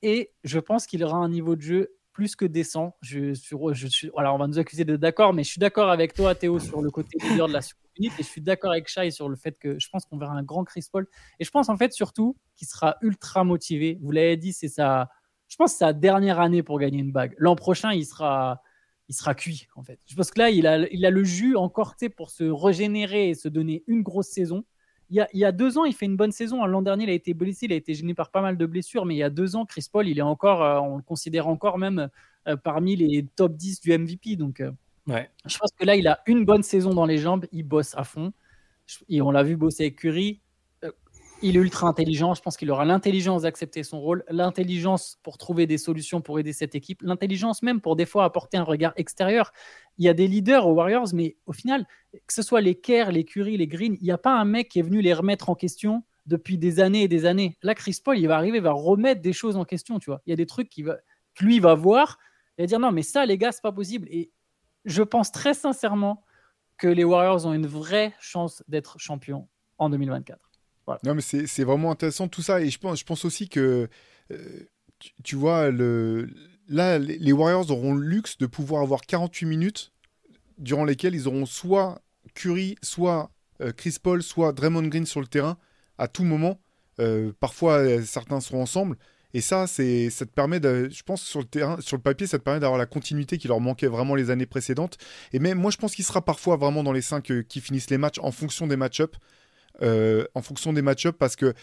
[0.00, 2.96] Et je pense qu'il aura un niveau de jeu plus que décent.
[3.00, 6.14] Je, je suis, alors, on va nous accuser d'être d'accord, mais je suis d'accord avec
[6.14, 7.60] toi, Théo, sur le côté leader de la
[7.94, 8.16] unité.
[8.18, 10.42] Et je suis d'accord avec Shai sur le fait que je pense qu'on verra un
[10.42, 11.06] grand Chris Paul.
[11.38, 14.00] Et je pense en fait surtout qu'il sera ultra motivé.
[14.02, 15.08] Vous l'avez dit, c'est sa,
[15.46, 17.36] je pense sa dernière année pour gagner une bague.
[17.38, 18.62] L'an prochain, il sera
[19.08, 20.00] il sera cuit en fait.
[20.06, 23.34] Je pense que là, il a, il a le jus encore pour se régénérer et
[23.36, 24.64] se donner une grosse saison.
[25.10, 26.64] Il y, a, il y a deux ans, il fait une bonne saison.
[26.66, 29.06] L'an dernier, il a été blessé, il a été gêné par pas mal de blessures,
[29.06, 31.48] mais il y a deux ans, Chris Paul, il est encore, euh, on le considère
[31.48, 32.10] encore même
[32.46, 34.36] euh, parmi les top 10 du MVP.
[34.36, 34.70] Donc, euh,
[35.06, 35.30] ouais.
[35.46, 38.04] je pense que là, il a une bonne saison dans les jambes, il bosse à
[38.04, 38.32] fond.
[39.08, 40.40] Et on l'a vu bosser avec Curry
[41.42, 42.34] il est ultra intelligent.
[42.34, 46.52] Je pense qu'il aura l'intelligence d'accepter son rôle, l'intelligence pour trouver des solutions pour aider
[46.52, 49.52] cette équipe, l'intelligence même pour des fois apporter un regard extérieur.
[49.98, 53.12] Il y a des leaders aux Warriors, mais au final, que ce soit les Kerr,
[53.12, 55.50] les Curry, les Green, il n'y a pas un mec qui est venu les remettre
[55.50, 57.56] en question depuis des années et des années.
[57.62, 60.20] Là, Chris Paul, il va arriver, il va remettre des choses en question, tu vois.
[60.26, 60.96] Il y a des trucs qui va,
[61.34, 62.18] que lui va voir
[62.58, 64.08] et dire non, mais ça, les gars, c'est pas possible.
[64.10, 64.30] Et
[64.84, 66.24] je pense très sincèrement
[66.76, 70.47] que les Warriors ont une vraie chance d'être champions en 2024.
[71.04, 72.60] Non, mais c'est vraiment intéressant tout ça.
[72.60, 73.88] Et je pense, je pense aussi que,
[74.32, 74.36] euh,
[75.22, 76.28] tu, vois, le,
[76.68, 79.92] là, les, Warriors auront le luxe de pouvoir avoir 48 minutes
[80.58, 82.00] durant lesquelles ils auront soit
[82.34, 83.30] Curry, soit
[83.60, 85.58] euh, Chris Paul, soit Draymond Green sur le terrain
[85.98, 86.60] à tout moment.
[87.00, 88.96] Euh, parfois, certains seront ensemble.
[89.34, 92.26] Et ça, c'est, ça te permet, de, je pense, sur le terrain, sur le papier,
[92.26, 94.96] ça te permet d'avoir la continuité qui leur manquait vraiment les années précédentes.
[95.34, 97.98] Et même, moi, je pense qu'il sera parfois vraiment dans les 5 qui finissent les
[97.98, 99.18] matchs en fonction des match-ups.
[99.80, 101.54] Euh, en fonction des match-ups parce que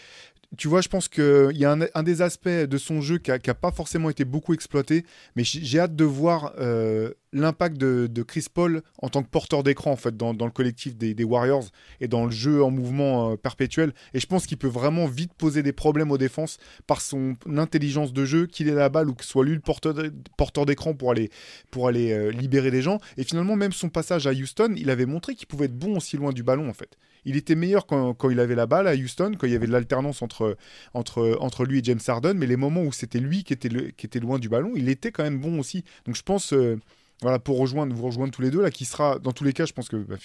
[0.56, 3.54] tu vois, je pense qu'il y a un, des aspects de son jeu qui n'a
[3.54, 5.04] pas forcément été beaucoup exploité,
[5.34, 7.10] mais j'ai hâte de voir euh,
[7.40, 11.24] l'impact de, Chris Paul en tant que porteur d'écran en fait dans, le collectif des,
[11.24, 11.66] Warriors
[12.00, 13.92] et dans le jeu en mouvement euh, perpétuel.
[14.14, 18.12] Et je pense qu'il peut vraiment vite poser des problèmes aux défenses par son intelligence
[18.12, 21.30] de jeu, qu'il ait la balle ou que soit lui le porteur d'écran pour aller,
[21.70, 22.98] pour aller libérer des gens.
[23.16, 26.16] Et finalement, même son passage à Houston, il avait montré qu'il pouvait être bon aussi
[26.16, 29.32] loin du ballon en fait il était meilleur quand, il avait la balle à Houston,
[29.38, 30.56] quand il y avait de l'alternance entre,
[30.94, 34.06] entre, entre lui et James Harden, mais les moments où c'était lui qui était, qui
[34.06, 35.84] était loin du ballon, il était quand même bon aussi.
[36.06, 36.78] Donc je pense, euh,
[37.22, 39.64] voilà, pour rejoindre, vous rejoindre tous les deux, là, qui sera, dans tous les cas,
[39.64, 40.16] je pense que, bah,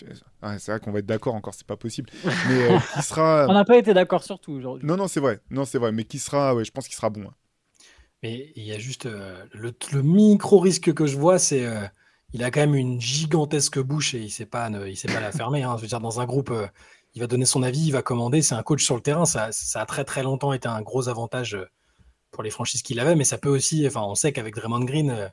[0.60, 2.10] c'est vrai qu'on va être d'accord encore, c'est pas possible,
[2.50, 3.46] mais euh, qui sera...
[3.50, 4.88] On n'a pas été d'accord sur tout aujourd'hui.
[4.88, 7.10] Non, non, c'est vrai, non, c'est vrai, mais qui sera, ouais, je pense qu'il sera
[7.10, 7.24] bon.
[7.24, 7.34] Hein.
[8.24, 11.66] Mais il y a juste euh, le, le, micro risque que je vois, c'est
[12.34, 15.32] il a quand même une gigantesque bouche et il sait pas, il sait pas la
[15.32, 15.64] fermer.
[15.64, 15.76] Hein.
[15.78, 16.68] Je veux dire, dans un groupe, euh,
[17.14, 18.42] il va donner son avis, il va commander.
[18.42, 19.26] C'est un coach sur le terrain.
[19.26, 21.66] Ça, a très très longtemps été un gros avantage euh,
[22.32, 23.86] pour les franchises qu'il avait, mais ça peut aussi.
[23.86, 25.28] Enfin, on sait qu'avec Draymond Green, euh,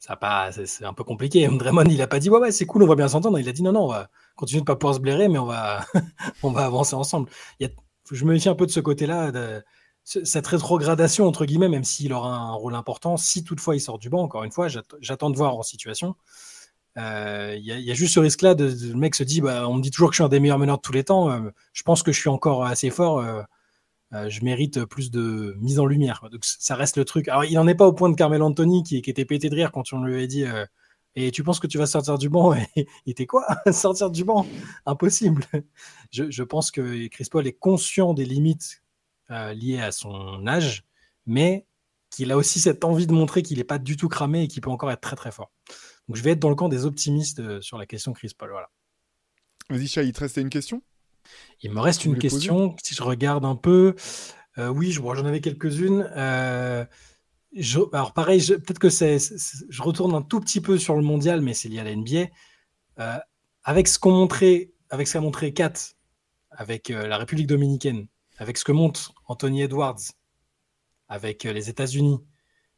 [0.00, 1.46] ça pas, c'est un peu compliqué.
[1.52, 3.38] Draymond, il a pas dit ouais ouais c'est cool, on va bien s'entendre.
[3.38, 5.46] Il a dit non non, on va continuer de pas pouvoir se blairer, mais on
[5.46, 5.84] va
[6.42, 7.28] on va avancer ensemble.
[7.60, 9.30] je me méfie un peu de ce côté-là.
[9.30, 9.62] De,
[10.02, 14.08] cette rétrogradation, entre guillemets, même s'il aura un rôle important, si toutefois il sort du
[14.08, 14.66] banc, encore une fois,
[15.00, 16.16] j'attends de voir en situation.
[16.96, 19.92] Euh, il y, a juste ce risque-là le mec se dit bah, on me dit
[19.92, 21.30] toujours que je suis un des meilleurs meneurs de tous les temps.
[21.30, 23.22] Euh, je pense que je suis encore assez fort.
[24.12, 26.28] Je mérite plus de mise en lumière.
[26.32, 27.28] Donc ça reste le truc.
[27.28, 29.72] Alors il n'en est pas au point de Carmel Anthony qui, était pété de rire
[29.72, 30.44] quand on lui avait dit
[31.16, 32.54] et tu penses que tu vas sortir du banc?
[32.76, 33.46] Et était quoi?
[33.72, 34.46] Sortir du banc?
[34.86, 35.44] Impossible.
[36.12, 38.82] Je, pense que Chris Paul est conscient des limites
[39.28, 40.84] liées à son âge,
[41.26, 41.66] mais
[42.10, 44.60] qu'il a aussi cette envie de montrer qu'il n'est pas du tout cramé et qu'il
[44.60, 45.52] peut encore être très très fort.
[46.08, 48.50] Donc je vais être dans le camp des optimistes euh, sur la question Chris Paul.
[48.50, 48.68] Voilà.
[49.68, 50.82] Vas-y, Chat, il te restait une question?
[51.62, 52.74] Il me reste une question.
[52.82, 53.94] Si je regarde un peu,
[54.58, 56.10] euh, oui, j'en avais quelques-unes.
[56.16, 56.84] Euh,
[57.92, 59.18] alors pareil, peut-être que c'est,
[59.68, 62.30] je retourne un tout petit peu sur le mondial, mais c'est lié à la NBA.
[63.64, 65.72] avec ce qu'on montrait, avec ce qu'a montré Kat,
[66.50, 68.06] avec la République dominicaine,
[68.38, 69.98] avec ce que montre Anthony Edwards
[71.10, 72.20] avec euh, les États-Unis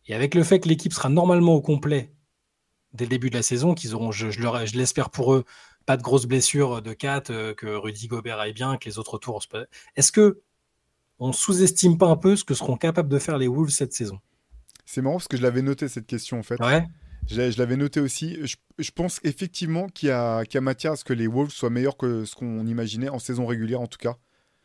[0.06, 2.12] et avec le fait que l'équipe sera normalement au complet
[2.92, 5.44] dès le début de la saison, qu'ils auront, je, je l'espère pour eux,
[5.86, 9.18] pas de grosses blessures de 4, euh, que Rudy Gobert aille bien, que les autres
[9.18, 9.42] tours.
[9.96, 10.40] Est-ce que
[11.18, 14.18] on sous-estime pas un peu ce que seront capables de faire les Wolves cette saison?
[14.84, 16.60] C'est marrant parce que je l'avais noté cette question en fait.
[16.60, 16.86] Ouais.
[17.30, 18.36] Je, l'avais noté aussi.
[18.44, 21.52] Je, pense effectivement qu'il y, a, qu'il y a matière à ce que les Wolves
[21.52, 24.16] soient meilleurs que ce qu'on imaginait en saison régulière en tout cas.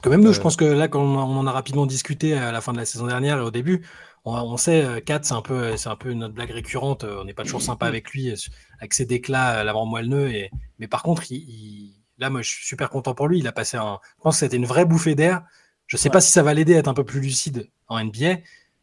[0.02, 0.44] Que même nous, je euh.
[0.44, 3.08] pense que là, quand on, en a rapidement discuté à la fin de la saison
[3.08, 3.86] dernière et au début,
[4.28, 7.04] on, sait, 4, euh, c'est un, peu, c'est un peu notre blague récurrente.
[7.04, 7.90] Euh, on n'est pas toujours sympa mm.
[7.90, 8.34] avec lui,
[8.80, 10.30] avec ses déclats l'avant moelleux.
[10.30, 10.52] Et...
[10.80, 13.40] Mais par contre, il, là, moi, je suis super content pour lui.
[13.40, 14.00] Il a passé un.
[14.18, 15.44] Je pense que c'était une vraie bouffée d'air.
[15.88, 18.40] Je sais pas si ça va l'aider à être un peu plus lucide en NBA,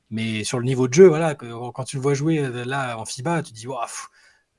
[0.09, 3.43] mais sur le niveau de jeu, voilà, quand tu le vois jouer là en FIBA,
[3.43, 3.81] tu te dis, waouh,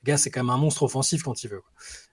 [0.03, 1.63] le gars, c'est quand même un monstre offensif quand il veut.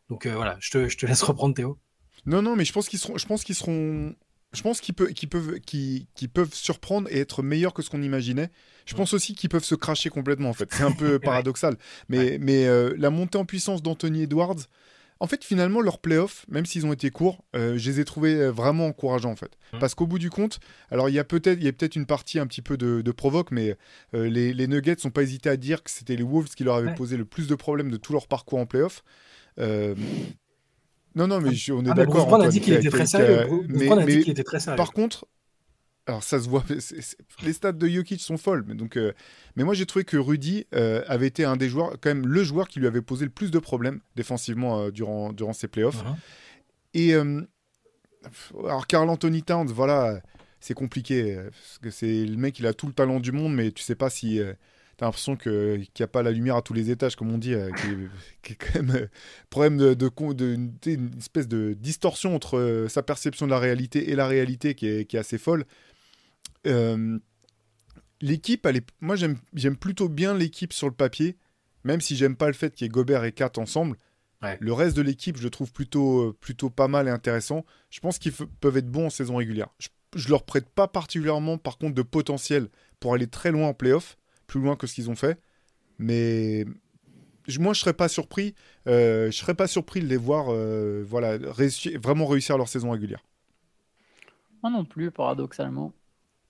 [0.08, 1.78] Donc voilà, je te, je te laisse reprendre Théo.
[2.24, 4.14] Non, non, mais je pense qu'ils seront, je pense qu'ils seront
[4.52, 5.58] je pense qu'ils peuvent, peuvent,
[6.32, 8.50] peuvent surprendre et être meilleurs que ce qu'on imaginait.
[8.84, 10.68] Je pense aussi qu'ils peuvent se cracher complètement, en fait.
[10.72, 11.76] C'est un peu paradoxal.
[12.08, 14.58] Mais, mais euh, la montée en puissance d'Anthony Edwards,
[15.20, 18.34] en fait, finalement, leurs playoffs, même s'ils ont été courts, euh, je les ai trouvés
[18.34, 19.56] euh, vraiment encourageants, en fait.
[19.72, 19.78] Mmh.
[19.78, 20.58] Parce qu'au bout du compte,
[20.90, 23.76] alors il y a peut-être peut une partie un petit peu de, provoque, mais
[24.12, 26.94] les, les, Nuggets n'ont pas hésité à dire que c'était les Wolves qui leur avaient
[26.94, 29.02] posé le plus de problèmes de tout leur parcours en playoffs.
[31.14, 32.28] Non, non, mais on est ah, d'accord.
[32.28, 33.46] On a dit qu'il était très sérieux.
[33.68, 34.76] Mais, a dit qu'il était très sérieux.
[34.76, 35.26] Par contre,
[36.06, 36.64] alors ça se voit,
[37.44, 39.12] les stats de Jokic sont folles, mais donc, euh,
[39.54, 42.42] mais moi j'ai trouvé que Rudy euh, avait été un des joueurs, quand même le
[42.42, 46.02] joueur qui lui avait posé le plus de problèmes défensivement euh, durant durant ses playoffs.
[46.02, 46.16] Uh-huh.
[46.94, 47.14] Et
[48.64, 50.20] alors Carl Anthony Towns, voilà,
[50.60, 53.70] c'est compliqué parce que c'est le mec, il a tout le talent du monde, mais
[53.70, 54.40] tu sais pas si
[54.96, 57.54] t'as l'impression qu'il n'y a pas la lumière à tous les étages, comme on dit,
[57.54, 57.70] euh,
[58.42, 59.06] qui, est, quand même euh,
[59.50, 64.16] problème de, de, une espèce de distorsion entre euh, sa perception de la réalité et
[64.16, 65.64] la réalité qui est, assez folle.
[68.20, 68.66] l'équipe,
[69.00, 71.36] moi j'aime plutôt bien l'équipe sur le papier,
[71.84, 73.96] même si j'aime pas le fait qu'il y ait Gobert et Kat ensemble.
[74.58, 77.64] Le reste de l'équipe, je le trouve plutôt, plutôt pas mal et intéressant.
[77.90, 79.68] Je pense qu'ils peuvent être bons en saison régulière.
[79.78, 82.68] Je, je leur prête pas particulièrement, par contre, de potentiel
[82.98, 84.16] pour aller très loin en playoff
[84.52, 85.40] plus loin que ce qu'ils ont fait.
[85.98, 86.66] Mais
[87.58, 88.54] moi, je serais pas surpris.
[88.86, 93.24] Euh, je serais pas surpris de les voir, euh, voilà, vraiment réussir leur saison régulière.
[94.62, 95.94] Moi non plus, paradoxalement.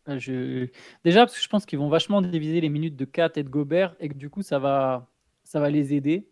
[0.09, 0.67] Euh, je...
[1.05, 3.49] Déjà, parce que je pense qu'ils vont vachement diviser les minutes de Kat et de
[3.49, 5.07] Gobert et que du coup, ça va,
[5.45, 6.27] ça va les aider.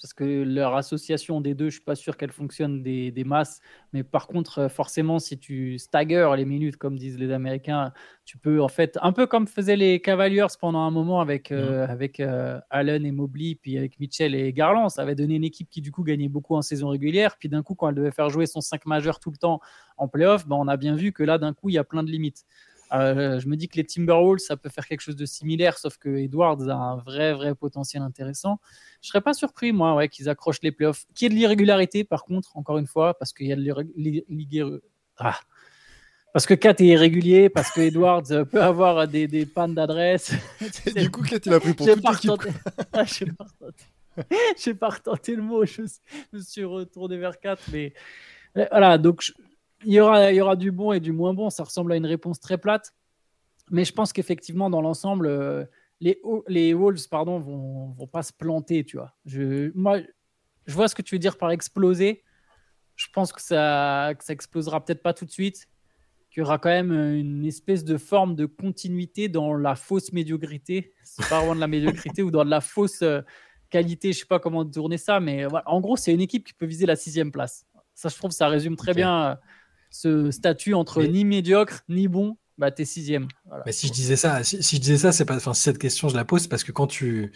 [0.00, 3.60] Parce que leur association des deux, je suis pas sûr qu'elle fonctionne des, masses.
[3.92, 7.92] Mais par contre, euh, forcément, si tu staggers les minutes, comme disent les Américains,
[8.24, 11.86] tu peux en fait, un peu comme faisaient les Cavaliers pendant un moment avec, euh,
[11.86, 11.90] mmh.
[11.90, 15.68] avec euh, Allen et Mobley, puis avec Mitchell et Garland, ça avait donné une équipe
[15.68, 17.36] qui du coup gagnait beaucoup en saison régulière.
[17.38, 19.60] Puis d'un coup, quand elle devait faire jouer son 5 majeur tout le temps
[19.98, 22.02] en playoff, ben, on a bien vu que là, d'un coup, il y a plein
[22.02, 22.46] de limites.
[22.92, 25.96] Euh, je me dis que les Timberwolves, ça peut faire quelque chose de similaire, sauf
[25.96, 28.60] que Edwards a un vrai, vrai potentiel intéressant.
[29.02, 31.06] Je serais pas surpris, moi, ouais, qu'ils accrochent les playoffs.
[31.14, 33.62] Qu'il y ait de l'irrégularité, par contre, encore une fois, parce qu'il y a de
[33.62, 34.80] l'irrégularité.
[35.18, 35.38] Ah.
[36.32, 40.32] Parce que Kat est irrégulier, parce que Edwards peut avoir des, des pannes d'adresse.
[40.96, 42.30] du coup, Kat, il a pris pour toute l'équipe.
[42.92, 43.04] Ah,
[44.56, 45.82] je n'ai pas, retenté le mot, je
[46.32, 47.94] me suis retourné vers Kat, mais
[48.54, 49.32] voilà, donc je,
[49.84, 51.50] il y, aura, il y aura du bon et du moins bon.
[51.50, 52.94] Ça ressemble à une réponse très plate.
[53.70, 55.64] Mais je pense qu'effectivement, dans l'ensemble, euh,
[56.00, 58.84] les, les Wolves pardon, vont, vont pas se planter.
[58.84, 59.14] Tu vois.
[59.24, 59.98] Je, moi,
[60.66, 62.22] je vois ce que tu veux dire par exploser.
[62.96, 65.68] Je pense que ça, que ça explosera peut-être pas tout de suite.
[66.30, 70.92] Qu'il y aura quand même une espèce de forme de continuité dans la fausse médiocrité.
[71.02, 73.22] C'est pas vraiment de la médiocrité ou dans de la fausse euh,
[73.68, 74.12] qualité.
[74.12, 75.68] Je sais pas comment tourner ça, mais voilà.
[75.68, 77.66] en gros, c'est une équipe qui peut viser la sixième place.
[77.94, 79.34] Ça, je trouve, ça résume très bien euh,
[79.90, 83.28] ce statut entre ni médiocre ni bon, bah t'es sixième.
[83.66, 86.16] Mais si je disais ça, si, je disais ça, c'est pas, enfin cette question je
[86.16, 87.32] la pose parce que quand tu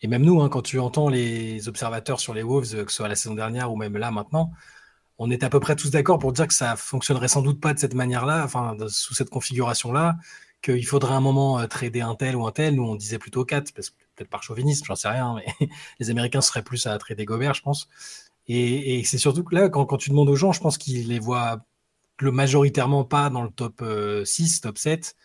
[0.00, 3.08] Et même nous, hein, quand tu entends les observateurs sur les Wolves, que ce soit
[3.08, 4.52] la saison dernière ou même là maintenant,
[5.18, 7.74] on est à peu près tous d'accord pour dire que ça fonctionnerait sans doute pas
[7.74, 10.16] de cette manière-là, enfin sous cette configuration-là,
[10.62, 12.76] qu'il faudrait un moment trader un tel ou un tel.
[12.76, 15.68] Nous, on disait plutôt 4, peut-être par chauvinisme, j'en sais rien, mais
[16.00, 17.88] les Américains seraient plus à trader Gobert, je pense.
[18.46, 21.18] Et, c'est surtout que là, quand, quand, tu demandes aux gens, je pense qu'ils les
[21.18, 21.66] voient
[22.20, 23.84] le majoritairement pas dans le top
[24.24, 25.16] 6, top 7,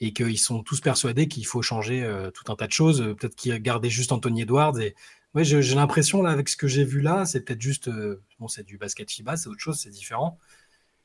[0.00, 3.00] et qu'ils sont tous persuadés qu'il faut changer euh, tout un tas de choses.
[3.00, 4.78] Euh, peut-être qu'ils gardaient juste Anthony Edwards.
[4.78, 4.94] Et
[5.34, 8.64] j'ai l'impression là, avec ce que j'ai vu là, c'est peut-être juste, euh, bon, c'est
[8.64, 10.38] du basket FIBA, c'est autre chose, c'est différent.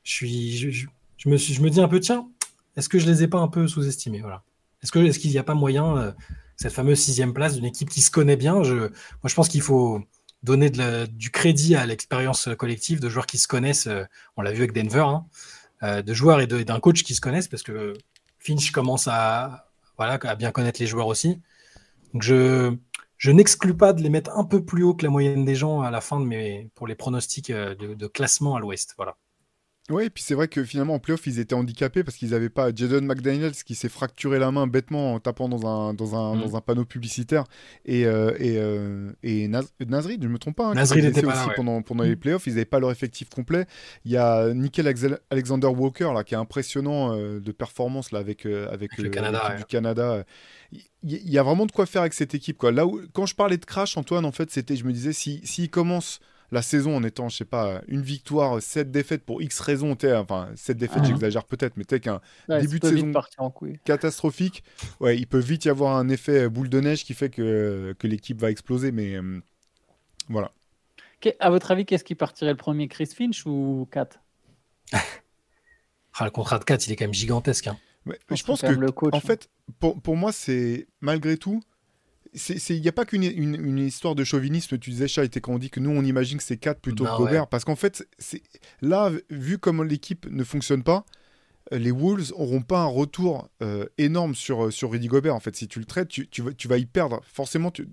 [0.02, 0.56] Je suis,
[1.16, 2.28] je, me suis, je me dis un peu, tiens,
[2.76, 4.42] est-ce que je les ai pas un peu sous-estimés, voilà.
[4.82, 6.14] Est-ce qu'il n'y a pas moyen
[6.56, 8.56] cette fameuse sixième place d'une équipe qui se connaît bien?
[8.56, 8.90] Moi,
[9.24, 10.02] je pense qu'il faut
[10.44, 13.88] donner du crédit à l'expérience collective de joueurs qui se connaissent.
[14.36, 15.06] on l'a vu avec Denver,
[15.80, 17.94] hein, de joueurs et d'un coach qui se connaissent, parce que
[18.38, 19.66] Finch commence à,
[20.38, 21.40] bien connaître les joueurs aussi.
[22.20, 22.76] Je,
[23.26, 25.90] n'exclus pas de les mettre un peu plus haut que la moyenne des gens à
[25.90, 28.94] la fin de pour les pronostics euh, de, de classement à l'ouest.
[28.96, 29.16] Voilà.
[29.90, 32.48] Oui, et puis c'est vrai que finalement en playoff, ils étaient handicapés parce qu'ils n'avaient
[32.48, 36.36] pas Jaden McDaniels qui s'est fracturé la main bêtement en tapant dans un, dans un,
[36.36, 36.40] mm.
[36.40, 37.44] dans un panneau publicitaire.
[37.84, 41.54] Et, euh, et, euh, et Nasrid, je ne me trompe pas, hein, n'était pas aussi
[41.54, 42.18] pendant, pendant les mm.
[42.18, 43.66] playoffs, ils n'avaient pas leur effectif complet.
[44.06, 44.90] Il y a Nickel
[45.30, 49.64] Alexander Walker là, qui est impressionnant euh, de performance là, avec, avec, le Canada, du
[49.66, 50.24] Canada.
[50.72, 52.56] Il y, a vraiment de quoi faire avec cette équipe.
[52.56, 52.72] Quoi.
[52.72, 55.46] Là où, quand je parlais de crash, Antoine, en fait, c'était, je me disais, s'il
[55.46, 56.20] si, commence
[56.54, 60.50] la saison en étant, je sais pas, une victoire, sept défaites pour X raisons, enfin,
[60.54, 61.06] sept défaites, ah.
[61.08, 63.12] j'exagère peut-être, mais t'es qu'un début de saison
[63.84, 64.62] catastrophique,
[65.00, 68.06] ouais, il peut vite y avoir un effet boule de neige qui fait que, que
[68.06, 69.40] l'équipe va exploser, mais euh,
[70.28, 70.52] voilà.
[71.40, 74.10] À votre avis, qu'est-ce qui partirait le premier, Chris Finch ou Kat?
[74.92, 77.66] Ah, Le contrat de Kat, il est quand même gigantesque.
[77.66, 77.78] Hein.
[78.30, 79.50] je pense que, en fait,
[79.80, 81.60] pour, pour moi, c'est malgré tout,
[82.34, 84.78] il n'y a pas qu'une une, histoire de chauvinisme.
[84.78, 87.04] Tu disais, Chat, et quand on dit que nous, on imagine que c'est 4 plutôt
[87.04, 87.46] que Gobert.
[87.46, 88.06] Parce qu'en fait,
[88.82, 91.04] là, vu comme l'équipe ne fonctionne pas,
[91.72, 95.34] euh, les Wolves n'auront pas un retour euh, énorme sur, euh, sur Rudy Gobert.
[95.34, 97.20] En fait, si tu le traites, tu, tu, vas, tu vas, y perdre.
[97.24, 97.88] Forcément, tu,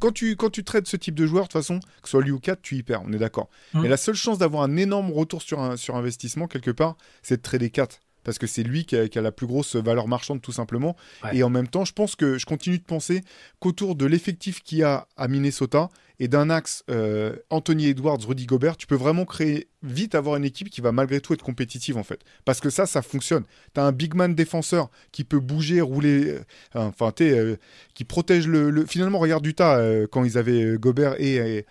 [0.00, 2.22] quand, tu, quand tu traites ce type de joueur, de toute façon, que ce soit
[2.22, 3.02] lui ou 4, tu y perds.
[3.04, 3.48] On est d'accord.
[3.74, 3.82] Mmh.
[3.82, 7.36] Mais la seule chance d'avoir un énorme retour sur, un, sur investissement, quelque part, c'est
[7.36, 10.50] de trader 4 parce que c'est lui qui a, la plus grosse valeur marchande tout
[10.50, 10.96] simplement.
[11.32, 13.22] Et en même temps, je pense que je continue de penser
[13.60, 18.46] qu'autour de l'effectif qu'il y a à Minnesota et d'un axe euh, Anthony Edwards, Rudy
[18.46, 21.96] Gobert, tu peux vraiment créer vite avoir une équipe qui va malgré tout être compétitive
[21.98, 22.18] en fait.
[22.44, 23.44] Parce que ça, ça fonctionne.
[23.74, 26.40] Tu as un big man défenseur qui peut bouger, rouler, euh,
[26.74, 27.54] enfin, tu euh,
[27.94, 29.80] qui protège le, Finalement, regarde Utah
[30.10, 31.64] quand ils avaient Gobert et,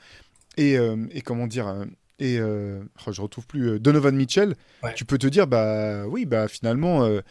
[0.55, 1.85] et, et comment dire
[2.19, 4.55] et euh, oh, je retrouve plus euh, Donovan Mitchell,
[4.95, 7.21] tu peux te dire bah oui bah finalement euh,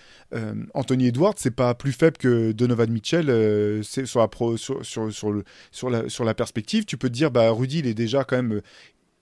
[0.75, 5.45] Anthony Edwards c'est pas plus faible que Donovan Mitchell c'est sur la sur, sur, le,
[5.71, 8.37] sur la sur la perspective tu peux te dire bah Rudy il est déjà quand
[8.37, 8.61] même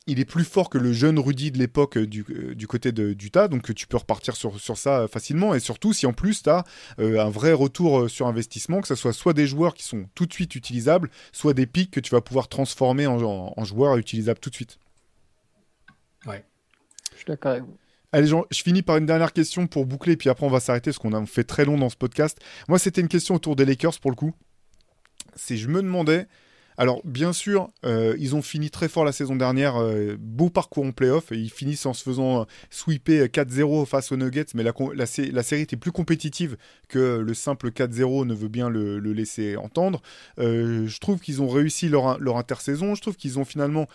[0.09, 2.25] il est plus fort que le jeune Rudy de l'époque du,
[2.57, 5.55] du, côté de, d'Utah, donc tu peux repartir sur, sur, ça facilement.
[5.55, 6.65] Et surtout, si en plus tu as
[6.99, 10.33] un vrai retour sur investissement, que ce soit soit des joueurs qui sont tout de
[10.33, 14.51] suite utilisables, soit des pics que tu vas pouvoir transformer en, en joueurs utilisables tout
[14.51, 14.81] de suite.
[16.27, 16.45] Ouais.
[17.13, 17.77] Je suis d'accord avec vous.
[18.15, 20.91] Allez, Jean, je finis par une dernière question pour boucler, puis après on va s'arrêter
[20.91, 22.39] parce qu'on a fait très long dans ce podcast.
[22.69, 24.35] Moi, c'était une question autour des Lakers pour le coup.
[25.35, 26.27] C'est, je me demandais,
[26.77, 30.85] alors bien sûr, euh, ils ont fini très fort la saison dernière, euh, beau parcours
[30.85, 34.73] en playoff, et ils finissent en se faisant sweeper 4-0 face aux Nuggets, mais la,
[34.95, 36.59] la, série était plus compétitive
[36.89, 40.03] que le simple 4-0 ne veut bien le, laisser entendre.
[40.39, 43.87] Euh, je trouve qu'ils ont réussi leur, leur intersaison, je trouve qu'ils ont finalement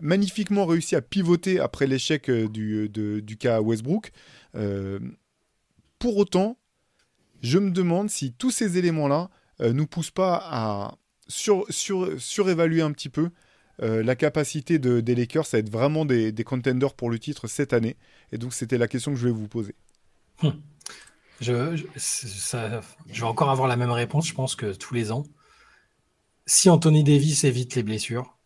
[0.00, 4.12] magnifiquement réussi à pivoter après l'échec euh, du, du cas Westbrook.
[4.54, 4.98] Euh,
[5.98, 6.58] pour autant,
[7.42, 9.30] je me demande si tous ces éléments-là
[9.60, 10.94] ne euh, nous poussent pas à
[11.28, 13.30] sur, sur, surévaluer un petit peu
[13.80, 17.96] la capacité de, des Lakers à être vraiment des, contenders pour le titre cette année.
[18.32, 19.76] Et donc, c'était la question que je voulais vous poser.
[20.42, 20.60] Hum.
[21.40, 25.22] Je, je, vais encore avoir la même réponse, je pense, que tous les ans.
[26.46, 28.37] Si Anthony Davis évite les blessures,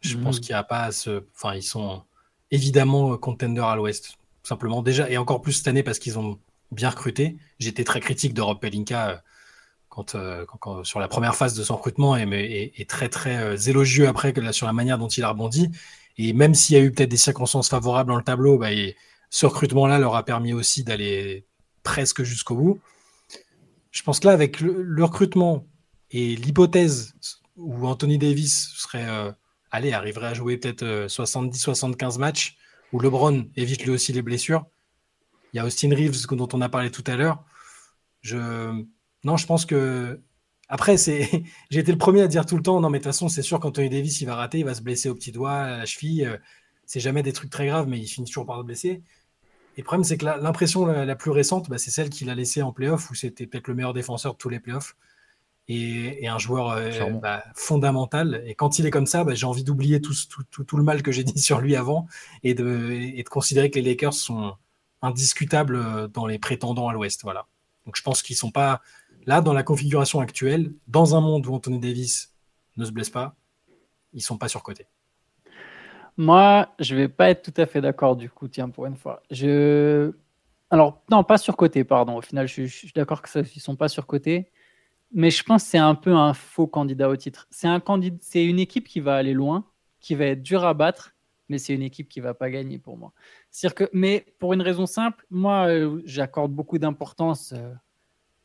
[0.00, 0.40] je pense mhm.
[0.40, 1.24] qu'il n'y a pas à se.
[1.34, 2.02] Enfin, ils sont
[2.50, 4.16] évidemment contenders à l'ouest.
[4.42, 6.38] Simplement, déjà, et encore plus cette année parce qu'ils ont
[6.72, 7.36] bien recruté.
[7.58, 9.16] J'étais très critique de Rob Pelinka euh,
[9.88, 13.56] quand, euh, quand, sur la première phase de son recrutement et, et, très très euh,
[13.56, 15.70] élogieux après sur la manière dont il a rebondi.
[16.16, 18.68] Et même s'il y a eu peut-être des circonstances favorables dans le tableau, bah,
[19.30, 21.44] ce recrutement-là leur a permis aussi d'aller
[21.82, 22.80] presque jusqu'au bout.
[23.90, 25.66] Je pense que là, avec le recrutement
[26.10, 27.14] et l'hypothèse
[27.56, 29.34] où Anthony Davis serait
[29.70, 32.56] allez, arriverait à jouer peut-être 70-75 euh, matchs,
[32.92, 34.66] où LeBron évite lui aussi les blessures.
[35.52, 37.44] Il y a Austin Reeves dont on a parlé tout à l'heure.
[39.24, 40.20] Non, je pense que
[40.68, 40.96] Après,
[41.70, 43.42] j'ai été le premier à dire tout le temps, non mais de toute façon, c'est
[43.42, 45.86] sûr qu'Anthony Davis, il va rater, il va se blesser au petit doigt, à la
[45.86, 46.26] cheville.
[46.26, 46.36] Euh,
[46.86, 49.02] c'est jamais des trucs très graves, mais il finit toujours par se blesser.
[49.76, 52.62] Et le problème, c'est que l'impression la, plus récente, bah, c'est celle qu'il a laissée
[52.62, 54.96] en playoff, où c'était peut-être le meilleur défenseur de tous les playoffs
[55.70, 56.90] et, un joueur euh,
[57.22, 58.42] bah, fondamental.
[58.46, 60.14] Et quand il est comme ça, bah, j'ai envie d'oublier tout,
[60.50, 62.06] tout, tout, le mal que j'ai dit sur lui avant
[62.42, 64.56] et de, et de considérer que les Lakers sont
[65.00, 67.22] indiscutables euh, dans les prétendants à l'Ouest.
[67.22, 67.46] Voilà.
[67.86, 68.80] Donc je pense qu'ils sont pas
[69.26, 72.34] là dans la configuration actuelle, dans un monde où Anthony Davis
[72.76, 73.36] ne se blesse pas,
[74.12, 74.86] ils sont pas surcotés.
[76.16, 79.22] Moi, je vais pas être tout à fait d'accord du coup, tiens, pour une fois.
[79.30, 80.12] Je...
[80.70, 82.16] Alors, non, pas surcoté, pardon.
[82.16, 84.50] Au final, je, suis d'accord qu'ils ne sont pas surcotés.
[85.12, 87.46] Mais je pense que c'est un peu un faux candidat au titre.
[87.50, 89.64] C'est un candidat, c'est une équipe qui va aller loin,
[90.00, 91.14] qui va être dure à battre,
[91.48, 93.12] mais c'est une équipe qui va pas gagner pour moi.
[93.74, 97.72] que, mais pour une raison simple, moi, euh, j'accorde beaucoup d'importance euh,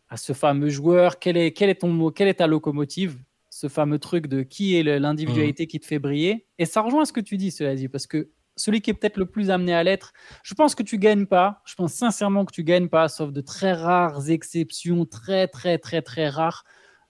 [0.10, 1.20] à ce fameux joueur.
[1.20, 3.20] Quel est, quel est ton, quelle est ta locomotive?
[3.52, 5.68] Ce fameux truc de qui est l'individualité mmh.
[5.68, 6.46] qui te fait briller.
[6.58, 9.18] Et ça rejoint ce que tu dis, cela dit, parce que celui qui est peut-être
[9.18, 10.14] le plus amené à l'être.
[10.44, 11.62] Je pense que tu gagnes pas.
[11.66, 16.02] Je pense sincèrement que tu gagnes pas, sauf de très rares exceptions, très très très
[16.02, 16.64] très rares.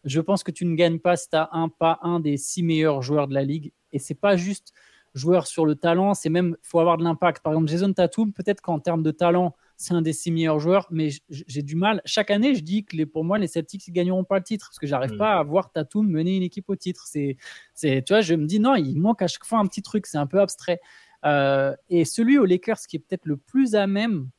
[0.03, 2.63] Je pense que tu ne gagnes pas si tu n'as un, pas un des six
[2.63, 3.72] meilleurs joueurs de la ligue.
[3.91, 4.73] Et c'est pas juste
[5.15, 7.41] joueur sur le talent, c'est même faut avoir de l'impact.
[7.41, 10.88] Par exemple, Jason Tatum, peut-être qu'en termes de talent, c'est un des six meilleurs joueurs,
[10.91, 12.01] mais j'ai du mal.
[12.05, 14.67] Chaque année, je dis que les, pour moi, les Celtics ne gagneront pas le titre
[14.69, 17.05] parce que j'arrive n'arrive pas à voir Tatum mener une équipe au titre.
[17.07, 17.38] C'est,
[17.76, 20.05] tu vois, je me dis non, il manque à chaque fois un petit truc.
[20.05, 20.80] C'est un peu abstrait.
[21.26, 24.30] Euh, et celui aux Lakers qui est peut-être le plus à même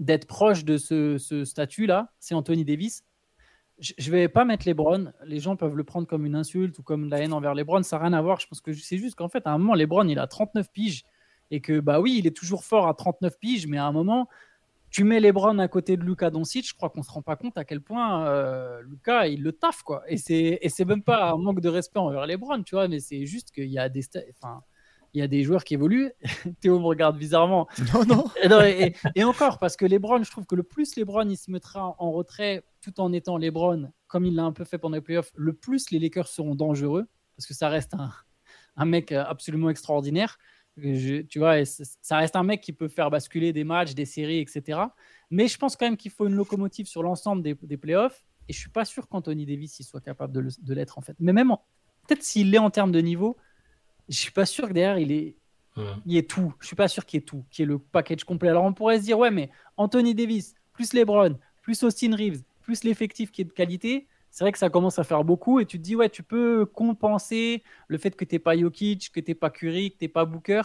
[0.00, 3.04] d'être proche de ce, statut-là, c'est Anthony Davis.
[3.80, 5.12] Je ne vais pas mettre LeBron.
[5.24, 7.82] Les gens peuvent le prendre comme une insulte ou comme de la haine envers LeBron.
[7.84, 8.40] Ça n'a rien à voir.
[8.40, 11.04] Je pense que c'est juste qu'en fait, à un moment, LeBron, il a 39 piges.
[11.50, 14.28] Et que, bah oui, il est toujours fort à 39 piges, mais à un moment,
[14.90, 17.58] tu mets LeBron à côté de Luca Doncic, je crois qu'on se rend pas compte
[17.58, 20.02] à quel point euh, Luca il le taffe quoi.
[20.08, 23.00] Et c'est et c'est même pas un manque de respect envers LeBron, tu vois, mais
[23.00, 24.62] c'est juste qu'il y a des enfin
[25.14, 26.10] il y a des joueurs qui évoluent.
[26.60, 27.68] Théo me regarde bizarrement.
[27.94, 28.62] Non, non.
[29.14, 32.12] et, encore, parce que Lebron, je trouve que le plus Lebron il se mettra en
[32.12, 35.52] retrait tout en étant Lebron, comme il l'a un peu fait pendant les playoffs, le
[35.52, 37.06] plus les Lakers seront dangereux,
[37.36, 38.10] parce que ça reste un,
[38.76, 40.38] un mec absolument extraordinaire.
[40.76, 44.80] tu vois, ça reste un mec qui peut faire basculer des matchs, des séries, etc.
[45.30, 48.24] Mais je pense quand même qu'il faut une locomotive sur l'ensemble des, des playoffs.
[48.48, 51.16] Et je suis pas sûr qu'Anthony Davis il soit capable de l'être en fait.
[51.18, 51.52] Mais même
[52.06, 53.36] peut-être s'il l'est en termes de niveau,
[54.08, 55.34] je suis pas sûr que derrière il est
[56.06, 56.52] il est tout.
[56.58, 58.48] Je suis pas sûr qu'il y ait tout, qu'il y ait le package complet.
[58.48, 62.82] Alors on pourrait se dire ouais, mais Anthony Davis plus LeBron plus Austin Reeves plus
[62.84, 65.78] l'effectif qui est de qualité, c'est vrai que ça commence à faire beaucoup et tu
[65.78, 69.50] te dis ouais, tu peux compenser le fait que t'es pas Jokic, que t'es pas
[69.50, 70.62] Curry, que t'es pas Booker.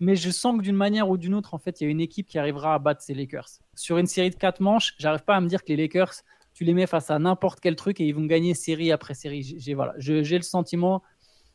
[0.00, 2.00] Mais je sens que d'une manière ou d'une autre, en fait, il y a une
[2.00, 3.48] équipe qui arrivera à battre ces Lakers.
[3.74, 6.14] Sur une série de quatre manches, j'arrive pas à me dire que les Lakers,
[6.52, 9.56] tu les mets face à n'importe quel truc et ils vont gagner série après série.
[9.58, 11.02] J'ai voilà, j'ai le sentiment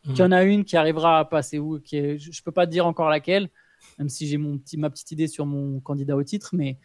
[0.06, 2.52] il y en a une qui arrivera à passer où qui est, Je ne peux
[2.52, 3.50] pas te dire encore laquelle,
[3.98, 6.78] même si j'ai mon petit, ma petite idée sur mon candidat au titre, mais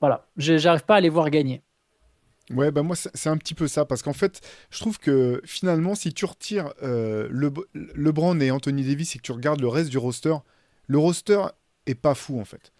[0.00, 1.62] voilà, j'arrive pas à les voir gagner.
[2.50, 4.40] Ouais, bah moi, c'est un petit peu ça, parce qu'en fait,
[4.70, 9.22] je trouve que finalement, si tu retires euh, le, LeBron et Anthony Davis et que
[9.22, 10.34] tu regardes le reste du roster,
[10.88, 11.42] le roster
[11.86, 12.72] est pas fou, en fait.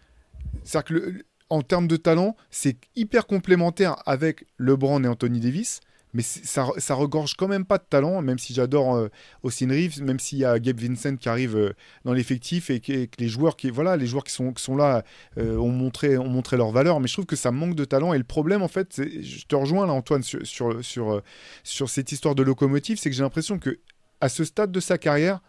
[0.65, 5.81] C'est-à-dire que, en termes de talent, c'est hyper complémentaire avec LeBron et Anthony Davis,
[6.12, 9.09] mais ça, ça regorge quand même pas de talent, même si j'adore euh,
[9.43, 11.73] Austin Reeves, même s'il y a Gabe Vincent qui arrive euh,
[12.05, 15.05] dans l'effectif et que, les joueurs qui voilà les joueurs qui sont, qui sont là
[15.39, 18.12] euh, ont montré ont montré leur valeur, mais je trouve que ça manque de talent.
[18.12, 21.23] Et le problème en fait, je te rejoins là Antoine sur sur sur,
[21.62, 23.78] sur cette histoire de locomotive, c'est que j'ai l'impression que
[24.20, 25.41] à ce stade de sa carrière,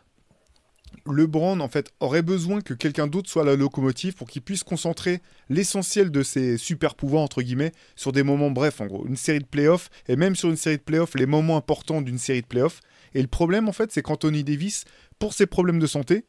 [1.05, 5.21] LeBron en fait aurait besoin que quelqu'un d'autre soit la locomotive pour qu'il puisse concentrer
[5.49, 9.05] l'essentiel de ses super pouvoirs entre guillemets sur des moments brefs en gros.
[9.07, 12.17] Une série de playoffs et même sur une série de playoffs les moments importants d'une
[12.17, 12.81] série de playoffs.
[13.13, 14.85] Et le problème en fait c'est qu'Anthony Davis
[15.19, 16.25] pour ses problèmes de santé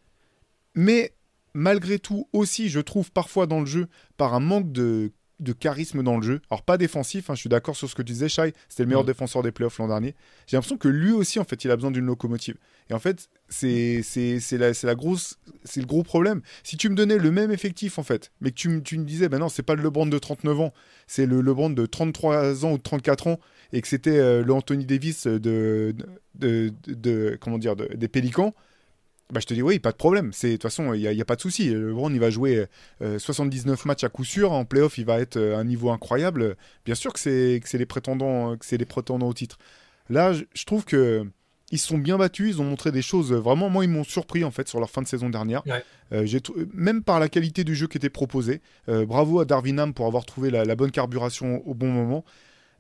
[0.74, 1.12] mais
[1.55, 5.12] malgré tout aussi je trouve parfois dans le jeu par un manque de
[5.43, 6.40] de charisme dans le jeu.
[6.51, 8.89] Alors pas défensif, hein, je suis d'accord sur ce que tu disais, Shai, c'était le
[8.89, 9.06] meilleur mm.
[9.06, 10.14] défenseur des playoffs l'an dernier.
[10.47, 12.56] J'ai l'impression que lui aussi, en fait, il a besoin d'une locomotive.
[12.90, 14.02] Et en fait, c'est
[14.52, 16.43] la, la grosse, c'est le gros problème.
[16.62, 19.28] Si tu me donnais le même effectif, en fait, mais que tu, tu me disais,
[19.28, 20.73] ben non, c'est pas le LeBron de 39 ans,
[21.06, 23.40] c'est le LeBron de 33 ans ou de 34 ans,
[23.73, 25.94] et que c'était euh, le Anthony Davis de,
[26.35, 28.55] de, de, comment dire, des Pélicans,
[29.32, 30.30] bah, je te dis oui, pas de problème.
[30.30, 31.70] De toute façon, il n'y a, pas de souci.
[31.70, 32.66] LeBron, il va jouer
[33.00, 34.52] 79 euh, matchs à coup sûr.
[34.52, 36.56] En playoff, il va être euh, à un niveau incroyable.
[36.84, 39.59] Bien sûr que c'est les prétendants, que c'est les prétendants au titre.
[40.10, 41.26] Là, je, trouve que
[41.70, 42.50] ils se sont bien battus.
[42.50, 43.32] Ils ont montré des choses.
[43.32, 45.62] Vraiment, moi, ils m'ont surpris en fait sur leur fin de saison dernière.
[46.12, 46.26] Euh,
[46.74, 48.60] même par la qualité du jeu qui était proposé.
[48.86, 52.22] bravo à Darwin Ham pour avoir trouvé la, bonne carburation au bon moment.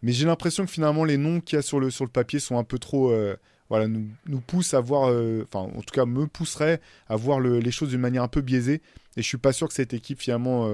[0.02, 2.40] Mais j'ai l'impression que finalement, les noms qu'il y a sur le, sur le papier
[2.40, 3.10] sont un peu trop.
[3.72, 5.08] Voilà, nous, nous poussent à voir.
[5.44, 6.78] Enfin, en tout cas, me pousseraient
[7.08, 8.82] à voir les choses d'une manière un peu biaisée.
[9.16, 10.70] Et je suis pas sûr que cette équipe, finalement,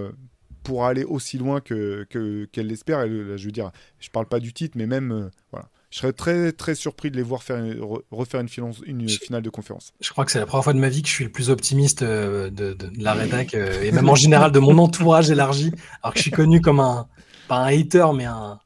[0.64, 2.08] pourra aller aussi loin que
[2.50, 3.06] qu'elle l'espère.
[3.06, 3.70] je veux dire,
[4.00, 5.30] je parle pas du titre, mais même.
[5.52, 5.68] voilà.
[5.90, 7.62] Je serais très très surpris de les voir faire
[8.10, 8.48] refaire une,
[8.84, 9.92] une finale de conférence.
[10.00, 11.50] Je crois que c'est la première fois de ma vie que je suis le plus
[11.50, 15.70] optimiste de, de, la rédac et même en général de mon entourage élargi.
[16.02, 17.06] Alors que je suis connu comme un
[17.46, 18.58] pas un hater mais un,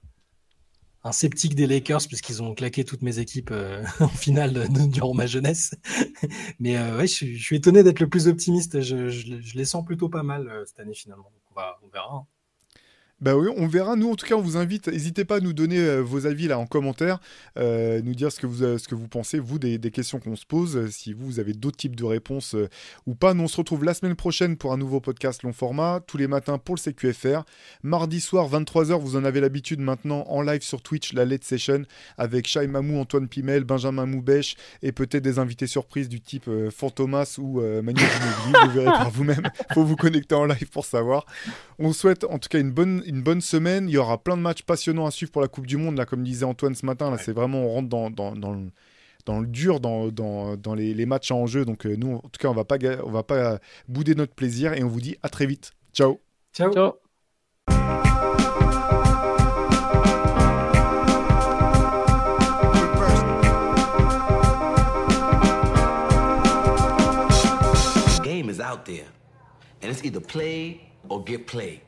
[1.05, 5.27] un sceptique des Lakers puisqu'ils ont claqué toutes mes équipes euh, en finale durant ma
[5.27, 5.74] jeunesse.
[6.61, 8.81] Mais euh, ouais, je, suis étonné d'être le plus optimiste.
[8.81, 11.31] Je, je, les sens plutôt pas mal euh, cette année finalement.
[11.51, 12.15] on, va, on verra.
[12.15, 12.27] Hein.
[13.23, 13.94] Bah oui, on verra.
[13.94, 14.89] Nous, en tout cas, on vous invite.
[14.89, 17.20] N'hésitez pas à nous donner euh, vos avis là en commentaire,
[17.57, 20.35] euh, nous dire ce que vous, euh, ce que vous pensez, vous, des, questions qu'on
[20.35, 20.90] se pose.
[20.90, 22.57] Si vous, avez d'autres types de réponses
[23.07, 23.32] ou pas.
[23.32, 26.27] Nous, on se retrouve la semaine prochaine pour un nouveau podcast long format, tous les
[26.27, 27.44] matins pour le CQFR.
[27.85, 31.85] Mardi soir, 23h, vous en avez l'habitude maintenant en live sur Twitch, la Late Session,
[32.19, 37.36] avec Shai Mamou, Antoine Pimel, Benjamin Moubèche et peut-être des invités surprises du type Fantomas
[37.39, 38.66] ou Manu Ginobili.
[38.66, 39.49] vous verrez par vous-même.
[39.74, 41.24] faut vous connecter en live pour savoir.
[41.78, 43.89] On souhaite en tout cas une bonne une bonne semaine.
[43.89, 45.97] Il y aura plein de matchs passionnants à suivre pour la Coupe du Monde.
[45.97, 48.70] Là, comme disait Antoine ce matin, là, c'est vraiment, on rentre dans, dans, dans, le,
[49.26, 51.64] dans le dur, dans, dans, dans les, les, matchs en jeu.
[51.66, 54.72] Donc, euh, nous, en tout cas, on va pas, on va pas bouder notre plaisir
[54.72, 55.72] et on vous dit à très vite.
[55.93, 56.20] Ciao.
[56.55, 56.72] Ciao.
[56.72, 56.94] Ciao.
[68.24, 69.06] game is out there,
[69.82, 71.80] and it's either play or get played.